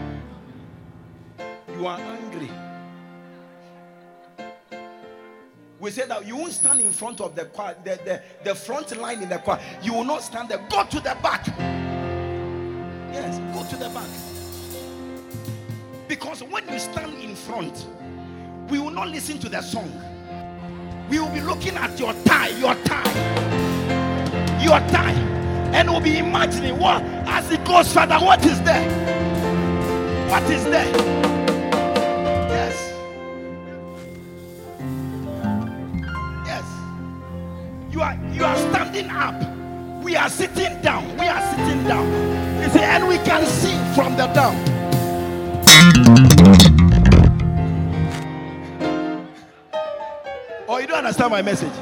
You 1.77 1.85
are 1.85 1.99
angry. 1.99 2.49
We 5.79 5.91
said 5.91 6.09
that 6.09 6.25
you 6.25 6.35
won't 6.35 6.53
stand 6.53 6.81
in 6.81 6.91
front 6.91 7.21
of 7.21 7.35
the 7.35 7.45
choir, 7.45 7.75
the, 7.83 7.99
the, 8.03 8.23
the 8.43 8.55
front 8.55 8.97
line 8.97 9.21
in 9.21 9.29
the 9.29 9.37
choir. 9.37 9.59
You 9.83 9.93
will 9.93 10.03
not 10.03 10.23
stand 10.23 10.49
there. 10.49 10.57
Go 10.71 10.85
to 10.85 10.95
the 10.95 11.15
back. 11.21 11.45
Yes, 13.13 13.37
go 13.53 13.63
to 13.69 13.75
the 13.75 13.89
back. 13.89 14.09
Because 16.07 16.41
when 16.41 16.67
you 16.67 16.79
stand 16.79 17.13
in 17.21 17.35
front, 17.35 17.85
we 18.71 18.79
will 18.79 18.89
not 18.89 19.09
listen 19.09 19.37
to 19.37 19.49
the 19.49 19.61
song. 19.61 19.91
We 21.11 21.19
will 21.19 21.29
be 21.29 21.41
looking 21.41 21.75
at 21.75 21.99
your 21.99 22.13
tie, 22.25 22.57
your 22.57 22.73
tie, 22.85 23.13
your 24.59 24.79
tie, 24.89 25.13
and 25.73 25.91
we'll 25.91 26.01
be 26.01 26.17
imagining 26.17 26.79
what 26.79 27.03
as 27.03 27.51
it 27.51 27.63
goes 27.65 27.93
further. 27.93 28.15
What 28.15 28.43
is 28.43 28.59
there? 28.63 28.89
What 30.31 30.43
is 30.49 30.63
there? 30.63 31.36
We 40.07 40.15
are 40.15 40.29
sitting 40.29 40.81
down. 40.81 41.17
We 41.17 41.27
are 41.27 41.41
sitting 41.51 41.83
down. 41.83 42.07
You 42.61 42.69
see, 42.69 42.79
and 42.79 43.09
we 43.09 43.17
can 43.17 43.45
see 43.45 43.75
from 43.93 44.15
the 44.15 44.27
down. 44.27 44.55
Oh, 50.65 50.77
you 50.79 50.87
don't 50.87 50.99
understand 50.99 51.31
my 51.31 51.41
message. 51.41 51.73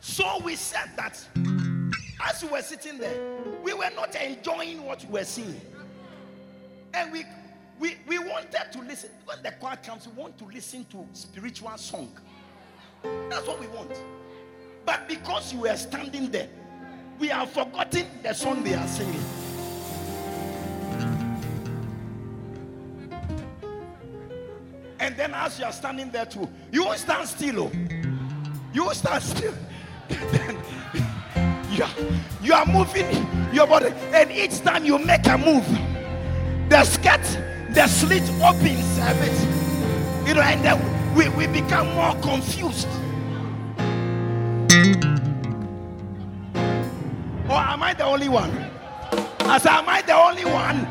So 0.00 0.40
we 0.42 0.56
said 0.56 0.90
that 0.96 1.24
as 2.24 2.42
we 2.42 2.48
were 2.48 2.62
sitting 2.62 2.98
there, 2.98 3.16
we 3.62 3.74
were 3.74 3.90
not 3.94 4.16
enjoying 4.16 4.84
what 4.84 5.04
we 5.04 5.20
were 5.20 5.24
seeing. 5.24 5.60
And 6.94 7.12
we 7.12 7.24
we, 7.78 7.96
we 8.06 8.18
wanted 8.18 8.72
to 8.72 8.80
listen. 8.80 9.10
When 9.24 9.42
the 9.42 9.52
choir 9.52 9.76
comes, 9.76 10.06
we 10.06 10.14
want 10.14 10.38
to 10.38 10.44
listen 10.44 10.84
to 10.86 11.06
spiritual 11.12 11.76
song. 11.76 12.10
That's 13.02 13.46
what 13.46 13.60
we 13.60 13.66
want. 13.68 13.92
But 14.84 15.06
because 15.08 15.52
you 15.52 15.60
were 15.60 15.76
standing 15.76 16.30
there, 16.30 16.48
we 17.18 17.28
have 17.28 17.50
forgotten 17.50 18.06
the 18.22 18.32
song 18.32 18.62
they 18.62 18.74
are 18.74 18.88
singing. 18.88 19.24
And 25.00 25.16
then 25.16 25.32
as 25.34 25.58
you 25.58 25.64
are 25.64 25.72
standing 25.72 26.10
there 26.10 26.26
too, 26.26 26.48
you 26.72 26.84
won't 26.84 26.98
stand 26.98 27.28
still. 27.28 27.64
Oh. 27.64 27.72
You 28.72 28.84
won't 28.84 28.96
stand 28.96 29.22
still. 29.22 29.54
then 30.08 30.58
you 31.70 31.84
are, 31.84 31.90
you 32.42 32.52
are 32.52 32.66
moving 32.66 33.26
your 33.52 33.66
body. 33.66 33.92
And 34.12 34.30
each 34.30 34.60
time 34.60 34.84
you 34.84 34.98
make 34.98 35.26
a 35.26 35.38
move, 35.38 35.66
the 36.68 36.84
skirt, 36.84 37.24
the 37.70 37.86
slit 37.86 38.22
opens 38.42 38.96
bit. 38.96 40.26
You 40.26 40.34
know, 40.34 40.42
and 40.42 40.64
then 40.64 41.14
we, 41.14 41.28
we 41.30 41.46
become 41.46 41.94
more 41.94 42.14
confused. 42.16 42.88
Or 47.48 47.56
am 47.56 47.82
I 47.82 47.94
the 47.96 48.04
only 48.04 48.28
one? 48.28 48.50
As 49.40 49.64
am 49.64 49.88
I 49.88 50.02
the 50.02 50.14
only 50.14 50.44
one? 50.44 50.86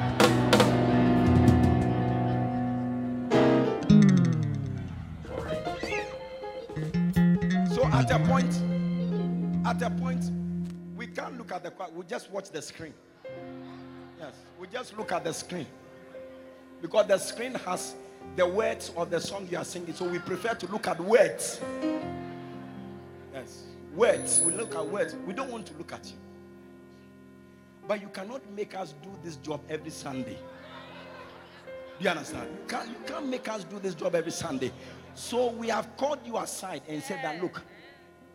So 7.70 7.86
at 7.86 8.10
a 8.10 8.20
point, 8.26 8.54
at 9.66 9.82
a 9.84 9.90
point, 9.92 10.32
we 10.96 11.08
can't 11.08 11.38
look 11.38 11.52
at 11.52 11.64
the 11.64 11.72
we 11.96 12.06
just 12.06 12.32
watch 12.32 12.50
the 12.50 12.62
screen. 12.62 12.94
Yes, 14.20 14.34
we 14.60 14.68
just 14.68 14.98
look 14.98 15.12
at 15.12 15.24
the 15.24 15.34
screen. 15.34 15.68
Because 16.82 17.08
the 17.08 17.18
screen 17.18 17.54
has 17.56 17.96
the 18.36 18.48
words 18.48 18.92
of 18.96 19.10
the 19.10 19.20
song 19.20 19.48
you 19.50 19.58
are 19.58 19.66
singing. 19.66 19.94
So 19.94 20.08
we 20.08 20.20
prefer 20.20 20.54
to 20.54 20.68
look 20.68 20.88
at 20.88 21.00
words. 21.00 21.60
Yes. 23.34 23.64
Words. 23.96 24.42
We 24.46 24.54
look 24.54 24.76
at 24.76 24.86
words. 24.86 25.16
We 25.26 25.34
don't 25.34 25.50
want 25.50 25.66
to 25.68 25.74
look 25.78 25.92
at 25.92 26.06
you. 26.06 26.18
But 27.88 28.02
you 28.02 28.10
cannot 28.10 28.42
make 28.52 28.76
us 28.76 28.94
do 29.02 29.10
this 29.24 29.38
job 29.38 29.62
every 29.70 29.92
Sunday. 29.92 30.38
Do 31.98 32.04
you 32.04 32.10
understand? 32.10 32.50
You 32.52 32.68
can't, 32.68 32.90
you 32.90 32.96
can't 33.08 33.28
make 33.28 33.48
us 33.48 33.64
do 33.64 33.80
this 33.80 33.96
job 33.96 34.14
every 34.14 34.32
Sunday. 34.32 34.72
So 35.16 35.52
we 35.52 35.70
have 35.70 35.98
called 35.98 36.20
you 36.26 36.38
aside 36.38 36.84
and 36.88 37.02
said 37.02 37.20
that 37.24 37.42
look, 37.42 37.64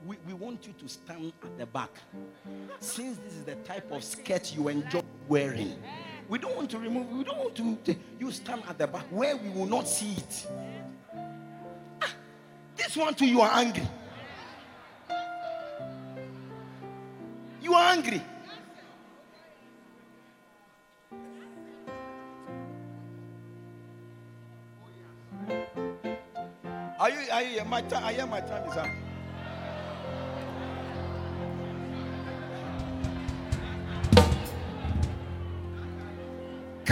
we, 0.05 0.17
we 0.27 0.33
want 0.33 0.67
you 0.67 0.73
to 0.73 0.89
stand 0.89 1.33
at 1.45 1.59
the 1.59 1.67
back. 1.67 1.91
Since 2.81 3.19
this 3.19 3.35
is 3.35 3.45
the 3.45 3.55
type 3.57 3.93
of 3.93 4.03
skirt 4.03 4.53
you 4.53 4.67
enjoy 4.67 5.03
wearing, 5.29 5.77
we 6.33 6.39
don't 6.39 6.57
want 6.57 6.71
to 6.71 6.79
remove, 6.79 7.13
we 7.13 7.25
don't 7.25 7.37
want 7.37 7.55
to, 7.85 7.95
you 8.19 8.33
stand 8.33 8.63
at 8.67 8.79
the 8.79 8.87
back 8.87 9.05
where 9.11 9.37
we 9.37 9.51
will 9.51 9.67
not 9.67 9.87
see 9.87 10.13
it. 10.13 10.47
Ah, 12.01 12.09
this 12.75 12.97
one 12.97 13.15
too, 13.15 13.27
you 13.27 13.43
are 13.43 13.51
angry. 13.53 13.87
You 17.61 17.75
are 17.75 17.93
angry. 17.93 18.23
Are 26.99 27.11
you, 27.11 27.31
are 27.31 27.43
you, 27.43 27.65
my 27.67 27.83
time, 27.83 28.05
I 28.05 28.13
hear 28.15 28.27
my 28.27 28.41
time 28.41 28.71
is 28.71 28.77
up. 28.79 29.12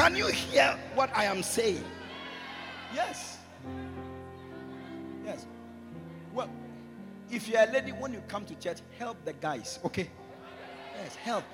Can 0.01 0.17
you 0.17 0.29
hear 0.29 0.79
what 0.95 1.15
I 1.15 1.27
am 1.27 1.43
saying? 1.43 1.85
Yes. 2.95 3.37
Yes. 5.27 5.45
Well, 6.33 6.49
if 7.31 7.47
you're 7.47 7.61
a 7.61 7.71
lady, 7.71 7.93
when 7.93 8.15
you 8.15 8.23
come 8.27 8.47
to 8.47 8.55
church, 8.55 8.79
help 8.99 9.23
the 9.27 9.35
guys, 9.35 9.79
okay? 9.85 10.09
Yes, 10.97 11.17
help. 11.17 11.45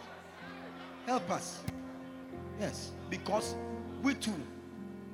Help 1.06 1.28
us. 1.28 1.60
Yes, 2.60 2.92
because 3.10 3.56
we 4.00 4.14
too, 4.14 4.40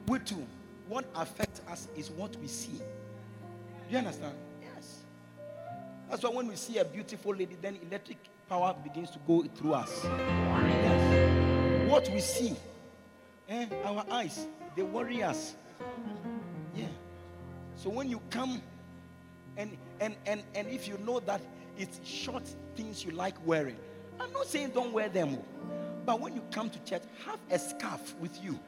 we 0.09 0.19
too, 0.19 0.47
what 0.87 1.07
affects 1.15 1.63
us 1.71 1.89
is 1.97 2.11
what 2.11 2.37
we 2.37 2.49
see. 2.49 2.77
Do 2.77 2.85
you 3.89 3.97
understand? 3.97 4.35
Yes. 4.61 4.99
That's 6.11 6.23
why 6.23 6.29
when 6.29 6.49
we 6.49 6.57
see 6.57 6.77
a 6.77 6.85
beautiful 6.85 7.35
lady, 7.35 7.57
then 7.63 7.79
electric 7.89 8.19
power 8.47 8.77
begins 8.85 9.11
to 9.13 9.19
go 9.27 9.43
through 9.57 9.73
us. 9.73 10.05
Yes. 10.05 11.91
What 11.91 12.11
we 12.11 12.21
see, 12.21 12.57
eh, 13.53 13.67
our 13.85 14.05
eyes, 14.11 14.47
they 14.77 14.83
worry 14.83 15.23
us. 15.23 15.55
Yeah. 16.75 16.87
So 17.77 17.91
when 17.91 18.09
you 18.09 18.21
come 18.31 18.63
and 19.57 19.77
and 20.01 20.17
and 20.27 20.43
and 20.55 20.69
if 20.69 20.89
you 20.89 20.99
know 20.99 21.21
that 21.21 21.41
it's 21.77 22.01
short 22.07 22.45
things 22.77 23.05
you 23.05 23.13
like 23.13 23.35
wearing, 23.47 23.77
I'm 24.19 24.33
not 24.33 24.47
saying 24.47 24.71
don't 24.71 24.93
wear 24.93 25.09
them, 25.09 25.39
but 26.07 26.21
when 26.21 26.35
you 26.35 26.43
come 26.51 26.71
to 26.71 26.79
church, 26.85 27.03
have 27.27 27.39
a 27.51 27.59
scarf 27.59 28.15
with 28.21 28.43
you. 28.43 28.59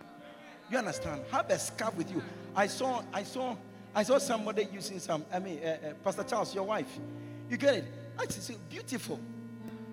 You 0.71 0.79
understand? 0.79 1.23
Have 1.31 1.51
a 1.51 1.59
scarf 1.59 1.95
with 1.95 2.11
you. 2.11 2.23
I 2.57 2.67
saw, 2.67 3.03
I 3.13 3.23
saw, 3.23 3.57
I 3.95 4.03
saw 4.03 4.19
somebody 4.19 4.67
using 4.73 4.99
some. 4.99 5.25
I 5.33 5.39
mean, 5.39 5.61
uh, 5.63 5.67
uh, 5.69 5.95
Pastor 6.03 6.25
Charles, 6.25 6.55
your 6.55 6.65
wife. 6.65 6.99
You 7.51 7.57
get 7.57 7.75
it? 7.75 7.85
I 8.19 8.27
see, 8.27 8.57
beautiful. 8.71 9.21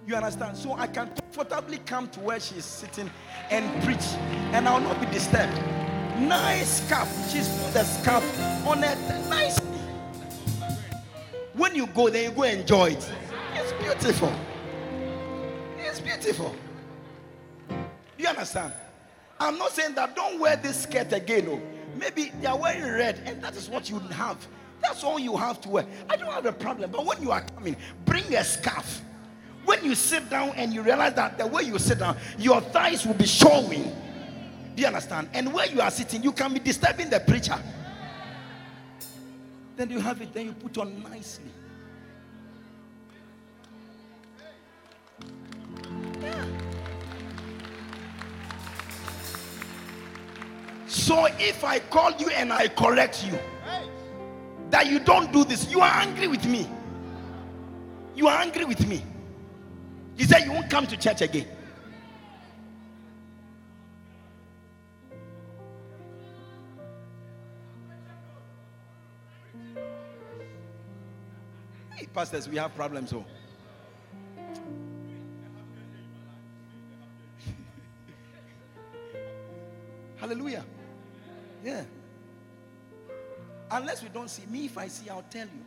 You 0.07 0.15
understand? 0.15 0.57
So 0.57 0.73
I 0.73 0.87
can 0.87 1.09
comfortably 1.09 1.77
come 1.79 2.09
to 2.09 2.19
where 2.19 2.39
she's 2.39 2.65
sitting 2.65 3.09
and 3.49 3.83
preach, 3.83 4.03
and 4.51 4.67
I'll 4.67 4.81
not 4.81 4.99
be 4.99 5.05
disturbed. 5.07 5.55
Nice 6.19 6.85
scarf. 6.85 7.09
She's 7.31 7.47
put 7.47 7.73
the 7.73 7.83
scarf 7.83 8.67
on 8.67 8.83
it. 8.83 8.97
Nice. 9.29 9.59
When 11.53 11.75
you 11.75 11.87
go 11.87 12.09
there, 12.09 12.23
you 12.23 12.31
go 12.31 12.43
enjoy 12.43 12.91
it. 12.91 13.11
It's 13.53 13.73
beautiful. 13.73 14.31
It's 15.77 15.99
beautiful. 15.99 16.55
You 18.17 18.27
understand? 18.27 18.73
I'm 19.39 19.57
not 19.57 19.71
saying 19.71 19.95
that 19.95 20.15
don't 20.15 20.39
wear 20.39 20.55
this 20.55 20.83
skirt 20.83 21.11
again. 21.13 21.45
No. 21.45 21.61
Maybe 21.99 22.31
they 22.39 22.47
are 22.47 22.57
wearing 22.57 22.83
red, 22.83 23.21
and 23.25 23.41
that 23.43 23.55
is 23.55 23.69
what 23.69 23.89
you 23.89 23.99
have. 23.99 24.37
That's 24.81 25.03
all 25.03 25.19
you 25.19 25.37
have 25.37 25.61
to 25.61 25.69
wear. 25.69 25.85
I 26.09 26.15
don't 26.15 26.31
have 26.31 26.45
a 26.45 26.53
problem. 26.53 26.91
But 26.91 27.05
when 27.05 27.21
you 27.21 27.31
are 27.31 27.41
coming, 27.41 27.75
bring 28.05 28.35
a 28.35 28.43
scarf. 28.43 29.01
When 29.71 29.85
you 29.85 29.95
sit 29.95 30.29
down 30.29 30.49
and 30.57 30.73
you 30.73 30.81
realize 30.81 31.13
that 31.13 31.37
the 31.37 31.47
way 31.47 31.63
you 31.63 31.79
sit 31.79 31.99
down, 31.99 32.17
your 32.37 32.59
thighs 32.59 33.05
will 33.05 33.13
be 33.13 33.25
showing. 33.25 33.83
Do 34.75 34.81
you 34.81 34.85
understand? 34.85 35.29
And 35.33 35.53
where 35.53 35.65
you 35.65 35.79
are 35.79 35.89
sitting, 35.89 36.21
you 36.21 36.33
can 36.33 36.53
be 36.53 36.59
disturbing 36.59 37.09
the 37.09 37.21
preacher. 37.21 37.57
Then 39.77 39.89
you 39.89 40.01
have 40.01 40.21
it, 40.21 40.33
then 40.33 40.47
you 40.47 40.51
put 40.51 40.77
on 40.77 41.01
nicely. 41.03 41.45
So 50.87 51.27
if 51.39 51.63
I 51.63 51.79
call 51.79 52.11
you 52.17 52.27
and 52.31 52.51
I 52.51 52.67
correct 52.67 53.25
you 53.25 53.39
that 54.69 54.87
you 54.87 54.99
don't 54.99 55.31
do 55.31 55.45
this, 55.45 55.71
you 55.71 55.79
are 55.79 55.93
angry 55.93 56.27
with 56.27 56.45
me. 56.45 56.69
You 58.15 58.27
are 58.27 58.37
angry 58.41 58.65
with 58.65 58.85
me. 58.85 59.05
You 60.21 60.27
said, 60.27 60.45
you 60.45 60.51
won't 60.51 60.69
come 60.69 60.85
to 60.85 60.95
church 60.95 61.21
again. 61.21 61.47
Hey, 71.95 72.05
pastors, 72.13 72.47
we 72.47 72.57
have 72.57 72.75
problems. 72.75 73.11
Oh. 73.13 73.25
Hallelujah. 80.17 80.63
Yeah. 81.63 81.83
Unless 83.71 84.03
we 84.03 84.09
don't 84.09 84.29
see 84.29 84.45
me, 84.45 84.65
if 84.65 84.77
I 84.77 84.87
see, 84.87 85.09
I'll 85.09 85.25
tell 85.31 85.47
you. 85.47 85.65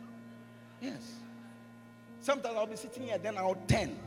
Yes. 0.81 1.11
Sometimes 2.21 2.55
I'll 2.55 2.65
be 2.65 2.77
sitting 2.77 3.03
here, 3.03 3.17
then 3.17 3.37
I'll 3.37 3.57
turn. 3.67 3.99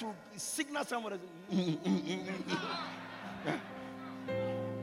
To 0.00 0.12
signal 0.36 0.84
somebody. 0.84 1.16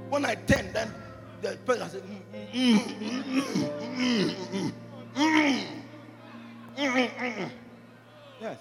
when 0.10 0.26
I 0.26 0.36
turned, 0.36 0.74
then 0.74 0.94
the 1.42 1.58
person 1.66 1.90
said, 1.90 2.04
yes. 8.40 8.58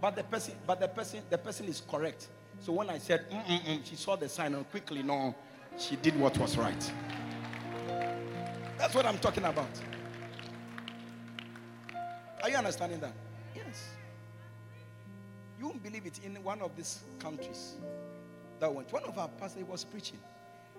But 0.00 0.16
the 0.16 0.22
person, 0.24 0.54
but 0.66 0.80
the 0.80 0.88
person, 0.88 1.20
the 1.28 1.38
person 1.38 1.66
is 1.66 1.82
correct. 1.90 2.28
So 2.60 2.72
when 2.72 2.90
I 2.90 2.98
said, 2.98 3.24
she 3.84 3.96
saw 3.96 4.16
the 4.16 4.28
sign 4.28 4.54
and 4.54 4.70
quickly, 4.70 5.02
no, 5.02 5.34
she 5.78 5.96
did 5.96 6.18
what 6.18 6.36
was 6.38 6.56
right. 6.56 6.92
That's 8.76 8.94
what 8.94 9.06
I'm 9.06 9.18
talking 9.18 9.44
about. 9.44 9.68
Are 12.42 12.50
you 12.50 12.56
understanding 12.56 13.00
that? 13.00 13.12
Won't 15.78 15.92
believe 15.92 16.06
it 16.06 16.20
in 16.24 16.42
one 16.42 16.60
of 16.60 16.74
these 16.74 17.04
countries 17.20 17.74
that 18.58 18.74
went. 18.74 18.92
One 18.92 19.04
of 19.04 19.16
our 19.16 19.28
pastors 19.28 19.62
was 19.62 19.84
preaching. 19.84 20.18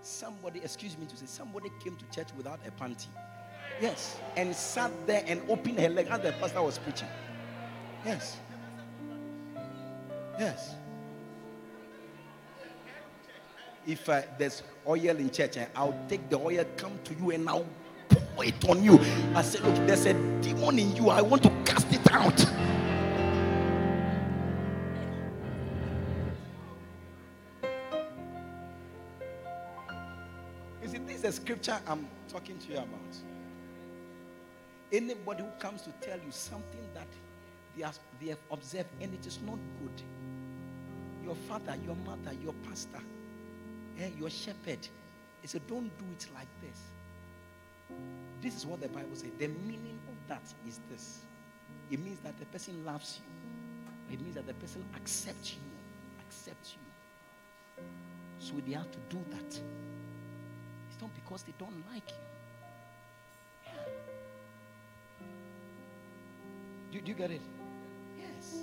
Somebody, 0.01 0.59
excuse 0.59 0.97
me 0.97 1.05
to 1.05 1.15
say, 1.15 1.25
somebody 1.25 1.71
came 1.81 1.95
to 1.95 2.05
church 2.13 2.27
without 2.35 2.59
a 2.67 2.71
panty. 2.71 3.07
Yes. 3.79 4.17
And 4.35 4.53
sat 4.53 4.91
there 5.07 5.23
and 5.25 5.41
opened 5.49 5.79
her 5.79 5.87
leg 5.87 6.07
as 6.09 6.19
the 6.19 6.33
pastor 6.33 6.61
was 6.61 6.79
preaching. 6.79 7.07
Yes. 8.05 8.35
Yes. 10.37 10.75
If 13.87 14.09
uh, 14.09 14.23
there's 14.37 14.63
oil 14.85 15.15
in 15.15 15.29
church, 15.29 15.55
eh, 15.55 15.67
I'll 15.77 15.97
take 16.09 16.29
the 16.29 16.37
oil, 16.37 16.65
come 16.75 16.99
to 17.05 17.13
you, 17.13 17.31
and 17.31 17.47
I'll 17.47 17.65
pour 18.09 18.43
it 18.43 18.67
on 18.67 18.83
you. 18.83 18.99
I 19.33 19.43
said, 19.43 19.61
Look, 19.61 19.75
there's 19.87 20.05
a 20.05 20.13
demon 20.41 20.77
in 20.77 20.93
you. 20.97 21.09
I 21.09 21.21
want 21.21 21.43
to 21.43 21.49
cast 21.63 21.87
it 21.93 22.11
out. 22.11 22.48
The 31.29 31.35
scripture 31.35 31.77
I'm 31.85 32.07
talking 32.27 32.57
to 32.57 32.67
you 32.69 32.77
about. 32.77 33.13
Anybody 34.91 35.43
who 35.43 35.49
comes 35.59 35.83
to 35.83 35.91
tell 36.01 36.17
you 36.17 36.31
something 36.31 36.81
that 36.95 37.05
they 37.77 37.83
have, 37.83 37.99
they 38.19 38.29
have 38.29 38.39
observed 38.49 38.89
and 38.99 39.13
it 39.13 39.27
is 39.27 39.37
not 39.45 39.59
good, 39.79 40.01
your 41.23 41.35
father, 41.47 41.75
your 41.85 41.95
mother, 41.97 42.35
your 42.43 42.53
pastor, 42.67 42.99
eh, 43.99 44.09
your 44.17 44.31
shepherd, 44.31 44.79
he 45.43 45.47
said, 45.47 45.61
Don't 45.67 45.95
do 45.99 46.05
it 46.17 46.25
like 46.33 46.47
this. 46.61 46.79
This 48.41 48.55
is 48.55 48.65
what 48.65 48.81
the 48.81 48.87
Bible 48.87 49.13
says. 49.13 49.29
The 49.37 49.49
meaning 49.49 49.99
of 50.07 50.29
that 50.29 50.41
is 50.67 50.79
this 50.89 51.19
it 51.91 51.99
means 51.99 52.17
that 52.21 52.39
the 52.39 52.45
person 52.45 52.83
loves 52.83 53.19
you, 53.19 54.15
it 54.15 54.19
means 54.19 54.33
that 54.33 54.47
the 54.47 54.55
person 54.55 54.83
accepts 54.95 55.53
you, 55.53 55.61
accepts 56.25 56.73
you. 56.73 57.83
So 58.39 58.55
they 58.65 58.73
have 58.73 58.89
to 58.91 58.97
do 59.09 59.23
that. 59.29 59.59
Not 61.01 61.09
because 61.15 61.43
they 61.43 61.53
don't 61.57 61.83
like 61.93 62.03
you. 62.09 62.15
Do, 66.91 66.99
do 67.01 67.07
you 67.07 67.13
get 67.13 67.31
it? 67.31 67.41
Yes. 68.17 68.55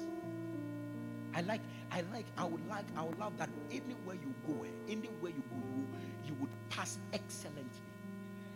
I 1.35 1.41
like, 1.43 1.61
I 1.93 2.03
like, 2.13 2.27
I 2.37 2.45
would 2.45 2.67
like, 2.69 2.85
I 2.97 3.03
would 3.03 3.19
love 3.19 3.37
that 3.39 3.49
anywhere 3.71 4.17
you 4.17 4.35
go, 4.47 4.65
eh, 4.65 4.69
anywhere 4.89 5.31
you 5.31 5.43
go, 5.51 5.57
you, 5.57 5.87
you 6.29 6.35
would 6.41 6.51
pass 6.71 6.99
excellently. 7.13 7.63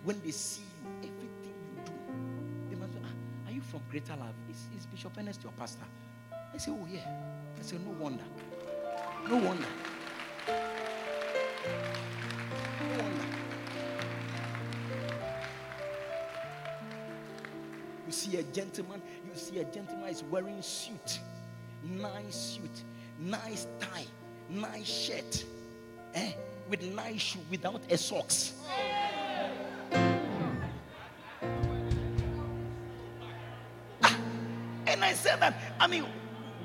When 0.03 0.21
they 0.23 0.31
see 0.33 0.63
you, 0.83 0.89
everything 0.99 1.55
you 1.77 1.83
do, 1.85 1.93
they 2.71 2.77
must 2.81 2.93
say, 2.93 2.99
ah, 3.05 3.49
Are 3.49 3.53
you 3.53 3.61
from 3.61 3.81
Greater 3.91 4.17
Love? 4.17 4.35
Is, 4.51 4.67
is 4.77 4.87
Bishop 4.87 5.13
Ernest 5.19 5.43
your 5.43 5.53
pastor? 5.53 5.85
I 6.53 6.59
say, 6.59 6.73
Oh, 6.73 6.87
yeah. 6.91 7.07
I 7.59 7.63
say, 7.63 7.77
No 7.85 7.93
wonder. 7.93 8.25
No 9.29 9.37
wonder. 9.37 9.69
See 18.21 18.37
a 18.37 18.43
gentleman, 18.43 19.01
you 19.25 19.31
see 19.35 19.59
a 19.61 19.65
gentleman 19.65 20.09
is 20.11 20.23
wearing 20.25 20.61
suit, 20.61 21.21
nice 21.83 22.37
suit, 22.37 22.85
nice 23.19 23.67
tie, 23.81 24.05
nice 24.51 24.87
shirt, 24.87 25.45
eh, 26.15 26.33
with 26.69 26.83
nice 26.83 27.21
shoe 27.21 27.39
without 27.51 27.81
a 27.91 27.97
socks. 27.97 28.53
Ah, 34.03 34.19
and 34.87 35.03
I 35.03 35.15
said 35.15 35.41
that, 35.41 35.55
I 35.79 35.87
mean, 35.87 36.05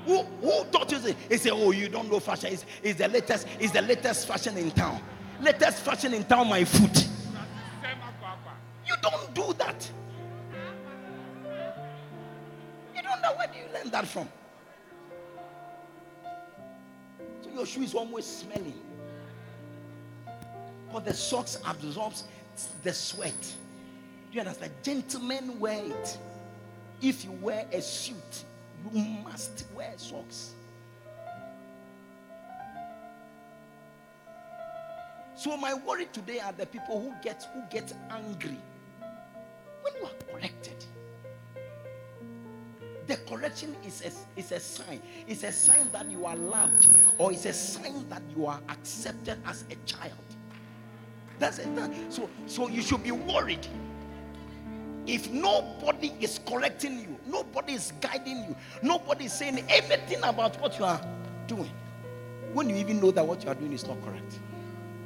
who, 0.04 0.22
who 0.42 0.64
taught 0.66 0.92
you 0.92 0.98
this? 0.98 1.16
He 1.28 1.38
said, 1.38 1.52
Oh, 1.52 1.72
you 1.72 1.88
don't 1.88 2.10
know 2.10 2.20
fashion. 2.20 2.52
It's, 2.52 2.64
it's 2.82 2.98
the 2.98 3.08
latest, 3.08 3.48
it's 3.58 3.72
the 3.72 3.82
latest 3.82 4.28
fashion 4.28 4.56
in 4.56 4.70
town. 4.70 5.00
Latest 5.40 5.82
fashion 5.82 6.14
in 6.14 6.22
town, 6.22 6.48
my 6.48 6.64
foot. 6.64 7.05
So 17.42 17.50
your 17.54 17.66
shoe 17.66 17.82
is 17.82 17.94
always 17.94 18.24
smelling. 18.24 18.80
But 20.92 21.04
the 21.04 21.14
socks 21.14 21.58
absorbs 21.66 22.24
the 22.82 22.92
sweat. 22.92 23.34
Do 24.30 24.34
you 24.34 24.40
understand? 24.40 24.72
Gentlemen 24.82 25.58
wear 25.58 25.84
it. 25.84 26.18
If 27.02 27.24
you 27.24 27.32
wear 27.32 27.66
a 27.72 27.82
suit, 27.82 28.44
you 28.92 29.04
must 29.22 29.66
wear 29.74 29.92
socks. 29.96 30.54
So 35.36 35.56
my 35.58 35.74
worry 35.74 36.06
today 36.12 36.40
are 36.40 36.52
the 36.52 36.64
people 36.64 37.00
who 37.00 37.12
get 37.22 37.46
who 37.52 37.62
get 37.70 37.92
angry 38.10 38.56
correction 43.28 43.74
is 43.84 44.02
a, 44.02 44.38
is 44.38 44.52
a 44.52 44.60
sign. 44.60 45.00
It's 45.26 45.42
a 45.42 45.52
sign 45.52 45.88
that 45.92 46.10
you 46.10 46.26
are 46.26 46.36
loved, 46.36 46.88
or 47.18 47.32
it's 47.32 47.44
a 47.46 47.52
sign 47.52 48.08
that 48.08 48.22
you 48.36 48.46
are 48.46 48.60
accepted 48.68 49.38
as 49.46 49.64
a 49.70 49.76
child. 49.86 50.12
That's 51.38 51.58
it. 51.58 51.68
So, 52.08 52.30
so 52.46 52.68
you 52.68 52.82
should 52.82 53.02
be 53.02 53.10
worried. 53.10 53.66
If 55.06 55.30
nobody 55.30 56.12
is 56.20 56.40
correcting 56.46 57.00
you, 57.00 57.16
nobody 57.26 57.74
is 57.74 57.92
guiding 58.00 58.38
you, 58.38 58.56
nobody 58.82 59.26
is 59.26 59.32
saying 59.32 59.64
anything 59.68 60.18
about 60.24 60.60
what 60.60 60.78
you 60.78 60.84
are 60.84 61.00
doing, 61.46 61.70
when 62.52 62.68
you 62.70 62.76
even 62.76 63.00
know 63.00 63.10
that 63.10 63.24
what 63.24 63.44
you 63.44 63.50
are 63.50 63.54
doing 63.54 63.72
is 63.72 63.86
not 63.86 64.02
correct, 64.04 64.38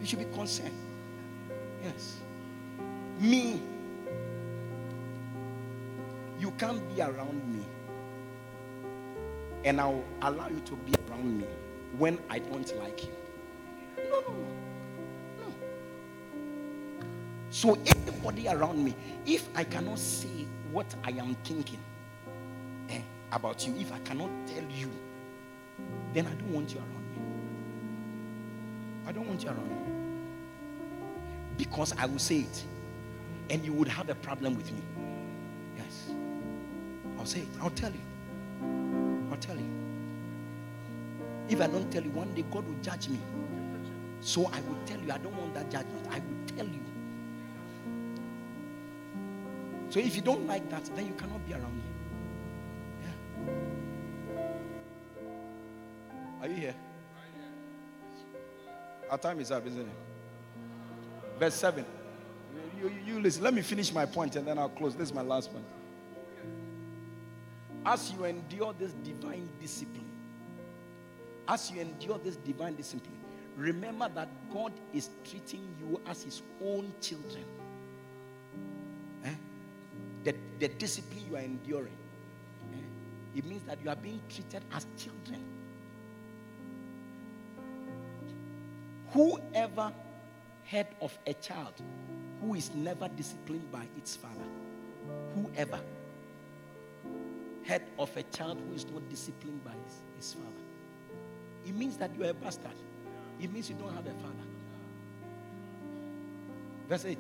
you 0.01 0.07
should 0.07 0.19
be 0.19 0.25
concerned. 0.37 0.73
Yes. 1.83 2.17
Me, 3.19 3.61
you 6.39 6.51
can't 6.53 6.81
be 6.95 7.03
around 7.03 7.43
me 7.53 7.60
and 9.65 9.81
I'll 9.81 10.05
allow 10.23 10.49
you 10.49 10.61
to 10.67 10.77
be 10.77 10.95
around 11.09 11.39
me 11.39 11.45
when 11.99 12.19
I 12.29 12.39
don't 12.39 12.79
like 12.79 13.05
you. 13.05 13.13
No, 14.11 14.21
no, 14.21 14.29
no. 14.29 14.47
No. 15.39 15.55
So, 17.51 17.79
anybody 17.87 18.49
around 18.49 18.83
me, 18.83 18.95
if 19.27 19.49
I 19.55 19.65
cannot 19.65 19.99
say 19.99 20.47
what 20.73 20.87
I 21.05 21.11
am 21.11 21.35
thinking 21.45 21.79
eh, 22.89 23.01
about 23.33 23.67
you, 23.67 23.75
if 23.79 23.93
I 23.93 23.99
cannot 24.01 24.31
tell 24.47 24.65
you, 24.71 24.91
then 26.15 26.27
I 26.27 26.33
don't 26.35 26.53
want 26.53 26.73
you 26.73 26.79
around 26.79 27.17
me. 27.17 27.23
I 29.07 29.13
don't 29.13 29.27
want 29.27 29.43
you 29.43 29.49
around 29.49 29.69
me. 29.69 29.77
Because 31.59 31.93
I 31.99 32.07
will 32.07 32.19
say 32.19 32.39
it, 32.41 32.65
and 33.51 33.65
you 33.65 33.73
would 33.75 33.89
have 33.89 34.09
a 34.09 34.15
problem 34.15 34.57
with 34.57 34.73
me. 34.73 34.81
Yes. 35.77 36.11
I'll 37.19 37.27
say 37.27 37.41
it, 37.41 37.49
I'll 37.61 37.71
tell 37.71 37.91
you 37.91 38.01
tell 39.41 39.57
you. 39.57 39.71
If 41.49 41.61
I 41.61 41.67
don't 41.67 41.91
tell 41.91 42.03
you, 42.03 42.11
one 42.11 42.33
day 42.35 42.45
God 42.51 42.67
will 42.67 42.81
judge 42.83 43.09
me. 43.09 43.19
So 44.21 44.47
I 44.47 44.61
will 44.61 44.79
tell 44.87 45.01
you, 45.01 45.11
I 45.13 45.19
don't 45.19 45.37
want 45.37 45.55
that 45.55 45.71
judgment. 45.71 46.07
I 46.11 46.19
will 46.19 46.57
tell 46.57 46.67
you. 46.67 46.81
So 49.89 49.99
if 49.99 50.15
you 50.15 50.23
don't 50.23 50.47
like 50.47 50.69
that, 50.71 50.85
then 50.95 51.07
you 51.07 51.15
cannot 51.15 51.45
be 51.47 51.55
around 51.55 51.77
me. 51.77 51.83
Yeah. 53.03 53.53
Are 56.43 56.49
you 56.49 56.57
here? 56.57 56.75
Our 59.11 59.19
time 59.19 59.41
is 59.41 59.51
up, 59.51 59.67
isn't 59.67 59.81
it? 59.81 59.89
Verse 61.39 61.55
7. 61.55 61.85
You, 62.81 62.89
you, 62.89 63.15
you 63.15 63.21
listen. 63.21 63.43
Let 63.43 63.55
me 63.55 63.63
finish 63.63 63.93
my 63.93 64.07
point 64.07 64.37
and 64.37 64.47
then 64.47 64.59
I'll 64.59 64.69
close. 64.69 64.95
This 64.95 65.09
is 65.09 65.15
my 65.15 65.23
last 65.23 65.53
point 65.53 65.65
as 67.87 68.13
you 68.13 68.25
endure 68.25 68.75
this 68.79 68.93
divine 69.05 69.49
discipline, 69.61 70.05
as 71.49 71.71
you 71.71 71.81
endure 71.81 72.19
this 72.19 72.37
divine 72.37 72.75
discipline, 72.75 73.19
remember 73.57 74.09
that 74.15 74.29
God 74.53 74.73
is 74.93 75.11
treating 75.29 75.67
you 75.81 76.01
as 76.07 76.23
His 76.23 76.43
own 76.63 76.93
children. 77.01 77.45
Eh? 79.25 79.35
The, 80.25 80.35
the 80.59 80.69
discipline 80.69 81.25
you 81.31 81.37
are 81.37 81.41
enduring, 81.41 81.97
eh? 82.73 83.39
it 83.39 83.45
means 83.45 83.63
that 83.65 83.79
you 83.83 83.91
are 83.91 83.97
being 83.97 84.21
treated 84.29 84.63
as 84.75 84.87
children. 84.97 85.43
Whoever 89.13 89.93
heard 90.71 90.87
of 91.01 91.19
a 91.27 91.35
child 91.35 91.75
who 92.41 92.55
is 92.55 92.73
never 92.75 93.09
disciplined 93.09 93.71
by 93.73 93.87
its 93.97 94.15
father, 94.17 94.45
whoever 95.35 95.81
head 97.71 97.83
of 98.01 98.17
a 98.17 98.23
child 98.25 98.59
who 98.67 98.75
is 98.75 98.85
not 98.87 99.09
disciplined 99.09 99.65
by 99.65 99.71
his, 99.85 100.01
his 100.17 100.35
father. 100.35 100.65
It 101.65 101.73
means 101.73 101.97
that 101.99 102.11
you 102.19 102.25
are 102.25 102.31
a 102.31 102.35
bastard. 102.35 102.73
It 103.41 103.53
means 103.53 103.71
you 103.71 103.77
don't 103.77 103.95
have 103.95 104.07
a 104.09 104.15
father. 104.15 104.49
Verse 106.89 107.05
8. 107.05 107.19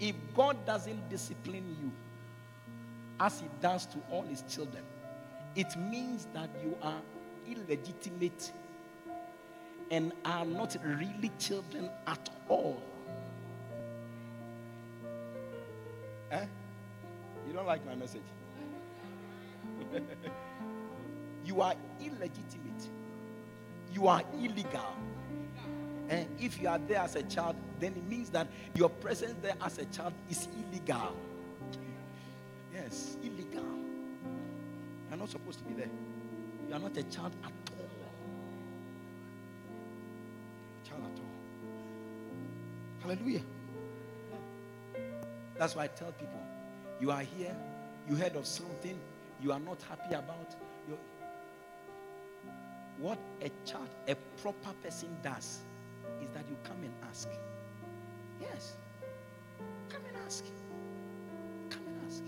If 0.00 0.16
God 0.34 0.66
doesn't 0.66 1.08
discipline 1.08 1.76
you 1.80 1.92
as 3.20 3.38
he 3.38 3.46
does 3.62 3.86
to 3.86 3.98
all 4.10 4.22
his 4.22 4.42
children, 4.48 4.82
it 5.54 5.76
means 5.78 6.26
that 6.34 6.50
you 6.60 6.76
are 6.82 7.00
illegitimate 7.48 8.50
and 9.92 10.12
are 10.24 10.44
not 10.44 10.76
really 10.84 11.30
children 11.38 11.88
at 12.08 12.28
all. 12.48 12.82
You 17.54 17.58
don't 17.58 17.68
like 17.68 17.86
my 17.86 17.94
message? 17.94 18.24
you 21.44 21.60
are 21.60 21.76
illegitimate. 22.00 22.88
You 23.92 24.08
are 24.08 24.22
illegal. 24.34 24.96
And 26.08 26.26
if 26.40 26.60
you 26.60 26.66
are 26.66 26.80
there 26.80 26.98
as 26.98 27.14
a 27.14 27.22
child, 27.22 27.54
then 27.78 27.92
it 27.92 28.02
means 28.10 28.30
that 28.30 28.48
your 28.74 28.88
presence 28.88 29.36
there 29.40 29.54
as 29.62 29.78
a 29.78 29.84
child 29.84 30.14
is 30.28 30.48
illegal. 30.58 31.14
Yes, 32.72 33.18
illegal. 33.22 33.62
You're 35.08 35.18
not 35.20 35.30
supposed 35.30 35.60
to 35.60 35.64
be 35.64 35.74
there. 35.74 35.90
You 36.68 36.74
are 36.74 36.80
not 36.80 36.96
a 36.96 37.04
child 37.04 37.36
at 37.44 37.52
all. 37.78 37.86
Child 40.88 41.02
at 41.04 41.20
all. 41.20 43.10
Hallelujah. 43.10 43.42
That's 45.56 45.76
why 45.76 45.84
I 45.84 45.86
tell 45.86 46.10
people 46.10 46.40
you 47.04 47.10
are 47.10 47.20
here, 47.20 47.54
you 48.08 48.16
heard 48.16 48.34
of 48.34 48.46
something 48.46 48.98
you 49.42 49.52
are 49.52 49.60
not 49.60 49.78
happy 49.82 50.14
about. 50.14 50.56
you 50.88 50.96
what 52.96 53.18
a 53.42 53.50
child, 53.66 53.90
a 54.08 54.14
proper 54.40 54.72
person 54.82 55.14
does 55.22 55.58
is 56.22 56.30
that 56.32 56.46
you 56.48 56.56
come 56.64 56.78
and 56.82 56.94
ask. 57.10 57.28
Yes. 58.40 58.76
Come 59.90 60.00
and 60.08 60.16
ask. 60.24 60.44
Come 61.68 61.82
and 61.88 62.06
ask. 62.06 62.22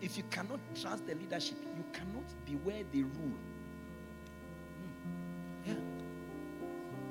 If 0.00 0.16
you 0.16 0.24
cannot 0.28 0.58
trust 0.74 1.06
the 1.06 1.14
leadership, 1.14 1.58
you 1.76 1.84
cannot 1.92 2.26
be 2.44 2.54
where 2.54 2.82
they 2.92 3.02
rule. 3.02 3.38
Hmm. 5.64 5.70
Yeah. 5.70 5.74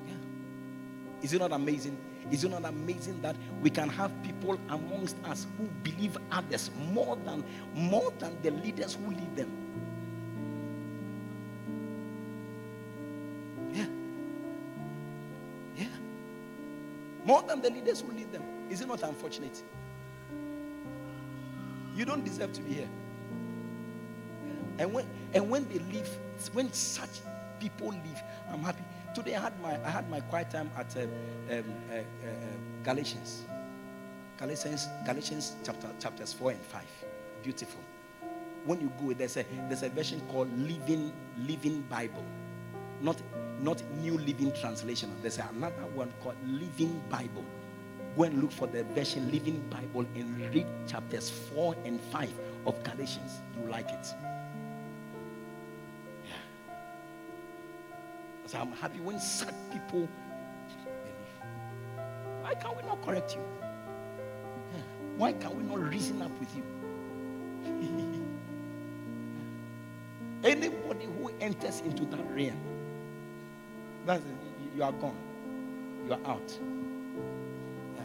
Yeah. 0.08 1.24
Is 1.24 1.32
it 1.32 1.40
not 1.40 1.54
amazing? 1.54 1.98
Is 2.32 2.44
it 2.44 2.50
not 2.50 2.66
amazing 2.66 3.22
that 3.22 3.36
we 3.62 3.70
can 3.70 3.90
have 3.90 4.12
people 4.24 4.60
amongst 4.70 5.16
us 5.26 5.46
who 5.58 5.66
believe 5.84 6.18
others 6.32 6.72
more 6.92 7.18
than 7.26 7.44
more 7.74 8.12
than 8.20 8.36
the 8.42 8.52
leaders 8.52 8.96
who 8.96 9.12
lead 9.12 9.36
them? 9.36 9.52
Yeah. 13.74 13.86
Yeah. 15.78 15.88
More 17.26 17.44
than 17.44 17.62
the 17.62 17.70
leaders 17.70 18.02
who 18.02 18.12
lead 18.12 18.32
them. 18.32 18.44
Is 18.70 18.82
it 18.82 18.88
not 18.88 19.04
unfortunate? 19.04 19.62
You 21.96 22.06
don't 22.06 22.24
deserve 22.24 22.54
to 22.54 22.62
be 22.62 22.74
here. 22.74 22.90
And 24.80 24.94
when 24.94 25.06
and 25.34 25.50
when 25.50 25.68
they 25.68 25.80
leave, 25.80 26.08
when 26.54 26.72
such 26.74 27.22
people 27.60 27.90
leave, 27.90 28.22
I'm 28.52 28.64
happy. 28.64 28.84
Today 29.14 29.36
I 29.36 29.42
had 29.42 29.60
my 29.62 29.80
I 29.86 29.90
had 29.92 30.10
my 30.10 30.22
quiet 30.22 30.50
time 30.50 30.72
at 30.76 30.98
uh, 30.98 31.02
um, 31.02 31.10
uh, 31.50 31.94
uh, 31.94 31.98
uh, 31.98 32.34
Galatians. 32.84 33.44
Galatians, 34.40 34.88
Galatians 35.06 35.54
chapter 35.64 35.88
chapters 36.00 36.34
four 36.34 36.50
and 36.50 36.60
five. 36.60 36.88
Beautiful. 37.44 37.80
When 38.66 38.82
you 38.82 38.92
go, 39.00 39.14
there's 39.14 39.38
a 39.38 39.46
there's 39.68 39.84
a 39.84 39.90
version 39.90 40.20
called 40.32 40.50
Living 40.58 41.14
Living 41.46 41.82
Bible, 41.84 42.26
not 43.02 43.22
not 43.62 43.84
New 44.02 44.18
Living 44.18 44.52
Translation. 44.60 45.12
There's 45.22 45.38
another 45.38 45.86
one 45.94 46.12
called 46.24 46.38
Living 46.48 47.00
Bible. 47.12 47.46
Go 48.18 48.24
and 48.24 48.42
look 48.42 48.52
for 48.52 48.66
the 48.68 48.84
version 48.96 49.32
Living 49.32 49.64
Bible 49.70 50.08
and 50.16 50.54
read 50.56 50.66
chapters 50.88 51.30
four 51.30 51.76
and 51.86 52.02
five 52.12 52.34
of 52.66 52.84
Galatians. 52.84 53.42
You 53.62 53.70
like 53.70 53.90
it. 53.90 54.08
I'm 58.56 58.72
happy 58.74 59.00
when 59.00 59.20
sad 59.20 59.54
people 59.72 60.08
believe. 60.68 61.34
Why 62.42 62.54
can't 62.56 62.76
we 62.78 62.84
not 62.84 63.02
correct 63.04 63.36
you? 63.36 63.42
Why 65.18 65.34
can't 65.34 65.56
we 65.56 65.64
not 65.64 65.80
reason 65.80 66.22
up 66.22 66.32
with 66.40 66.56
you? 66.56 66.64
Anybody 70.44 71.06
who 71.06 71.32
enters 71.40 71.82
into 71.82 72.06
that 72.06 72.26
realm, 72.32 72.60
that's 74.06 74.24
it, 74.26 74.36
you 74.76 74.84
are 74.84 74.92
gone. 74.92 75.16
You 76.06 76.14
are 76.14 76.20
out. 76.26 76.60
Yeah. 77.96 78.04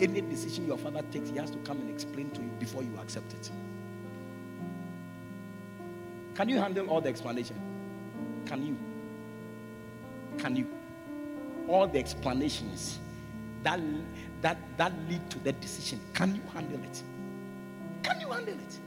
Any 0.00 0.20
decision 0.22 0.66
your 0.66 0.78
father 0.78 1.02
takes, 1.12 1.28
he 1.28 1.36
has 1.36 1.50
to 1.50 1.58
come 1.58 1.80
and 1.80 1.90
explain 1.90 2.30
to 2.30 2.40
you 2.40 2.50
before 2.58 2.82
you 2.82 2.96
accept 3.00 3.32
it. 3.34 3.50
Can 6.34 6.48
you 6.48 6.58
handle 6.58 6.88
all 6.88 7.00
the 7.00 7.08
explanation? 7.08 7.60
Can 8.46 8.64
you? 8.64 8.76
Can 10.38 10.56
you? 10.56 10.66
All 11.68 11.86
the 11.86 11.98
explanations 11.98 12.98
that 13.62 13.80
that 14.40 14.56
that 14.76 14.92
lead 15.08 15.28
to 15.30 15.38
that 15.40 15.60
decision. 15.60 16.00
Can 16.14 16.34
you 16.34 16.42
handle 16.54 16.82
it? 16.82 17.02
Can 18.02 18.20
you 18.20 18.30
handle 18.30 18.54
it? 18.54 18.78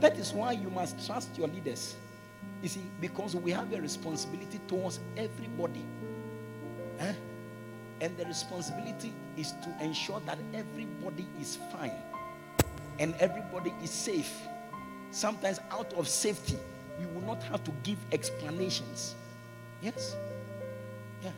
That 0.00 0.16
is 0.18 0.32
why 0.32 0.52
you 0.52 0.70
must 0.70 1.06
trust 1.06 1.36
your 1.36 1.48
leaders. 1.48 1.96
You 2.62 2.68
see, 2.68 2.82
because 3.00 3.34
we 3.34 3.50
have 3.52 3.72
a 3.72 3.80
responsibility 3.80 4.60
towards 4.68 5.00
everybody. 5.16 5.84
Eh? 6.98 7.12
And 8.02 8.16
the 8.16 8.24
responsibility 8.24 9.12
is 9.36 9.52
to 9.52 9.84
ensure 9.84 10.20
that 10.20 10.38
everybody 10.54 11.26
is 11.40 11.58
fine 11.72 11.92
and 12.98 13.14
everybody 13.18 13.72
is 13.82 13.90
safe. 13.90 14.32
Sometimes, 15.10 15.58
out 15.70 15.92
of 15.94 16.06
safety, 16.08 16.56
we 17.00 17.06
will 17.06 17.26
not 17.26 17.42
have 17.44 17.64
to 17.64 17.72
give 17.82 17.98
explanations. 18.12 19.14
Yes? 19.80 20.16
Yes. 21.22 21.34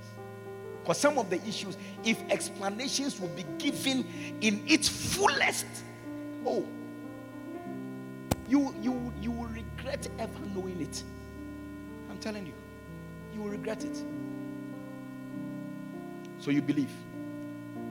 Because 0.83 0.99
some 0.99 1.17
of 1.19 1.31
the 1.31 1.41
issues, 1.47 1.77
if 2.05 2.21
explanations 2.29 3.21
will 3.21 3.29
be 3.29 3.45
given 3.59 4.05
in 4.41 4.63
its 4.67 4.89
fullest, 4.89 5.67
oh, 6.45 6.67
you 8.49 8.75
you 8.83 9.13
you 9.21 9.31
will 9.31 9.47
regret 9.47 10.09
ever 10.19 10.39
knowing 10.55 10.81
it. 10.81 11.05
I'm 12.11 12.19
telling 12.19 12.47
you, 12.47 12.55
you 13.33 13.43
will 13.43 13.51
regret 13.51 13.85
it. 13.85 14.03
So 16.41 16.51
you 16.51 16.61
believe. 16.61 16.91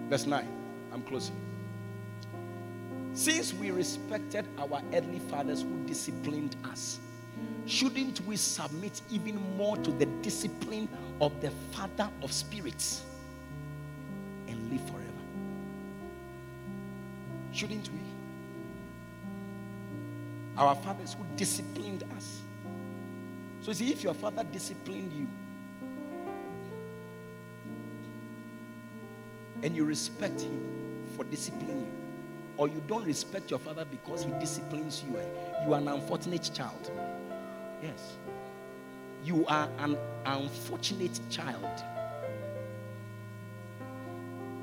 Verse 0.10 0.26
9. 0.26 0.46
I'm 0.92 1.02
closing. 1.04 1.36
Since 3.14 3.54
we 3.54 3.72
respected 3.72 4.46
our 4.58 4.82
earthly 4.94 5.20
fathers 5.20 5.62
who 5.62 5.86
disciplined 5.86 6.58
us, 6.66 7.00
shouldn't 7.66 8.22
we 8.26 8.36
submit 8.36 9.02
even 9.12 9.36
more 9.58 9.78
to 9.78 9.92
the 9.92 10.06
discipline 10.22 10.90
of 11.20 11.40
the 11.42 11.52
Father 11.72 12.10
of 12.22 12.32
spirits 12.32 13.04
and 14.48 14.72
live 14.72 14.82
forever? 14.90 15.12
Shouldn't 17.52 17.90
we? 17.92 18.00
Our 20.58 20.76
fathers 20.76 21.14
who 21.14 21.26
disciplined 21.36 22.04
us. 22.18 22.42
So, 23.62 23.74
see, 23.74 23.92
if 23.92 24.04
your 24.04 24.14
father 24.14 24.44
disciplined 24.44 25.14
you 25.14 25.28
and 29.64 29.76
you 29.76 29.86
respect 29.86 30.42
him 30.42 30.60
for 31.16 31.24
disciplining 31.26 31.82
you, 31.82 31.92
or 32.58 32.68
you 32.68 32.82
don't 32.88 33.06
respect 33.06 33.50
your 33.50 33.60
father 33.60 33.86
because 33.86 34.24
he 34.24 34.32
disciplines 34.40 35.04
you, 35.08 35.18
eh, 35.20 35.26
you 35.66 35.74
are 35.74 35.80
an 35.80 35.88
unfortunate 35.88 36.50
child. 36.54 36.92
Yes. 37.82 38.18
You 39.24 39.46
are 39.48 39.70
an 39.80 39.98
unfortunate 40.26 41.20
child 41.30 41.66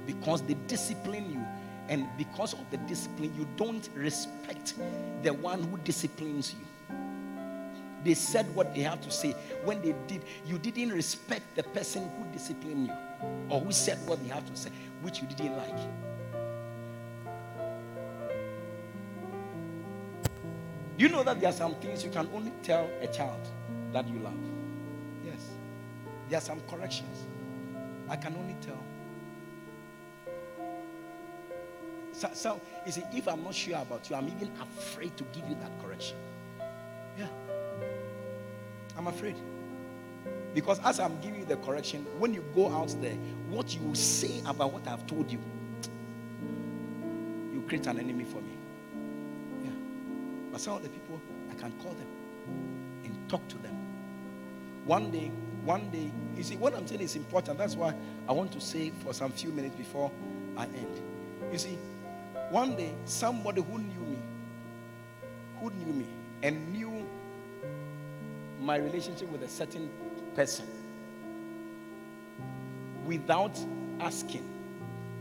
because 0.07 0.43
they 0.43 0.55
discipline 0.67 1.33
you, 1.33 1.45
and 1.89 2.09
because 2.17 2.55
of 2.55 2.71
the 2.71 2.77
discipline, 2.79 3.33
you 3.37 3.47
don't 3.57 3.89
respect 3.95 4.75
the 5.23 5.33
one 5.33 5.63
who 5.63 5.79
disciplines 5.79 6.55
you. 6.59 6.97
They 8.05 8.15
said 8.15 8.53
what 8.55 8.75
they 8.75 8.81
have 8.83 9.01
to 9.03 9.11
say. 9.11 9.33
When 9.65 9.83
they 9.83 9.95
did, 10.07 10.25
you 10.47 10.59
didn't 10.59 10.93
respect 10.93 11.57
the 11.57 11.63
person 11.63 12.11
who 12.17 12.33
disciplined 12.33 12.87
you 12.89 12.95
or 13.49 13.61
who 13.61 13.73
said 13.73 13.99
what 14.07 14.23
they 14.23 14.29
have 14.29 14.47
to 14.47 14.57
say, 14.57 14.71
which 15.03 15.21
you 15.21 15.29
didn't 15.29 15.57
like. 15.57 15.79
You 20.99 21.09
know 21.09 21.23
that 21.23 21.41
there 21.41 21.49
are 21.49 21.53
some 21.53 21.77
things 21.77 22.03
you 22.03 22.11
can 22.11 22.29
only 22.35 22.53
tell 22.65 22.91
a 23.01 23.07
child 23.07 23.41
that 23.93 24.09
you 24.09 24.19
love. 24.19 24.35
Yes. 25.25 25.49
There 26.29 26.39
are 26.39 26.43
some 26.43 26.61
corrections 26.69 27.25
I 28.09 28.17
can 28.17 28.35
only 28.35 28.57
tell. 28.61 28.83
So, 32.13 32.31
so, 32.33 32.61
you 32.85 32.91
see, 32.91 33.05
if 33.13 33.29
I'm 33.29 33.45
not 33.45 33.55
sure 33.55 33.77
about 33.77 34.11
you, 34.11 34.17
I'm 34.17 34.27
even 34.27 34.51
afraid 34.61 35.17
to 35.19 35.25
give 35.33 35.49
you 35.49 35.57
that 35.61 35.71
correction. 35.81 36.17
Yeah. 37.17 37.29
I'm 38.97 39.07
afraid. 39.07 39.37
Because 40.53 40.81
as 40.85 40.99
I'm 40.99 41.21
giving 41.21 41.41
you 41.41 41.47
the 41.47 41.59
correction, 41.59 42.05
when 42.19 42.35
you 42.35 42.45
go 42.57 42.73
out 42.73 42.93
there, 43.01 43.15
what 43.49 43.73
you 43.73 43.95
say 43.95 44.41
about 44.45 44.73
what 44.73 44.89
I've 44.89 45.07
told 45.07 45.31
you, 45.31 45.39
you 47.53 47.63
create 47.69 47.87
an 47.87 48.01
enemy 48.01 48.25
for 48.25 48.41
me. 48.41 48.58
But 50.59 50.65
some 50.65 50.75
of 50.75 50.83
the 50.83 50.89
people, 50.89 51.23
I 51.53 51.55
can 51.55 51.71
call 51.81 51.93
them 51.93 52.09
and 53.05 53.29
talk 53.29 53.47
to 53.47 53.59
them. 53.59 53.77
One 54.87 55.13
day, 55.13 55.31
one 55.65 55.89
day, 55.91 56.11
you 56.37 56.43
see, 56.43 56.57
what 56.57 56.75
I'm 56.75 56.85
saying 56.85 57.01
is 57.01 57.15
important. 57.15 57.59
That's 57.59 57.77
why 57.77 57.95
I 58.29 58.33
want 58.33 58.51
to 58.55 58.61
say 58.61 58.91
for 59.05 59.15
some 59.15 59.31
few 59.31 59.53
minutes 59.53 59.77
before 59.77 60.11
I 60.57 60.65
end. 60.65 61.01
You 61.53 61.59
see, 61.59 61.79
one 62.51 62.75
day, 62.75 62.93
somebody 63.05 63.63
who 63.63 63.79
knew 63.79 64.01
me, 64.01 64.19
who 65.61 65.71
knew 65.71 65.93
me, 65.93 66.07
and 66.43 66.73
knew 66.73 67.07
my 68.61 68.79
relationship 68.79 69.31
with 69.31 69.45
a 69.45 69.49
certain 69.49 69.89
person 70.35 70.67
without 73.07 73.57
asking 74.01 74.43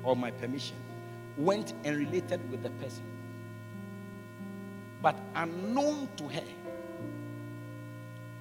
or 0.01 0.15
my 0.15 0.31
permission 0.31 0.77
went 1.37 1.75
and 1.83 1.95
related 1.95 2.41
with 2.49 2.63
the 2.63 2.71
person. 2.71 3.03
But 5.01 5.15
unknown 5.35 6.09
to 6.17 6.27
her, 6.27 6.43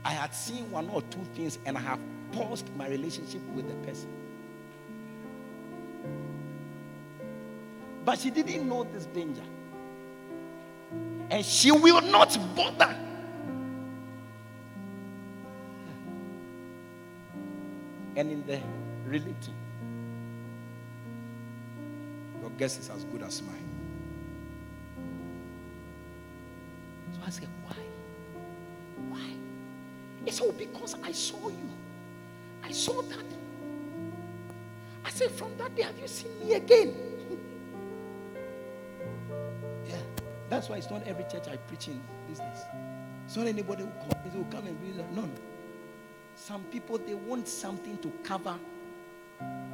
I 0.05 0.11
had 0.11 0.35
seen 0.35 0.71
one 0.71 0.89
or 0.89 1.03
two 1.03 1.25
things 1.35 1.59
and 1.67 1.77
I 1.77 1.81
have 1.81 1.99
paused 2.33 2.75
my 2.77 2.89
relationship 2.89 3.43
with 3.55 3.69
the 3.69 3.75
person. 3.87 4.09
But 8.05 8.21
she 8.21 8.31
didn't 8.31 8.69
know 8.69 8.85
this 8.85 9.07
danger. 9.07 9.43
And 11.29 11.45
she 11.45 11.73
will 11.73 12.01
not 12.01 12.39
bother. 12.55 12.95
And 18.15 18.31
in 18.31 18.47
the 18.47 18.61
relating, 19.05 19.55
your 22.41 22.51
guess 22.51 22.79
is 22.79 22.89
as 22.89 23.05
good 23.05 23.23
as 23.23 23.43
mine. 23.43 23.76
I 27.27 27.31
said, 27.31 27.49
Why? 27.65 27.77
Why? 29.09 29.31
It's 30.25 30.41
all 30.41 30.49
oh, 30.49 30.53
because 30.53 30.95
I 31.03 31.11
saw 31.13 31.49
you. 31.49 31.69
I 32.63 32.71
saw 32.71 33.03
that. 33.03 33.25
I 35.05 35.11
said, 35.11 35.33
From 35.33 35.57
that 35.59 35.75
day, 35.75 35.83
have 35.83 35.99
you 35.99 36.07
seen 36.09 36.31
me 36.41 36.55
again? 36.55 36.95
Yeah. 39.89 39.97
That's 40.49 40.69
why 40.69 40.79
it's 40.79 40.91
not 40.91 41.07
every 41.07 41.25
church 41.31 41.47
I 41.49 41.57
preach 41.57 41.87
in 41.87 42.01
business. 42.29 42.61
It's 43.25 43.37
not 43.37 43.47
anybody 43.47 43.85
who 43.85 43.91
comes 44.45 44.55
come 44.55 44.67
and 44.67 44.81
be 44.81 44.99
like, 44.99 45.11
no, 45.13 45.23
no. 45.23 45.31
Some 46.35 46.65
people 46.65 46.99
they 46.99 47.15
want 47.15 47.47
something 47.47 47.99
to 47.99 48.13
cover 48.23 48.57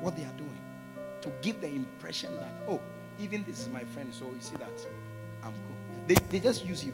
what 0.01 0.17
they 0.17 0.25
are 0.25 0.33
doing, 0.37 0.59
to 1.23 1.33
give 1.41 1.61
the 1.61 1.69
impression 1.69 2.35
that 2.37 2.53
oh, 2.69 2.81
even 3.19 3.43
this 3.45 3.61
is 3.61 3.69
my 3.69 3.85
friend, 3.85 4.13
so 4.13 4.27
you 4.27 4.41
see 4.41 4.57
that 4.57 4.69
I'm 5.43 5.53
cool. 5.53 6.05
They, 6.07 6.15
they 6.31 6.41
just 6.41 6.65
use 6.65 6.85
you. 6.85 6.93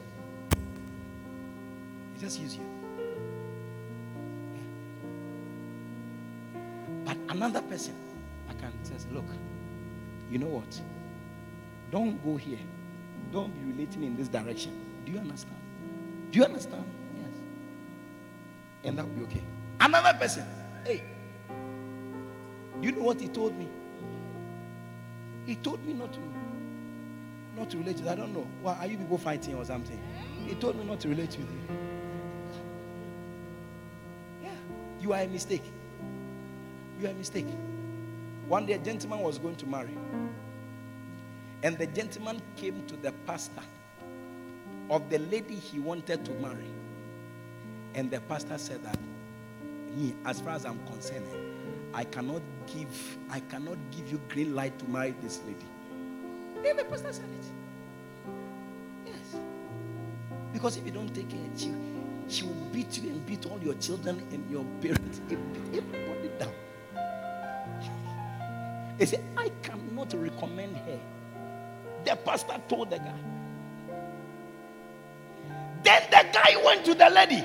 Just 2.18 2.40
use 2.40 2.56
you. 2.56 2.64
Yeah. 4.54 4.60
But 7.04 7.16
another 7.34 7.62
person, 7.62 7.94
I 8.48 8.54
can 8.54 8.72
say, 8.84 8.94
look, 9.12 9.26
you 10.30 10.38
know 10.38 10.46
what? 10.46 10.80
Don't 11.90 12.22
go 12.24 12.36
here 12.36 12.58
don't 13.32 13.52
be 13.54 13.72
relating 13.72 14.04
in 14.04 14.16
this 14.16 14.28
direction. 14.28 14.72
Do 15.04 15.12
you 15.12 15.18
understand? 15.18 15.56
Do 16.30 16.38
you 16.38 16.44
understand? 16.44 16.84
Yes. 17.16 17.30
And 18.84 18.98
that 18.98 19.06
will 19.06 19.14
be 19.14 19.22
okay. 19.24 19.42
Another 19.80 20.16
person, 20.18 20.44
hey, 20.84 21.02
you 22.80 22.92
know 22.92 23.02
what 23.02 23.20
he 23.20 23.28
told 23.28 23.56
me? 23.56 23.68
He 25.46 25.56
told 25.56 25.84
me 25.86 25.94
not 25.94 26.12
to 26.12 26.20
not 27.56 27.70
to 27.70 27.78
relate 27.78 27.96
with. 27.96 28.08
I 28.08 28.14
don't 28.14 28.32
know. 28.32 28.46
Why 28.62 28.76
are 28.78 28.86
you 28.86 28.96
people 28.98 29.18
fighting 29.18 29.54
or 29.54 29.64
something? 29.64 30.00
He 30.46 30.54
told 30.54 30.76
me 30.76 30.84
not 30.84 31.00
to 31.00 31.08
relate 31.08 31.36
with 31.36 31.50
you. 31.50 31.87
You 35.08 35.14
are 35.14 35.22
a 35.22 35.26
mistake. 35.26 35.64
You 37.00 37.06
are 37.08 37.10
a 37.10 37.14
mistake. 37.14 37.46
One 38.46 38.66
day 38.66 38.74
a 38.74 38.78
gentleman 38.78 39.20
was 39.20 39.38
going 39.38 39.56
to 39.56 39.66
marry. 39.66 39.96
And 41.62 41.78
the 41.78 41.86
gentleman 41.86 42.42
came 42.56 42.86
to 42.88 42.96
the 42.96 43.12
pastor 43.26 43.62
of 44.90 45.08
the 45.08 45.18
lady 45.18 45.54
he 45.54 45.78
wanted 45.80 46.26
to 46.26 46.32
marry. 46.34 46.70
And 47.94 48.10
the 48.10 48.20
pastor 48.20 48.58
said 48.58 48.84
that 48.84 48.98
me, 49.96 50.14
as 50.26 50.40
far 50.42 50.52
as 50.52 50.66
I'm 50.66 50.78
concerned, 50.86 51.26
I 51.94 52.04
cannot 52.04 52.42
give, 52.66 53.16
I 53.30 53.40
cannot 53.40 53.78
give 53.90 54.12
you 54.12 54.20
green 54.28 54.54
light 54.54 54.78
to 54.78 54.90
marry 54.90 55.14
this 55.22 55.40
lady. 55.46 55.64
Then 56.62 56.76
the 56.76 56.84
pastor 56.84 57.14
said 57.14 57.24
it. 57.24 57.46
Yes. 59.06 59.40
Because 60.52 60.76
if 60.76 60.84
you 60.84 60.92
don't 60.92 61.12
take 61.14 61.30
care, 61.30 61.40
she, 61.56 61.72
she 62.28 62.44
will 62.44 62.52
beat 62.72 62.98
you 62.98 63.08
and 63.10 63.24
beat 63.26 63.46
all 63.46 63.58
your 63.62 63.74
children 63.74 64.22
and 64.32 64.50
your 64.50 64.64
parents, 64.80 65.20
everybody 65.30 66.28
down. 66.38 66.52
They 68.98 69.06
said, 69.06 69.24
I 69.36 69.50
cannot 69.62 70.12
recommend 70.12 70.76
her. 70.76 71.00
The 72.04 72.16
pastor 72.16 72.60
told 72.68 72.90
the 72.90 72.98
guy. 72.98 73.14
Then 75.82 76.02
the 76.10 76.26
guy 76.32 76.62
went 76.64 76.84
to 76.84 76.94
the 76.94 77.08
lady. 77.08 77.44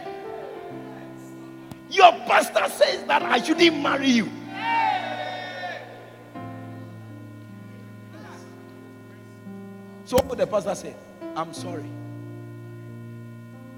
Your 1.90 2.12
pastor 2.26 2.68
says 2.70 3.04
that 3.06 3.22
I 3.22 3.42
shouldn't 3.42 3.82
marry 3.82 4.10
you. 4.10 4.30
So 10.06 10.18
what 10.18 10.38
the 10.38 10.48
pastor 10.48 10.76
said, 10.76 10.96
I'm 11.36 11.54
sorry. 11.54 11.90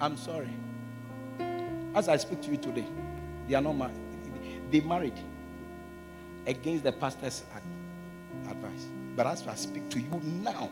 I'm 0.01 0.17
sorry. 0.17 0.49
As 1.95 2.09
I 2.09 2.17
speak 2.17 2.41
to 2.41 2.51
you 2.51 2.57
today, 2.57 2.85
they 3.47 3.55
are 3.55 3.61
not 3.61 3.77
married. 3.77 3.95
They 4.69 4.81
married 4.81 5.17
against 6.45 6.83
the 6.83 6.91
pastor's 6.91 7.43
advice. 8.49 8.85
But 9.15 9.27
as 9.27 9.47
I 9.47 9.55
speak 9.55 9.89
to 9.91 9.99
you 10.01 10.21
now, 10.43 10.69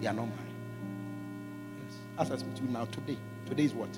they 0.00 0.06
are 0.06 0.14
not 0.14 0.26
married. 0.26 0.54
Yes. 1.84 1.96
As 2.18 2.30
I 2.30 2.36
speak 2.36 2.54
to 2.54 2.62
you 2.62 2.68
now, 2.68 2.84
today. 2.84 3.18
Today 3.46 3.64
is 3.64 3.74
what? 3.74 3.88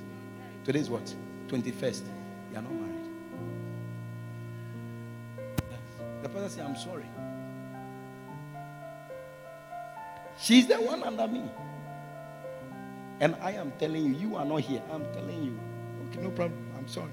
Today 0.64 0.80
is 0.80 0.88
what? 0.88 1.04
21st. 1.48 2.02
They 2.50 2.56
are 2.56 2.62
not 2.62 2.72
married. 2.72 2.94
Yes. 5.70 5.80
The 6.22 6.28
pastor 6.30 6.48
said, 6.48 6.64
I'm 6.64 6.76
sorry. 6.76 7.04
She's 10.40 10.66
the 10.66 10.76
one 10.76 11.02
under 11.02 11.28
me. 11.28 11.44
And 13.20 13.36
I 13.42 13.52
am 13.52 13.70
telling 13.78 14.06
you, 14.06 14.14
you 14.14 14.36
are 14.36 14.46
not 14.46 14.60
here. 14.62 14.80
I'm 14.90 15.04
telling 15.12 15.44
you. 15.44 15.58
Okay, 16.10 16.22
no 16.22 16.30
problem. 16.30 16.58
I'm 16.76 16.88
sorry. 16.88 17.12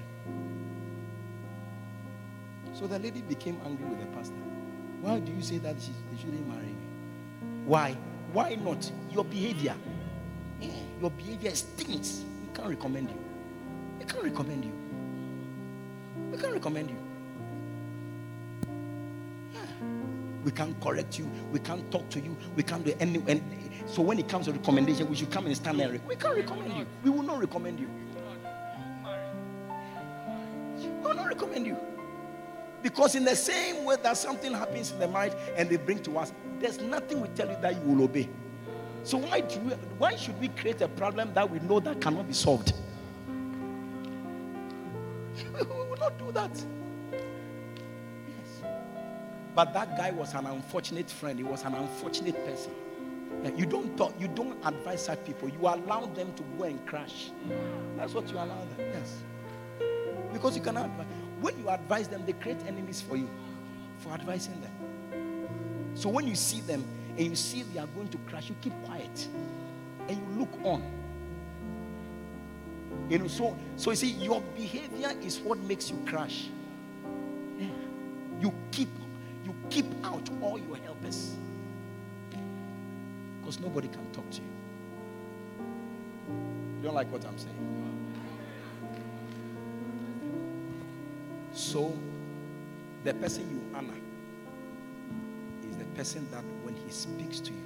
So 2.72 2.86
the 2.86 2.98
lady 2.98 3.22
became 3.22 3.58
angry 3.64 3.86
with 3.86 4.00
the 4.00 4.06
pastor. 4.16 4.34
Why 5.00 5.18
do 5.20 5.32
you 5.32 5.42
say 5.42 5.58
that 5.58 5.76
she, 5.80 5.92
they 6.12 6.20
shouldn't 6.20 6.46
marry 6.48 6.66
you? 6.66 6.76
Why? 7.64 7.96
Why 8.32 8.54
not? 8.56 8.90
Your 9.10 9.24
behavior. 9.24 9.74
Your 11.00 11.10
behavior 11.10 11.54
stinks. 11.54 12.22
We 12.42 12.54
can't 12.54 12.68
recommend 12.68 13.10
you. 13.10 13.18
We 13.98 14.04
can't 14.04 14.24
recommend 14.24 14.64
you. 14.64 14.72
We 16.30 16.38
can't 16.38 16.52
recommend 16.52 16.90
you. 16.90 16.96
We 20.44 20.50
can't 20.52 20.80
correct 20.80 21.18
you. 21.18 21.30
We 21.50 21.58
can't 21.60 21.90
talk 21.90 22.08
to 22.10 22.20
you. 22.20 22.36
We 22.54 22.62
can't 22.62 22.84
do 22.84 22.94
any. 23.00 23.22
And 23.26 23.42
so 23.86 24.02
when 24.02 24.18
it 24.18 24.28
comes 24.28 24.46
to 24.46 24.52
recommendation, 24.52 25.08
we 25.08 25.16
should 25.16 25.30
come 25.30 25.46
and 25.46 25.56
stand 25.56 25.80
there. 25.80 25.98
We 26.06 26.16
can't 26.16 26.36
recommend 26.36 26.76
you. 26.76 26.86
We 27.02 27.10
will 27.10 27.22
not 27.22 27.40
recommend 27.40 27.80
you. 27.80 27.88
You. 31.64 31.76
Because 32.82 33.14
in 33.14 33.24
the 33.24 33.34
same 33.34 33.84
way 33.84 33.96
that 34.02 34.16
something 34.16 34.52
happens 34.52 34.92
in 34.92 34.98
the 34.98 35.08
mind 35.08 35.34
and 35.56 35.68
they 35.68 35.76
bring 35.76 36.02
to 36.04 36.18
us, 36.18 36.32
there's 36.60 36.80
nothing 36.80 37.20
we 37.20 37.28
tell 37.28 37.48
you 37.48 37.56
that 37.60 37.74
you 37.74 37.80
will 37.80 38.04
obey. 38.04 38.28
So 39.02 39.18
why 39.18 39.40
do 39.40 39.58
we, 39.60 39.72
why 39.98 40.16
should 40.16 40.38
we 40.40 40.48
create 40.48 40.80
a 40.80 40.88
problem 40.88 41.32
that 41.34 41.48
we 41.48 41.58
know 41.60 41.80
that 41.80 42.00
cannot 42.00 42.26
be 42.26 42.34
solved? 42.34 42.72
we 45.54 45.62
will 45.62 45.96
not 45.98 46.18
do 46.18 46.32
that. 46.32 46.50
Yes. 47.12 48.62
But 49.54 49.72
that 49.74 49.96
guy 49.96 50.10
was 50.10 50.34
an 50.34 50.46
unfortunate 50.46 51.10
friend. 51.10 51.38
He 51.38 51.44
was 51.44 51.62
an 51.64 51.74
unfortunate 51.74 52.34
person. 52.46 52.72
You 53.56 53.66
don't 53.66 53.96
talk, 53.96 54.14
you 54.18 54.28
don't 54.28 54.58
advise 54.64 55.04
such 55.04 55.24
people. 55.24 55.48
You 55.48 55.60
allow 55.60 56.06
them 56.06 56.32
to 56.34 56.42
go 56.58 56.64
and 56.64 56.84
crash. 56.86 57.30
That's 57.96 58.12
what 58.12 58.28
you 58.28 58.36
allow 58.36 58.64
them. 58.76 58.78
Yes. 58.78 59.22
Because 60.32 60.56
you 60.56 60.62
cannot 60.62 60.86
advise. 60.86 61.06
When 61.40 61.58
you 61.58 61.68
advise 61.68 62.08
them, 62.08 62.24
they 62.24 62.32
create 62.32 62.58
enemies 62.66 63.00
for 63.00 63.16
you 63.16 63.28
for 63.98 64.12
advising 64.12 64.60
them. 64.60 64.72
So 65.94 66.08
when 66.08 66.26
you 66.26 66.34
see 66.34 66.60
them 66.60 66.84
and 67.16 67.26
you 67.26 67.36
see 67.36 67.62
they 67.62 67.80
are 67.80 67.86
going 67.88 68.08
to 68.08 68.18
crash, 68.28 68.48
you 68.48 68.56
keep 68.60 68.72
quiet 68.84 69.28
and 70.08 70.16
you 70.16 70.38
look 70.38 70.52
on. 70.62 70.82
You 73.08 73.18
know, 73.18 73.28
so 73.28 73.56
so 73.76 73.90
you 73.90 73.96
see, 73.96 74.10
your 74.10 74.40
behavior 74.56 75.12
is 75.22 75.38
what 75.38 75.58
makes 75.58 75.90
you 75.90 76.02
crash. 76.06 76.48
Yeah. 77.58 77.68
You 78.40 78.52
keep 78.70 78.88
you 79.44 79.54
keep 79.70 79.86
out 80.04 80.28
all 80.42 80.58
your 80.58 80.76
helpers. 80.76 81.34
Because 83.40 83.60
nobody 83.60 83.88
can 83.88 84.10
talk 84.12 84.28
to 84.30 84.38
you. 84.38 84.48
You 86.78 86.82
don't 86.82 86.94
like 86.94 87.10
what 87.12 87.24
I'm 87.24 87.38
saying? 87.38 87.95
So, 91.56 91.98
the 93.02 93.14
person 93.14 93.48
you 93.50 93.74
honor 93.74 93.94
is 95.70 95.74
the 95.78 95.86
person 95.96 96.30
that 96.30 96.44
when 96.62 96.76
he 96.76 96.92
speaks 96.92 97.40
to 97.40 97.50
you, 97.50 97.56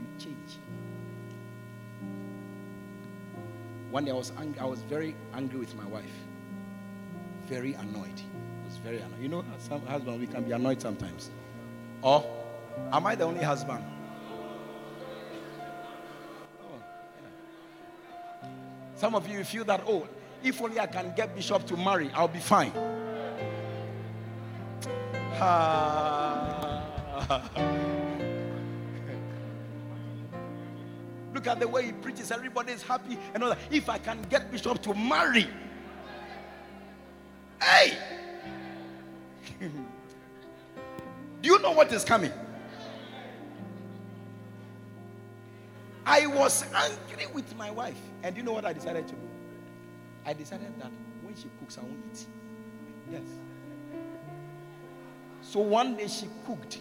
you 0.00 0.06
change. 0.24 0.58
One 3.90 4.04
day 4.04 4.12
I 4.12 4.14
was 4.14 4.30
angry, 4.38 4.60
I 4.60 4.64
was 4.64 4.78
very 4.82 5.16
angry 5.34 5.58
with 5.58 5.74
my 5.74 5.86
wife. 5.86 6.04
Very 7.48 7.74
annoyed. 7.74 8.22
I 8.62 8.66
was 8.68 8.76
very 8.76 8.98
annoyed. 8.98 9.20
You 9.20 9.28
know, 9.28 9.44
some 9.58 9.84
husband 9.84 10.20
we 10.20 10.28
can 10.28 10.44
be 10.44 10.52
annoyed 10.52 10.80
sometimes. 10.80 11.30
Or 12.00 12.24
am 12.92 13.04
I 13.08 13.16
the 13.16 13.24
only 13.24 13.42
husband? 13.42 13.84
Oh, 16.62 16.80
yeah. 17.20 18.48
Some 18.94 19.16
of 19.16 19.26
you 19.26 19.42
feel 19.42 19.64
that, 19.64 19.82
oh, 19.84 20.06
if 20.44 20.60
only 20.60 20.80
I 20.80 20.86
can 20.86 21.12
get 21.16 21.34
Bishop 21.34 21.66
to 21.66 21.76
marry, 21.76 22.10
I'll 22.14 22.28
be 22.28 22.38
fine. 22.38 22.72
Look 31.34 31.46
at 31.46 31.60
the 31.60 31.68
way 31.68 31.86
he 31.86 31.92
preaches. 31.92 32.30
Everybody 32.30 32.72
is 32.72 32.82
happy 32.82 33.18
and 33.34 33.42
all 33.42 33.50
that. 33.50 33.58
If 33.70 33.88
I 33.88 33.98
can 33.98 34.22
get 34.28 34.50
Bishop 34.50 34.82
to 34.82 34.94
marry, 34.94 35.48
hey, 37.60 37.96
do 39.60 39.70
you 41.42 41.58
know 41.60 41.72
what 41.72 41.92
is 41.92 42.04
coming? 42.04 42.32
I 46.04 46.26
was 46.26 46.64
angry 46.74 47.26
with 47.32 47.56
my 47.56 47.70
wife, 47.70 48.00
and 48.22 48.36
you 48.36 48.42
know 48.42 48.52
what 48.52 48.64
I 48.64 48.72
decided 48.72 49.06
to 49.08 49.14
do? 49.14 49.31
I 50.24 50.32
decided 50.32 50.72
that 50.80 50.90
when 51.22 51.34
she 51.34 51.48
cooks, 51.58 51.78
I 51.78 51.82
won't 51.82 51.98
eat. 52.12 52.26
Yes. 53.10 53.22
So 55.42 55.60
one 55.60 55.96
day 55.96 56.06
she 56.08 56.28
cooked. 56.46 56.78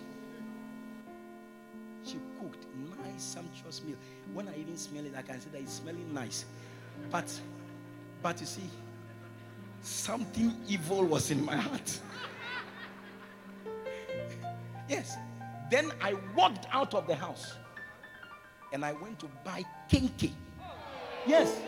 She 2.05 2.17
cooked 2.39 2.65
nice, 3.03 3.23
sumptuous 3.23 3.81
meal. 3.83 3.97
When 4.33 4.47
I 4.47 4.57
even 4.57 4.77
smell 4.77 5.05
it, 5.05 5.13
I 5.17 5.21
can 5.21 5.39
say 5.41 5.49
that 5.51 5.61
it's 5.61 5.73
smelling 5.73 6.13
nice. 6.13 6.45
But, 7.09 7.31
but 8.21 8.39
you 8.39 8.45
see, 8.45 8.69
something 9.81 10.55
evil 10.67 11.03
was 11.05 11.31
in 11.31 11.43
my 11.43 11.55
heart. 11.57 11.99
yes. 14.89 15.15
Then 15.71 15.91
I 16.01 16.15
walked 16.35 16.67
out 16.71 16.93
of 16.93 17.07
the 17.07 17.15
house 17.15 17.55
and 18.73 18.85
I 18.85 18.93
went 18.93 19.19
to 19.19 19.27
buy 19.43 19.63
kenkey. 19.89 20.31
Yes. 21.25 21.59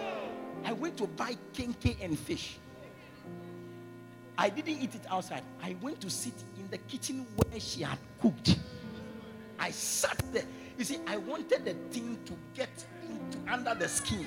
I 0.65 0.73
went 0.73 0.98
to 0.98 1.07
buy 1.07 1.35
kenkey 1.53 1.95
and 2.02 2.18
fish. 2.18 2.57
I 4.38 4.49
didn't 4.49 4.81
eat 4.81 4.95
it 4.95 5.06
outside. 5.10 5.44
I 5.61 5.76
went 5.81 6.02
to 6.02 6.10
sit 6.10 6.34
in 6.57 6.69
the 6.69 6.77
kitchen 6.77 7.26
where 7.35 7.60
she 7.60 7.84
had 7.84 7.98
cooked. 8.22 8.57
I 9.60 9.72
sat 9.72 10.22
there. 10.31 10.45
You 10.77 10.84
see, 10.84 10.99
I 11.07 11.18
wanted 11.18 11.65
the 11.65 11.73
thing 11.91 12.18
to 12.26 12.34
get 12.56 12.85
into 13.07 13.38
under 13.52 13.76
the 13.76 13.88
skin. 13.88 14.26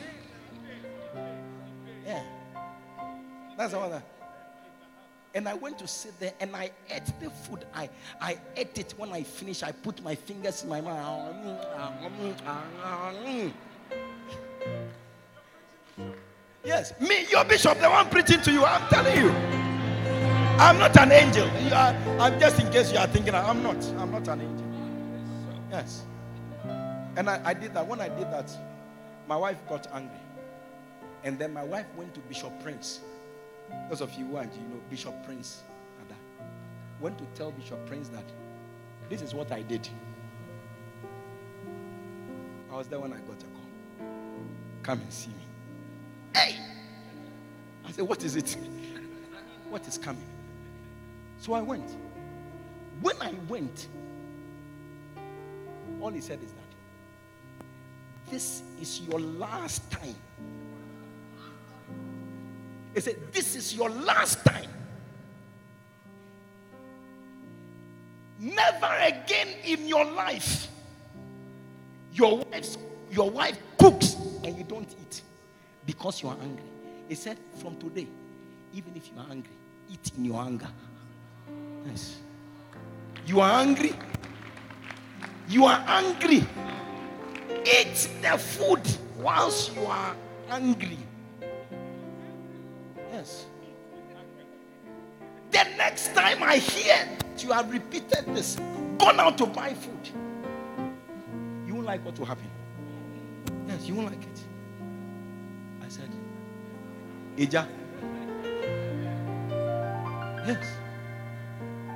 Yeah. 2.07 2.23
That's 3.57 3.75
all 3.75 3.91
that. 3.91 4.05
And 5.35 5.49
I 5.49 5.55
went 5.55 5.79
to 5.81 5.87
sit 5.87 6.19
there 6.19 6.33
and 6.41 6.55
I 6.57 6.71
ate 6.89 7.13
the 7.21 7.29
food. 7.29 7.67
I, 7.75 7.91
I 8.21 8.39
ate 8.57 8.79
it. 8.79 8.95
When 8.97 9.13
I 9.13 9.23
finished, 9.23 9.65
I 9.65 9.73
put 9.73 10.03
my 10.03 10.15
fingers 10.15 10.63
in 10.63 10.71
my 10.71 10.81
mouth. 10.81 11.35
Yes, 16.67 16.93
me, 17.01 17.27
your 17.31 17.45
bishop, 17.45 17.79
the 17.79 17.89
one 17.89 18.11
preaching 18.11 18.43
to 18.43 18.53
you. 18.53 18.65
I'm 18.65 18.89
telling 18.89 19.17
you, 19.17 19.31
I'm 20.59 20.79
not 20.79 20.97
an 20.99 21.13
angel. 21.13 21.49
Are, 21.73 21.95
I'm 22.21 22.41
just 22.41 22.61
in 22.61 22.71
case 22.73 22.93
you 22.93 22.99
are 22.99 23.07
thinking, 23.07 23.35
I'm 23.37 23.63
not. 23.63 23.83
I'm 23.99 24.11
not 24.11 24.27
an 24.29 24.41
angel. 24.43 24.67
Yes, 25.71 26.05
and 27.17 27.31
I, 27.31 27.41
I 27.45 27.55
did 27.55 27.75
that. 27.75 27.87
When 27.87 28.01
I 28.01 28.09
did 28.09 28.33
that, 28.33 28.51
my 29.29 29.37
wife 29.37 29.59
got 29.69 29.87
angry, 29.95 30.19
and 31.25 31.39
then 31.39 31.53
my 31.55 31.65
wife 31.65 31.87
went 31.97 32.15
to 32.15 32.21
Bishop 32.21 32.53
Prince 32.63 33.01
Those 33.89 34.01
of 34.01 34.13
you 34.15 34.27
who 34.27 34.37
are, 34.37 34.45
you 34.45 34.69
know, 34.69 34.81
Bishop 34.91 35.15
Prince 35.25 35.63
Ada, 36.05 36.17
went 37.01 37.19
to 37.19 37.25
tell 37.35 37.53
Bishop 37.53 37.85
Prince 37.87 38.09
that 38.09 38.25
this 39.09 39.23
is 39.23 39.35
what 39.35 39.53
I 39.53 39.63
did. 39.63 39.89
I 42.71 42.77
was 42.77 42.89
there 42.89 43.01
when 43.01 43.13
I 43.13 43.19
got 43.19 43.41
a 43.41 43.47
call. 43.47 44.09
Come 44.83 45.01
and 45.01 45.13
see 45.13 45.31
me. 45.31 45.46
Hey! 46.37 46.57
I 47.87 47.93
said, 47.93 48.05
What 48.07 48.23
is 48.23 48.37
it? 48.37 48.57
What 49.71 49.89
is 49.89 49.97
coming? 49.97 50.23
So 51.39 51.55
I 51.55 51.63
went. 51.63 51.97
When 53.01 53.17
I 53.23 53.33
went, 53.49 53.89
all 56.01 56.11
he 56.11 56.21
said 56.21 56.41
is 56.43 56.53
that 56.53 57.67
this 58.31 58.63
is 58.81 59.01
your 59.01 59.19
last 59.19 59.91
time. 59.91 60.15
He 62.95 63.01
said, 63.01 63.17
This 63.33 63.57
is 63.57 63.75
your 63.75 63.89
last 63.89 64.45
time. 64.45 64.71
Never 68.39 68.95
again 69.01 69.49
in 69.65 69.89
your 69.89 70.05
life. 70.05 70.69
Your 72.13 72.39
wife's, 72.39 72.77
your 73.11 73.31
wife 73.31 73.59
cooks 73.79 74.17
and 74.45 74.57
you 74.59 74.65
don't 74.65 74.91
eat 75.01 75.23
because 75.87 76.23
you 76.23 76.29
are 76.29 76.37
angry. 76.43 76.65
He 77.09 77.15
said, 77.15 77.39
From 77.63 77.77
today, 77.77 78.07
even 78.75 78.93
if 78.95 79.09
you 79.09 79.15
are 79.19 79.27
angry, 79.31 79.53
eat 79.91 80.13
in 80.17 80.25
your 80.25 80.43
anger. 80.43 80.69
Yes. 81.87 82.17
You 83.27 83.41
are 83.41 83.61
angry. 83.61 83.93
You 85.49 85.65
are 85.65 85.83
angry. 85.87 86.45
Eat 87.65 88.09
the 88.21 88.37
food 88.37 88.83
whilst 89.19 89.75
you 89.75 89.85
are 89.87 90.15
angry. 90.51 90.99
Yes. 93.13 93.47
The 95.51 95.65
next 95.79 96.15
time 96.15 96.43
I 96.43 96.57
hear 96.57 97.09
you 97.39 97.53
have 97.53 97.73
repeated 97.73 98.25
this, 98.35 98.57
gone 98.99 99.21
out 99.21 99.39
to 99.39 99.47
buy 99.47 99.73
food, 99.73 100.11
you 101.67 101.75
won't 101.75 101.87
like 101.87 102.05
what 102.05 102.19
will 102.19 102.27
happen. 102.27 102.51
Yes, 103.69 103.87
you 103.87 103.95
won't 103.95 104.09
like 104.09 104.23
it. 104.23 104.36
Ija. 107.37 107.67
Yes. 110.47 110.65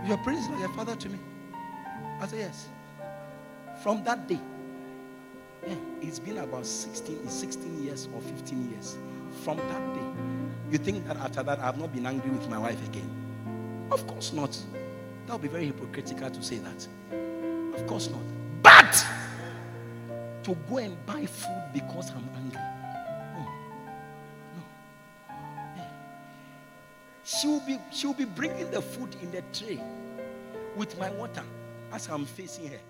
Your 0.06 0.18
prince 0.18 0.48
like 0.50 0.64
a 0.64 0.72
father 0.74 0.96
to 0.96 1.08
me. 1.08 1.18
I 2.20 2.26
said, 2.26 2.38
Yes. 2.40 2.68
From 3.82 4.04
that 4.04 4.28
day, 4.28 4.38
yeah, 5.66 5.74
it's 6.02 6.18
been 6.18 6.38
about 6.38 6.66
16, 6.66 7.28
16 7.28 7.82
years 7.84 8.08
or 8.14 8.20
15 8.20 8.70
years. 8.70 8.98
From 9.42 9.56
that 9.56 9.94
day, 9.94 10.22
you 10.70 10.78
think 10.78 11.06
that 11.06 11.16
after 11.16 11.42
that 11.42 11.58
I've 11.60 11.78
not 11.78 11.92
been 11.92 12.06
angry 12.06 12.30
with 12.30 12.48
my 12.50 12.58
wife 12.58 12.82
again? 12.88 13.08
Of 13.90 14.06
course 14.06 14.32
not. 14.32 14.56
That 15.26 15.32
would 15.34 15.42
be 15.42 15.48
very 15.48 15.66
hypocritical 15.66 16.30
to 16.30 16.42
say 16.42 16.58
that. 16.58 16.86
Of 17.74 17.86
course 17.86 18.10
not. 18.10 18.20
But 18.62 19.04
to 20.44 20.54
go 20.68 20.78
and 20.78 21.06
buy 21.06 21.24
food 21.24 21.70
because 21.72 22.10
I'm 22.10 22.28
angry. 22.36 22.60
She 27.40 27.48
will 27.48 27.60
be 27.60 27.78
she 27.90 28.06
will 28.06 28.14
be 28.14 28.26
bringing 28.26 28.70
the 28.70 28.82
food 28.82 29.16
in 29.22 29.30
the 29.30 29.42
tray 29.52 29.80
with 30.76 30.98
my 30.98 31.10
water 31.10 31.42
as 31.90 32.06
I'm 32.08 32.26
facing 32.26 32.68
her. 32.68 32.80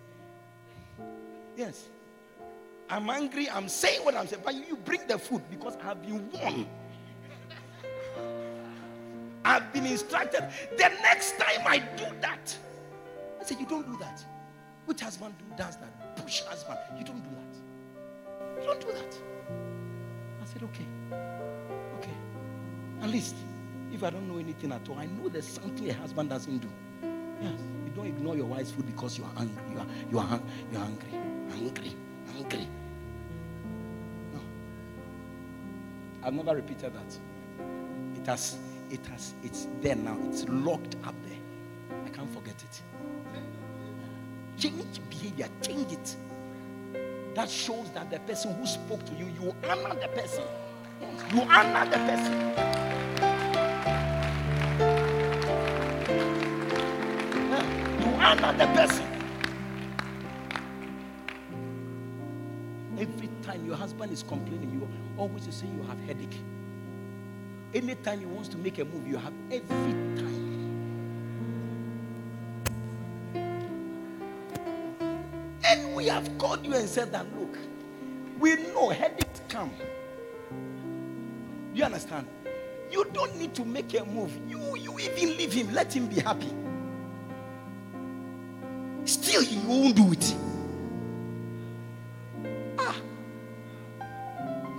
Yes. 1.57 1.89
I'm 2.89 3.09
angry. 3.09 3.49
I'm 3.49 3.69
saying 3.69 4.05
what 4.05 4.17
I'm 4.17 4.27
saying. 4.27 4.43
But 4.45 4.55
you 4.55 4.75
bring 4.77 5.07
the 5.07 5.19
food 5.19 5.43
because 5.51 5.77
I've 5.85 6.03
been 6.03 6.29
warned. 6.33 6.67
I've 9.45 9.73
been 9.73 9.87
instructed. 9.87 10.49
The 10.77 10.89
next 11.01 11.39
time 11.39 11.65
I 11.65 11.79
do 11.79 12.07
that, 12.21 12.57
I 13.41 13.45
said, 13.45 13.61
You 13.61 13.67
don't 13.67 13.87
do 13.87 13.97
that. 13.99 14.25
Which 14.87 15.01
husband 15.01 15.35
do, 15.39 15.45
does 15.57 15.77
that? 15.77 16.17
Push 16.17 16.43
husband. 16.43 16.79
You 16.99 17.05
don't 17.05 17.23
do 17.23 17.31
that. 17.31 18.61
You 18.61 18.67
don't 18.67 18.81
do 18.81 18.89
that. 18.89 19.19
I 20.43 20.45
said, 20.45 20.65
Okay. 20.65 20.87
Okay. 21.99 22.17
At 23.03 23.11
least, 23.11 23.37
if 24.01 24.05
I 24.05 24.09
don't 24.09 24.27
know 24.27 24.39
anything 24.39 24.73
at 24.73 24.89
all, 24.89 24.99
I 24.99 25.05
know 25.05 25.29
there's 25.29 25.47
something 25.47 25.91
a 25.91 25.93
husband 25.93 26.31
doesn't 26.31 26.57
do. 26.57 26.69
Yes. 27.43 27.53
You 27.85 27.93
don't 27.95 28.07
ignore 28.07 28.35
your 28.35 28.47
wife's 28.47 28.71
food 28.71 28.87
because 28.87 29.19
you 29.19 29.25
are 29.25 29.33
angry. 29.39 29.63
You 29.71 29.79
are, 29.79 29.87
you 30.11 30.19
are, 30.19 30.41
you 30.73 30.79
are 30.79 30.85
angry. 30.85 31.13
Angry. 31.53 31.97
Angry. 32.35 32.69
No. 34.33 34.41
I've 36.23 36.33
never 36.33 36.55
repeated 36.57 36.95
that. 36.95 37.19
It 38.19 38.27
has, 38.27 38.57
it 38.91 39.05
has, 39.09 39.35
it's 39.43 39.67
there 39.83 39.97
now. 39.97 40.17
It's 40.31 40.47
locked 40.49 40.97
up 41.05 41.15
there. 41.29 42.01
I 42.07 42.09
can't 42.09 42.33
forget 42.33 42.55
it. 42.55 42.83
Change 44.59 45.01
behavior, 45.11 45.49
change 45.61 45.93
it. 45.93 46.17
That 47.35 47.51
shows 47.51 47.91
that 47.93 48.11
the 48.11 48.19
person 48.21 48.55
who 48.55 48.67
spoke 48.67 49.05
to 49.05 49.13
you, 49.13 49.31
you 49.39 49.55
honor 49.69 49.95
the 49.95 50.09
person. 50.09 50.45
You 51.35 51.43
honor 51.43 51.85
the 51.85 51.99
person. 51.99 53.30
The 58.31 58.67
person. 58.77 59.05
Every 62.97 63.29
time 63.43 63.67
your 63.67 63.75
husband 63.75 64.13
is 64.13 64.23
complaining, 64.23 64.71
you 64.71 64.89
always 65.17 65.53
say 65.53 65.67
you 65.67 65.83
have 65.83 65.99
headache. 66.07 66.39
Anytime 67.75 68.21
he 68.21 68.27
wants 68.27 68.49
to 68.51 68.57
make 68.57 68.79
a 68.79 68.85
move, 68.85 69.05
you 69.09 69.17
have 69.17 69.33
every 69.51 69.93
time. 70.17 70.41
And 75.65 75.95
we 75.97 76.07
have 76.07 76.39
called 76.39 76.65
you 76.65 76.75
and 76.75 76.89
said 76.89 77.11
that 77.11 77.27
look, 77.37 77.59
we 78.39 78.55
know 78.73 78.91
headaches 78.91 79.41
come. 79.49 79.73
You 81.75 81.83
understand? 81.83 82.29
You 82.93 83.07
don't 83.13 83.37
need 83.37 83.55
to 83.57 83.65
make 83.65 83.93
a 83.95 84.05
move. 84.05 84.31
You 84.49 84.77
you 84.77 84.99
even 85.01 85.37
leave 85.37 85.53
him, 85.53 85.73
let 85.75 85.93
him 85.93 86.07
be 86.07 86.21
happy. 86.21 86.55
Still, 89.11 89.43
he 89.43 89.59
won't 89.67 89.97
do 89.97 90.13
it. 90.13 90.37
Ah. 92.79 92.95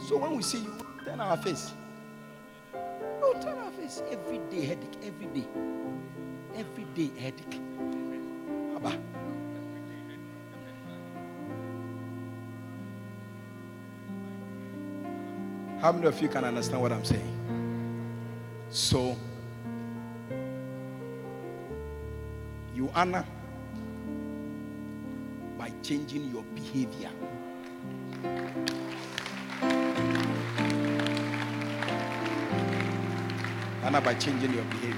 So 0.08 0.16
when 0.20 0.38
we 0.38 0.42
see 0.42 0.60
you, 0.60 0.74
turn 1.04 1.20
our 1.20 1.36
face. 1.36 1.74
No, 3.20 3.34
turn 3.42 3.58
our 3.58 3.72
face. 3.72 4.02
Every 4.10 4.38
day 4.50 4.68
headache. 4.68 4.98
Every 5.04 5.26
day. 5.26 5.48
Every 6.56 6.86
day 6.96 7.12
headache. 7.20 7.60
Abba. 8.78 8.98
How 15.82 15.92
many 15.92 16.08
of 16.08 16.22
you 16.22 16.30
can 16.30 16.46
understand 16.46 16.82
what 16.82 16.94
I'm 16.94 17.04
saying? 17.04 17.36
So, 18.70 19.18
you 22.74 22.90
honor 22.96 23.26
changing 25.84 26.30
your 26.32 26.44
behavior. 26.56 27.10
And 33.84 34.06
by 34.06 34.14
changing 34.14 34.54
your 34.54 34.64
behavior. 34.66 34.96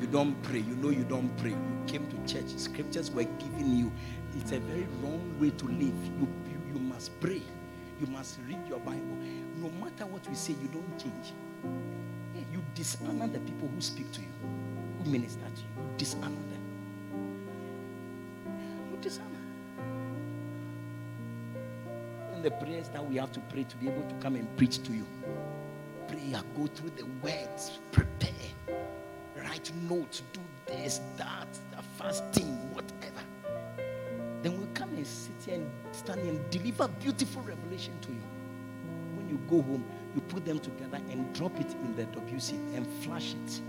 You 0.00 0.06
don't 0.08 0.40
pray. 0.42 0.58
You 0.58 0.76
know 0.76 0.90
you 0.90 1.04
don't 1.04 1.34
pray. 1.38 1.50
You 1.50 1.82
came 1.86 2.06
to 2.08 2.32
church. 2.32 2.48
Scriptures 2.56 3.10
were 3.10 3.24
given 3.24 3.76
you. 3.78 3.92
It's 4.36 4.52
a 4.52 4.58
very 4.58 4.86
wrong 5.02 5.34
way 5.40 5.50
to 5.50 5.66
live. 5.66 5.80
You, 5.80 6.28
you, 6.50 6.74
you 6.74 6.80
must 6.80 7.18
pray. 7.20 7.42
You 8.00 8.06
must 8.08 8.38
read 8.46 8.58
your 8.68 8.80
Bible. 8.80 9.16
No 9.56 9.70
matter 9.82 10.04
what 10.06 10.28
we 10.28 10.34
say, 10.34 10.54
you 10.60 10.68
don't 10.68 10.98
change. 10.98 11.32
You 12.52 12.62
dishonor 12.74 13.28
the 13.28 13.40
people 13.40 13.68
who 13.68 13.80
speak 13.80 14.10
to 14.12 14.20
you, 14.20 14.26
minister 15.06 15.40
to 15.40 15.60
you. 15.60 15.66
You 15.76 15.98
dishonor 15.98 16.28
them. 16.28 16.64
You 18.90 18.98
dishonor. 19.00 19.28
And 22.34 22.42
the 22.44 22.50
prayers 22.50 22.88
that 22.88 23.04
we 23.04 23.16
have 23.16 23.32
to 23.32 23.40
pray 23.40 23.64
to 23.64 23.76
be 23.76 23.88
able 23.88 24.02
to 24.08 24.14
come 24.16 24.36
and 24.36 24.56
preach 24.56 24.82
to 24.82 24.92
you. 24.92 25.06
Prayer, 26.08 26.42
go 26.56 26.66
through 26.66 26.90
the 26.90 27.06
words, 27.22 27.78
prepare, 27.92 28.30
write 29.36 29.72
notes, 29.88 30.22
do 30.32 30.40
this, 30.66 31.00
that, 31.16 31.48
the 31.70 31.82
fasting, 31.98 32.54
whatever. 32.74 33.22
Then 34.42 34.58
we'll 34.58 34.68
come 34.74 34.90
and 34.90 35.06
sit 35.06 35.32
here 35.46 35.54
and 35.54 35.70
stand 35.92 36.20
here 36.20 36.30
and 36.30 36.50
deliver 36.50 36.88
beautiful 36.88 37.42
revelation 37.42 37.94
to 38.02 38.08
you. 38.08 38.22
When 39.16 39.28
you 39.28 39.38
go 39.48 39.62
home, 39.62 39.84
you 40.14 40.20
put 40.20 40.44
them 40.44 40.58
together 40.58 41.00
and 41.10 41.32
drop 41.34 41.58
it 41.58 41.72
in 41.72 41.96
the 41.96 42.04
WC 42.04 42.52
and 42.76 42.86
flash 43.02 43.32
it. 43.32 43.60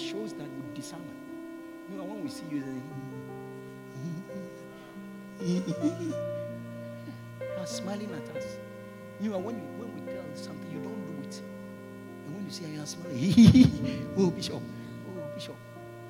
It 0.00 0.08
shows 0.08 0.32
that 0.34 0.44
you 0.44 0.62
dishonor. 0.74 1.02
You 1.90 1.98
know, 1.98 2.04
when 2.04 2.22
we 2.24 2.30
see 2.30 2.44
you, 2.50 2.64
you 5.42 5.62
are 7.58 7.66
smiling 7.66 8.10
at 8.14 8.36
us. 8.36 8.44
You 9.20 9.30
know, 9.30 9.38
when, 9.38 9.56
you, 9.56 9.62
when 9.76 9.94
we 9.94 10.12
tell 10.12 10.24
something, 10.34 10.70
you 10.72 10.78
don't 10.78 10.94
do 10.94 11.28
it. 11.28 11.42
And 12.26 12.34
when 12.34 12.44
you 12.46 12.50
see 12.50 12.64
I 12.64 12.80
am 12.80 12.86
smiling, 12.86 14.14
oh, 14.16 14.30
Bishop, 14.30 14.54
oh, 14.54 15.34
Bishop, 15.34 15.56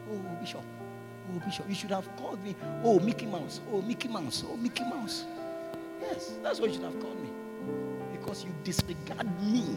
oh, 0.08 0.36
Bishop, 0.40 0.62
oh, 0.62 1.38
Bishop, 1.44 1.68
you 1.68 1.74
should 1.74 1.90
have 1.90 2.08
called 2.16 2.44
me, 2.44 2.54
oh, 2.84 3.00
Mickey 3.00 3.26
Mouse, 3.26 3.60
oh, 3.72 3.82
Mickey 3.82 4.06
Mouse, 4.06 4.44
oh, 4.48 4.56
Mickey 4.56 4.84
Mouse. 4.84 5.24
Yes, 6.00 6.34
that's 6.44 6.60
what 6.60 6.70
you 6.70 6.76
should 6.76 6.84
have 6.84 7.00
called 7.00 7.20
me. 7.20 7.30
Because 8.12 8.44
you 8.44 8.52
disregard 8.62 9.26
me. 9.42 9.76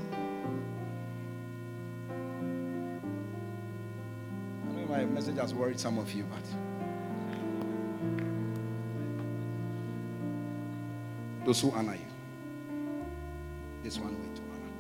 My 5.06 5.16
message 5.16 5.38
has 5.38 5.54
worried 5.54 5.80
some 5.80 5.98
of 5.98 6.12
you, 6.14 6.24
but 6.24 6.44
those 11.46 11.60
who 11.60 11.72
honor 11.72 11.96
you, 11.96 12.06
this 13.84 14.00
one 14.00 14.14
way 14.14 14.30
to 14.34 14.42
honor, 14.54 14.72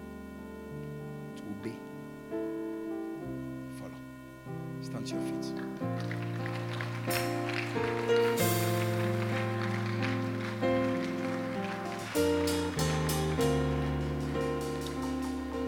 to 1.36 1.44
obey, 1.44 1.78
follow. 3.80 4.00
Stand 4.82 5.08
to 5.08 5.16
your 5.16 5.24
feet. 5.26 5.45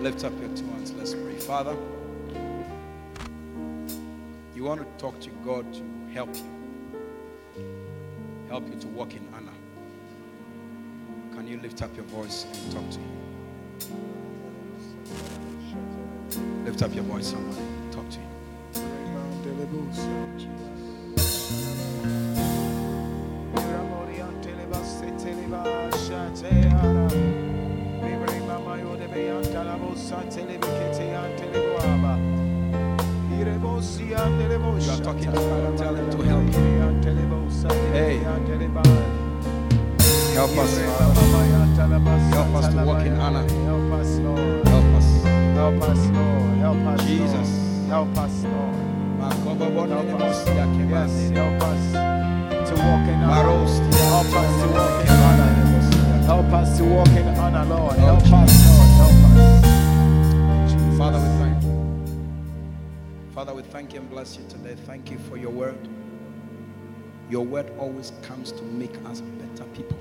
Lift 0.02 0.23
up 0.23 0.40
your 0.40 0.49
two 0.49 0.65
hands. 0.68 0.94
Let's 0.94 1.14
pray. 1.14 1.36
Father, 1.40 1.76
want 4.65 4.81
to 4.81 4.87
talk 4.97 5.19
to 5.19 5.29
God 5.45 5.71
to 5.73 5.83
help 6.11 6.35
you, 6.35 6.43
help 8.49 8.67
you 8.67 8.79
to 8.79 8.87
walk 8.87 9.13
in 9.13 9.21
honor. 9.31 9.53
Can 11.35 11.47
you 11.47 11.59
lift 11.59 11.83
up 11.83 11.95
your 11.95 12.05
voice 12.05 12.47
and 12.51 12.71
talk 12.71 12.89
to 12.89 12.97
Him? 12.97 13.11
Lift 16.65 16.81
up 16.81 16.95
your 16.95 17.03
voice, 17.03 17.27
somebody. 17.27 17.61
Talk 17.91 18.09
to 18.09 18.17
Him. 18.17 18.25
You 33.45 34.91
are 34.91 34.97
talking 35.03 35.31
to 35.31 35.38
God. 35.38 35.77
Tell 35.77 35.93
Him 35.95 36.09
to 36.09 36.17
help 36.23 36.45
you. 36.45 36.65
Hey. 37.93 38.17
Help 40.34 40.57
us, 40.57 40.77
Father. 40.80 41.22
Help 42.34 42.55
us 42.55 42.67
to 42.73 42.77
walk 42.84 43.05
in 43.05 43.13
honor. 43.19 43.47
Help 43.47 43.91
us, 43.93 44.17
Lord. 44.17 44.67
Help 44.67 44.85
us. 44.95 45.23
Help 45.23 45.81
us, 45.84 46.07
Lord. 46.07 46.57
Help 46.57 46.85
us, 46.88 47.01
Jesus. 47.05 47.49
Help 47.88 48.17
us, 48.17 48.43
Lord. 48.43 48.76
Help 49.89 50.22
us. 50.22 50.47
Yes, 50.89 51.30
help 51.30 51.61
us 51.61 51.84
to 52.69 52.73
walk 52.76 53.07
in 53.07 53.22
honor. 53.23 53.35
Help 53.93 54.34
us 54.34 54.49
to 54.61 54.67
walk 54.73 55.05
in 55.05 55.09
honor. 55.09 55.51
Help 56.26 56.51
us 56.53 56.77
to 56.77 56.84
walk 56.84 57.09
in 57.09 57.27
honor, 57.38 57.65
Lord. 57.65 57.95
Help 57.97 58.22
us, 58.22 58.31
Lord. 58.31 58.89
Help 58.97 59.13
us. 59.38 59.65
Father, 60.97 61.19
thank 63.76 63.93
you 63.93 63.99
and 63.99 64.10
bless 64.10 64.38
you 64.38 64.45
today. 64.47 64.73
Thank 64.85 65.11
you 65.11 65.18
for 65.18 65.35
your 65.35 65.49
word. 65.49 65.89
Your 67.30 67.45
word 67.45 67.69
always 67.77 68.14
comes 68.22 68.53
to 68.53 68.64
make 68.64 68.95
us 69.06 69.19
better 69.19 69.65
people, 69.72 69.99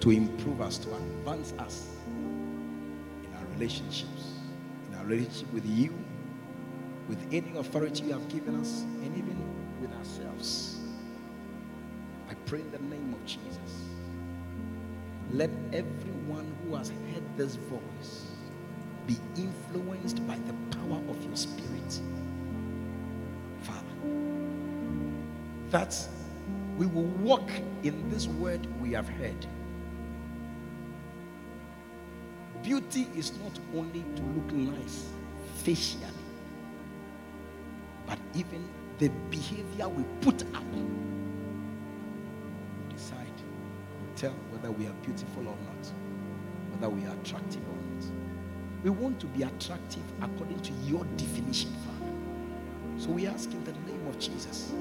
to 0.00 0.10
improve 0.10 0.62
us, 0.62 0.78
to 0.78 0.94
advance 0.94 1.52
us 1.58 1.90
in 3.22 3.28
our 3.34 3.44
relationships, 3.52 4.32
in 4.88 4.98
our 4.98 5.04
relationship 5.04 5.52
with 5.52 5.66
you, 5.66 5.92
with 7.06 7.18
any 7.32 7.54
authority 7.58 8.04
you 8.04 8.14
have 8.14 8.26
given 8.30 8.58
us, 8.58 8.80
and 9.02 9.14
even 9.14 9.36
with 9.82 9.92
ourselves. 9.98 10.78
I 12.30 12.34
pray 12.46 12.60
in 12.60 12.70
the 12.70 12.78
name 12.78 13.12
of 13.12 13.26
Jesus. 13.26 13.84
Let 15.32 15.50
everyone 15.74 16.50
who 16.64 16.76
has 16.76 16.88
heard 16.88 17.36
this 17.36 17.56
voice 17.56 18.35
be 19.06 19.16
influenced 19.36 20.26
by 20.26 20.36
the 20.46 20.76
power 20.76 21.00
of 21.08 21.22
your 21.24 21.36
spirit, 21.36 22.00
Father. 23.62 23.86
That 25.70 25.96
we 26.76 26.86
will 26.86 27.04
walk 27.04 27.50
in 27.82 28.10
this 28.10 28.26
word 28.26 28.66
we 28.80 28.92
have 28.92 29.08
heard. 29.08 29.46
Beauty 32.62 33.08
is 33.16 33.32
not 33.38 33.58
only 33.76 34.04
to 34.16 34.22
look 34.22 34.52
nice 34.52 35.08
facially, 35.62 36.02
but 38.06 38.18
even 38.34 38.68
the 38.98 39.08
behavior 39.30 39.88
we 39.88 40.04
put 40.20 40.42
up. 40.54 40.64
Decide, 42.90 43.26
tell 44.16 44.32
whether 44.50 44.70
we 44.70 44.86
are 44.86 44.94
beautiful 45.02 45.42
or 45.42 45.56
not, 45.64 45.92
whether 46.72 46.88
we 46.88 47.06
are 47.06 47.14
attractive 47.22 47.62
or 47.68 47.76
not. 47.76 47.85
We 48.82 48.90
want 48.90 49.18
to 49.20 49.26
be 49.26 49.42
attractive 49.42 50.02
according 50.22 50.60
to 50.60 50.72
your 50.84 51.04
definition, 51.16 51.74
Father. 51.84 52.12
So 52.98 53.10
we 53.10 53.26
ask 53.26 53.50
in 53.52 53.64
the 53.64 53.72
name 53.72 54.06
of 54.08 54.18
Jesus, 54.18 54.72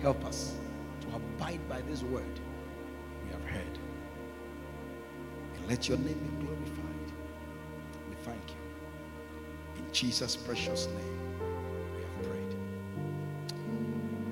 help 0.00 0.24
us 0.24 0.54
to 1.00 1.06
abide 1.16 1.66
by 1.68 1.80
this 1.82 2.02
word 2.02 2.40
we 3.24 3.32
have 3.32 3.44
heard. 3.44 3.78
And 5.56 5.68
let 5.68 5.88
your 5.88 5.98
name 5.98 6.18
be 6.18 6.46
glorified. 6.46 7.12
We 8.08 8.16
thank 8.22 8.48
you. 8.48 9.84
In 9.84 9.92
Jesus' 9.92 10.36
precious 10.36 10.86
name, 10.86 11.18
we 11.96 12.02
have 12.02 12.30
prayed. 12.30 12.54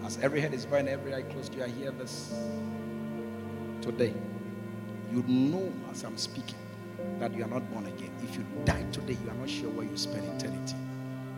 As 0.07 0.19
every 0.19 0.41
head 0.41 0.55
is 0.55 0.65
bowed 0.65 0.81
and 0.81 0.89
every 0.89 1.15
eye 1.15 1.23
closed, 1.23 1.55
you 1.55 1.63
are 1.63 1.67
here 1.67 1.91
this 1.91 2.35
today. 3.81 4.15
You 5.13 5.23
know 5.27 5.73
as 5.91 6.05
I'm 6.05 6.17
speaking 6.17 6.62
that 7.19 7.35
you 7.35 7.45
are 7.45 7.49
not 7.49 7.71
born 7.73 7.87
again. 7.87 8.11
If 8.23 8.37
you 8.37 8.45
die 8.65 8.85
today, 8.93 9.17
you 9.25 9.31
are 9.31 9.35
not 9.35 9.49
sure 9.49 9.71
where 9.71 9.87
you 9.87 9.97
spend 9.97 10.25
eternity. 10.41 10.75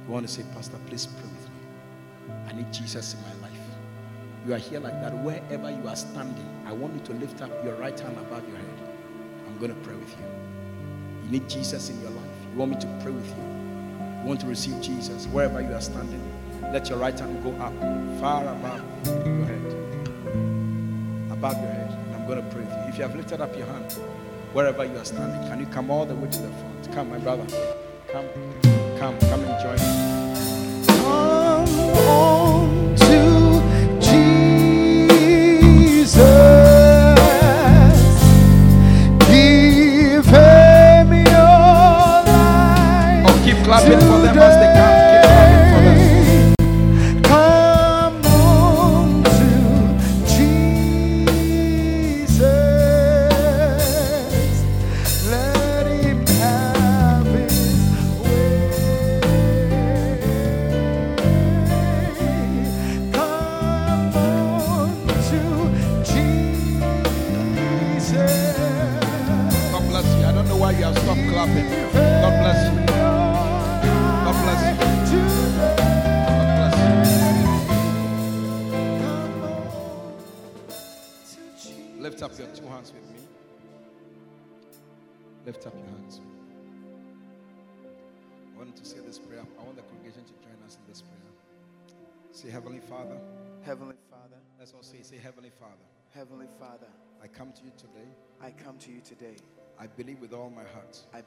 You 0.07 0.12
want 0.12 0.27
to 0.27 0.32
say, 0.32 0.45
Pastor, 0.55 0.78
please 0.86 1.07
pray 1.07 1.23
with 1.23 1.49
me. 1.49 2.35
I 2.49 2.53
need 2.53 2.73
Jesus 2.73 3.15
in 3.15 3.20
my 3.23 3.49
life. 3.49 3.61
You 4.47 4.55
are 4.55 4.59
here 4.59 4.81
like 4.81 5.01
that. 5.01 5.15
Wherever 5.19 5.70
you 5.70 5.89
are 5.89 5.97
standing, 5.97 6.47
I 6.66 6.73
want 6.73 6.95
you 6.95 7.01
to 7.01 7.12
lift 7.15 7.41
up 7.41 7.51
your 7.65 7.74
right 7.77 7.99
hand 7.99 8.16
above 8.19 8.47
your 8.47 8.59
head. 8.59 8.78
I'm 9.47 9.59
going 9.59 9.74
to 9.74 9.81
pray 9.81 9.95
with 9.95 10.11
you. 10.19 10.27
You 11.24 11.31
need 11.31 11.49
Jesus 11.49 11.89
in 11.89 12.01
your 12.03 12.11
life. 12.11 12.31
You 12.53 12.59
want 12.59 12.73
me 12.73 12.81
to 12.81 12.86
pray 13.03 13.12
with 13.12 13.27
you. 13.27 13.43
You 14.23 14.28
want 14.28 14.41
to 14.41 14.47
receive 14.47 14.81
Jesus 14.82 15.27
wherever 15.28 15.61
you 15.62 15.73
are 15.73 15.81
standing. 15.81 16.23
Let 16.73 16.89
your 16.89 16.99
right 16.99 17.19
hand 17.19 17.43
go 17.43 17.53
up, 17.62 17.73
far 18.20 18.43
above 18.43 18.82
your 19.27 19.47
head. 19.47 19.66
Above 21.31 21.61
your 21.61 21.70
head. 21.70 21.91
And 22.07 22.16
I'm 22.16 22.27
going 22.27 22.43
to 22.43 22.51
pray 22.51 22.62
with 22.62 22.70
you. 22.73 22.89
If 22.89 22.97
you 22.97 23.03
have 23.03 23.16
lifted 23.16 23.41
up 23.41 23.57
your 23.57 23.66
hand, 23.66 23.99
wherever 24.55 24.85
you 24.85 24.97
are 24.97 25.05
standing, 25.05 25.43
can 25.51 25.59
you 25.59 25.67
come 25.67 25.91
all 25.91 26.07
the 26.07 26.15
way 26.15 26.31
to 26.31 26.39
the 26.41 26.49
front? 26.49 26.93
Come, 26.95 27.11
my 27.11 27.19
brother. 27.19 27.45
Come, 28.09 28.27
come, 28.99 29.19
come 29.19 29.45
and 29.45 29.63
join 29.63 29.89
me. 29.89 29.94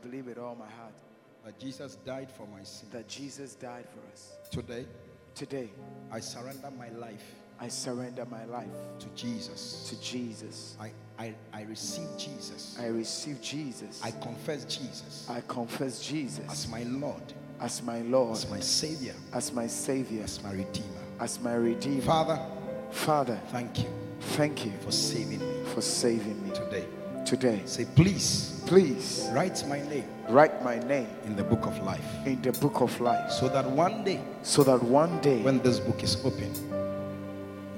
Believe 0.02 0.26
with 0.28 0.38
all 0.38 0.56
my 0.56 0.70
heart 0.70 0.94
that 1.46 1.60
Jesus 1.60 1.96
died 2.06 2.30
for 2.30 2.46
my 2.48 2.64
sin. 2.64 2.90
that 2.92 3.08
Jesus 3.08 3.56
died 3.56 3.86
for 3.94 4.12
us. 4.12 4.34
Today, 4.52 4.86
Today, 5.36 5.70
I 6.12 6.20
surrender 6.20 6.72
my 6.78 6.90
life 6.90 7.24
I 7.60 7.70
surrender 7.70 8.24
my 8.26 8.46
life 8.46 8.68
to 9.00 9.08
Jesus. 9.16 9.88
to 9.90 10.00
Jesus. 10.00 10.78
I, 10.80 10.92
I, 11.18 11.34
I 11.52 11.64
receive 11.64 12.08
Jesus. 12.16 12.78
I 12.80 12.86
receive 12.88 13.42
Jesus. 13.42 14.00
I 14.04 14.12
confess 14.12 14.64
Jesus 14.66 15.28
I 15.30 15.42
confess 15.48 16.00
Jesus 16.06 16.46
as 16.50 16.68
my 16.68 16.84
Lord, 16.84 17.22
as 17.60 17.82
my 17.82 18.02
Lord, 18.02 18.34
as 18.38 18.48
my 18.50 18.60
Savior, 18.60 19.16
as 19.34 19.52
my 19.54 19.66
Savior, 19.68 20.24
as 20.24 20.44
my 20.44 20.52
Redeemer. 20.52 21.04
as 21.20 21.40
my 21.42 21.56
Redeemer. 21.56 22.02
Father, 22.02 22.40
Father, 22.92 23.40
thank 23.52 23.80
you 23.80 23.90
thank 24.38 24.66
you 24.66 24.72
for 24.84 24.92
saving 24.92 25.40
me 25.40 25.64
for 25.74 25.82
saving 25.82 26.44
me 26.48 26.54
today. 26.54 26.86
Today. 27.28 27.62
Say, 27.66 27.86
please 27.96 28.58
Please 28.68 29.30
write 29.32 29.66
my 29.70 29.80
name 29.88 30.04
write 30.28 30.62
my 30.62 30.78
name 30.80 31.08
in 31.24 31.38
the 31.38 31.44
book 31.44 31.66
of 31.66 31.80
life 31.84 32.04
in 32.26 32.42
the 32.42 32.52
book 32.52 32.82
of 32.82 33.00
life 33.00 33.32
so 33.32 33.48
that 33.48 33.66
one 33.66 34.04
day, 34.04 34.20
so 34.44 34.62
that 34.62 34.84
one 34.84 35.22
day 35.22 35.42
when 35.42 35.60
this 35.60 35.80
book 35.80 36.04
is 36.04 36.18
open, 36.26 36.52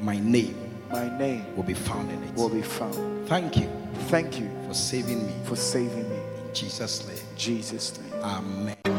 my 0.01 0.17
name 0.17 0.57
my 0.91 1.15
name 1.19 1.45
will 1.55 1.61
be 1.61 1.75
found 1.75 2.09
in 2.09 2.23
it. 2.23 2.33
will 2.33 2.49
be 2.49 2.63
found. 2.63 3.27
Thank 3.27 3.57
you 3.57 3.69
Thank 4.09 4.39
you 4.39 4.49
for 4.67 4.73
saving 4.73 5.27
me. 5.27 5.33
for 5.43 5.55
saving 5.55 6.09
me. 6.09 6.15
In 6.15 6.53
Jesus' 6.55 7.07
name, 7.07 7.17
Jesus' 7.37 7.99
name. 7.99 8.23
Amen. 8.23 8.98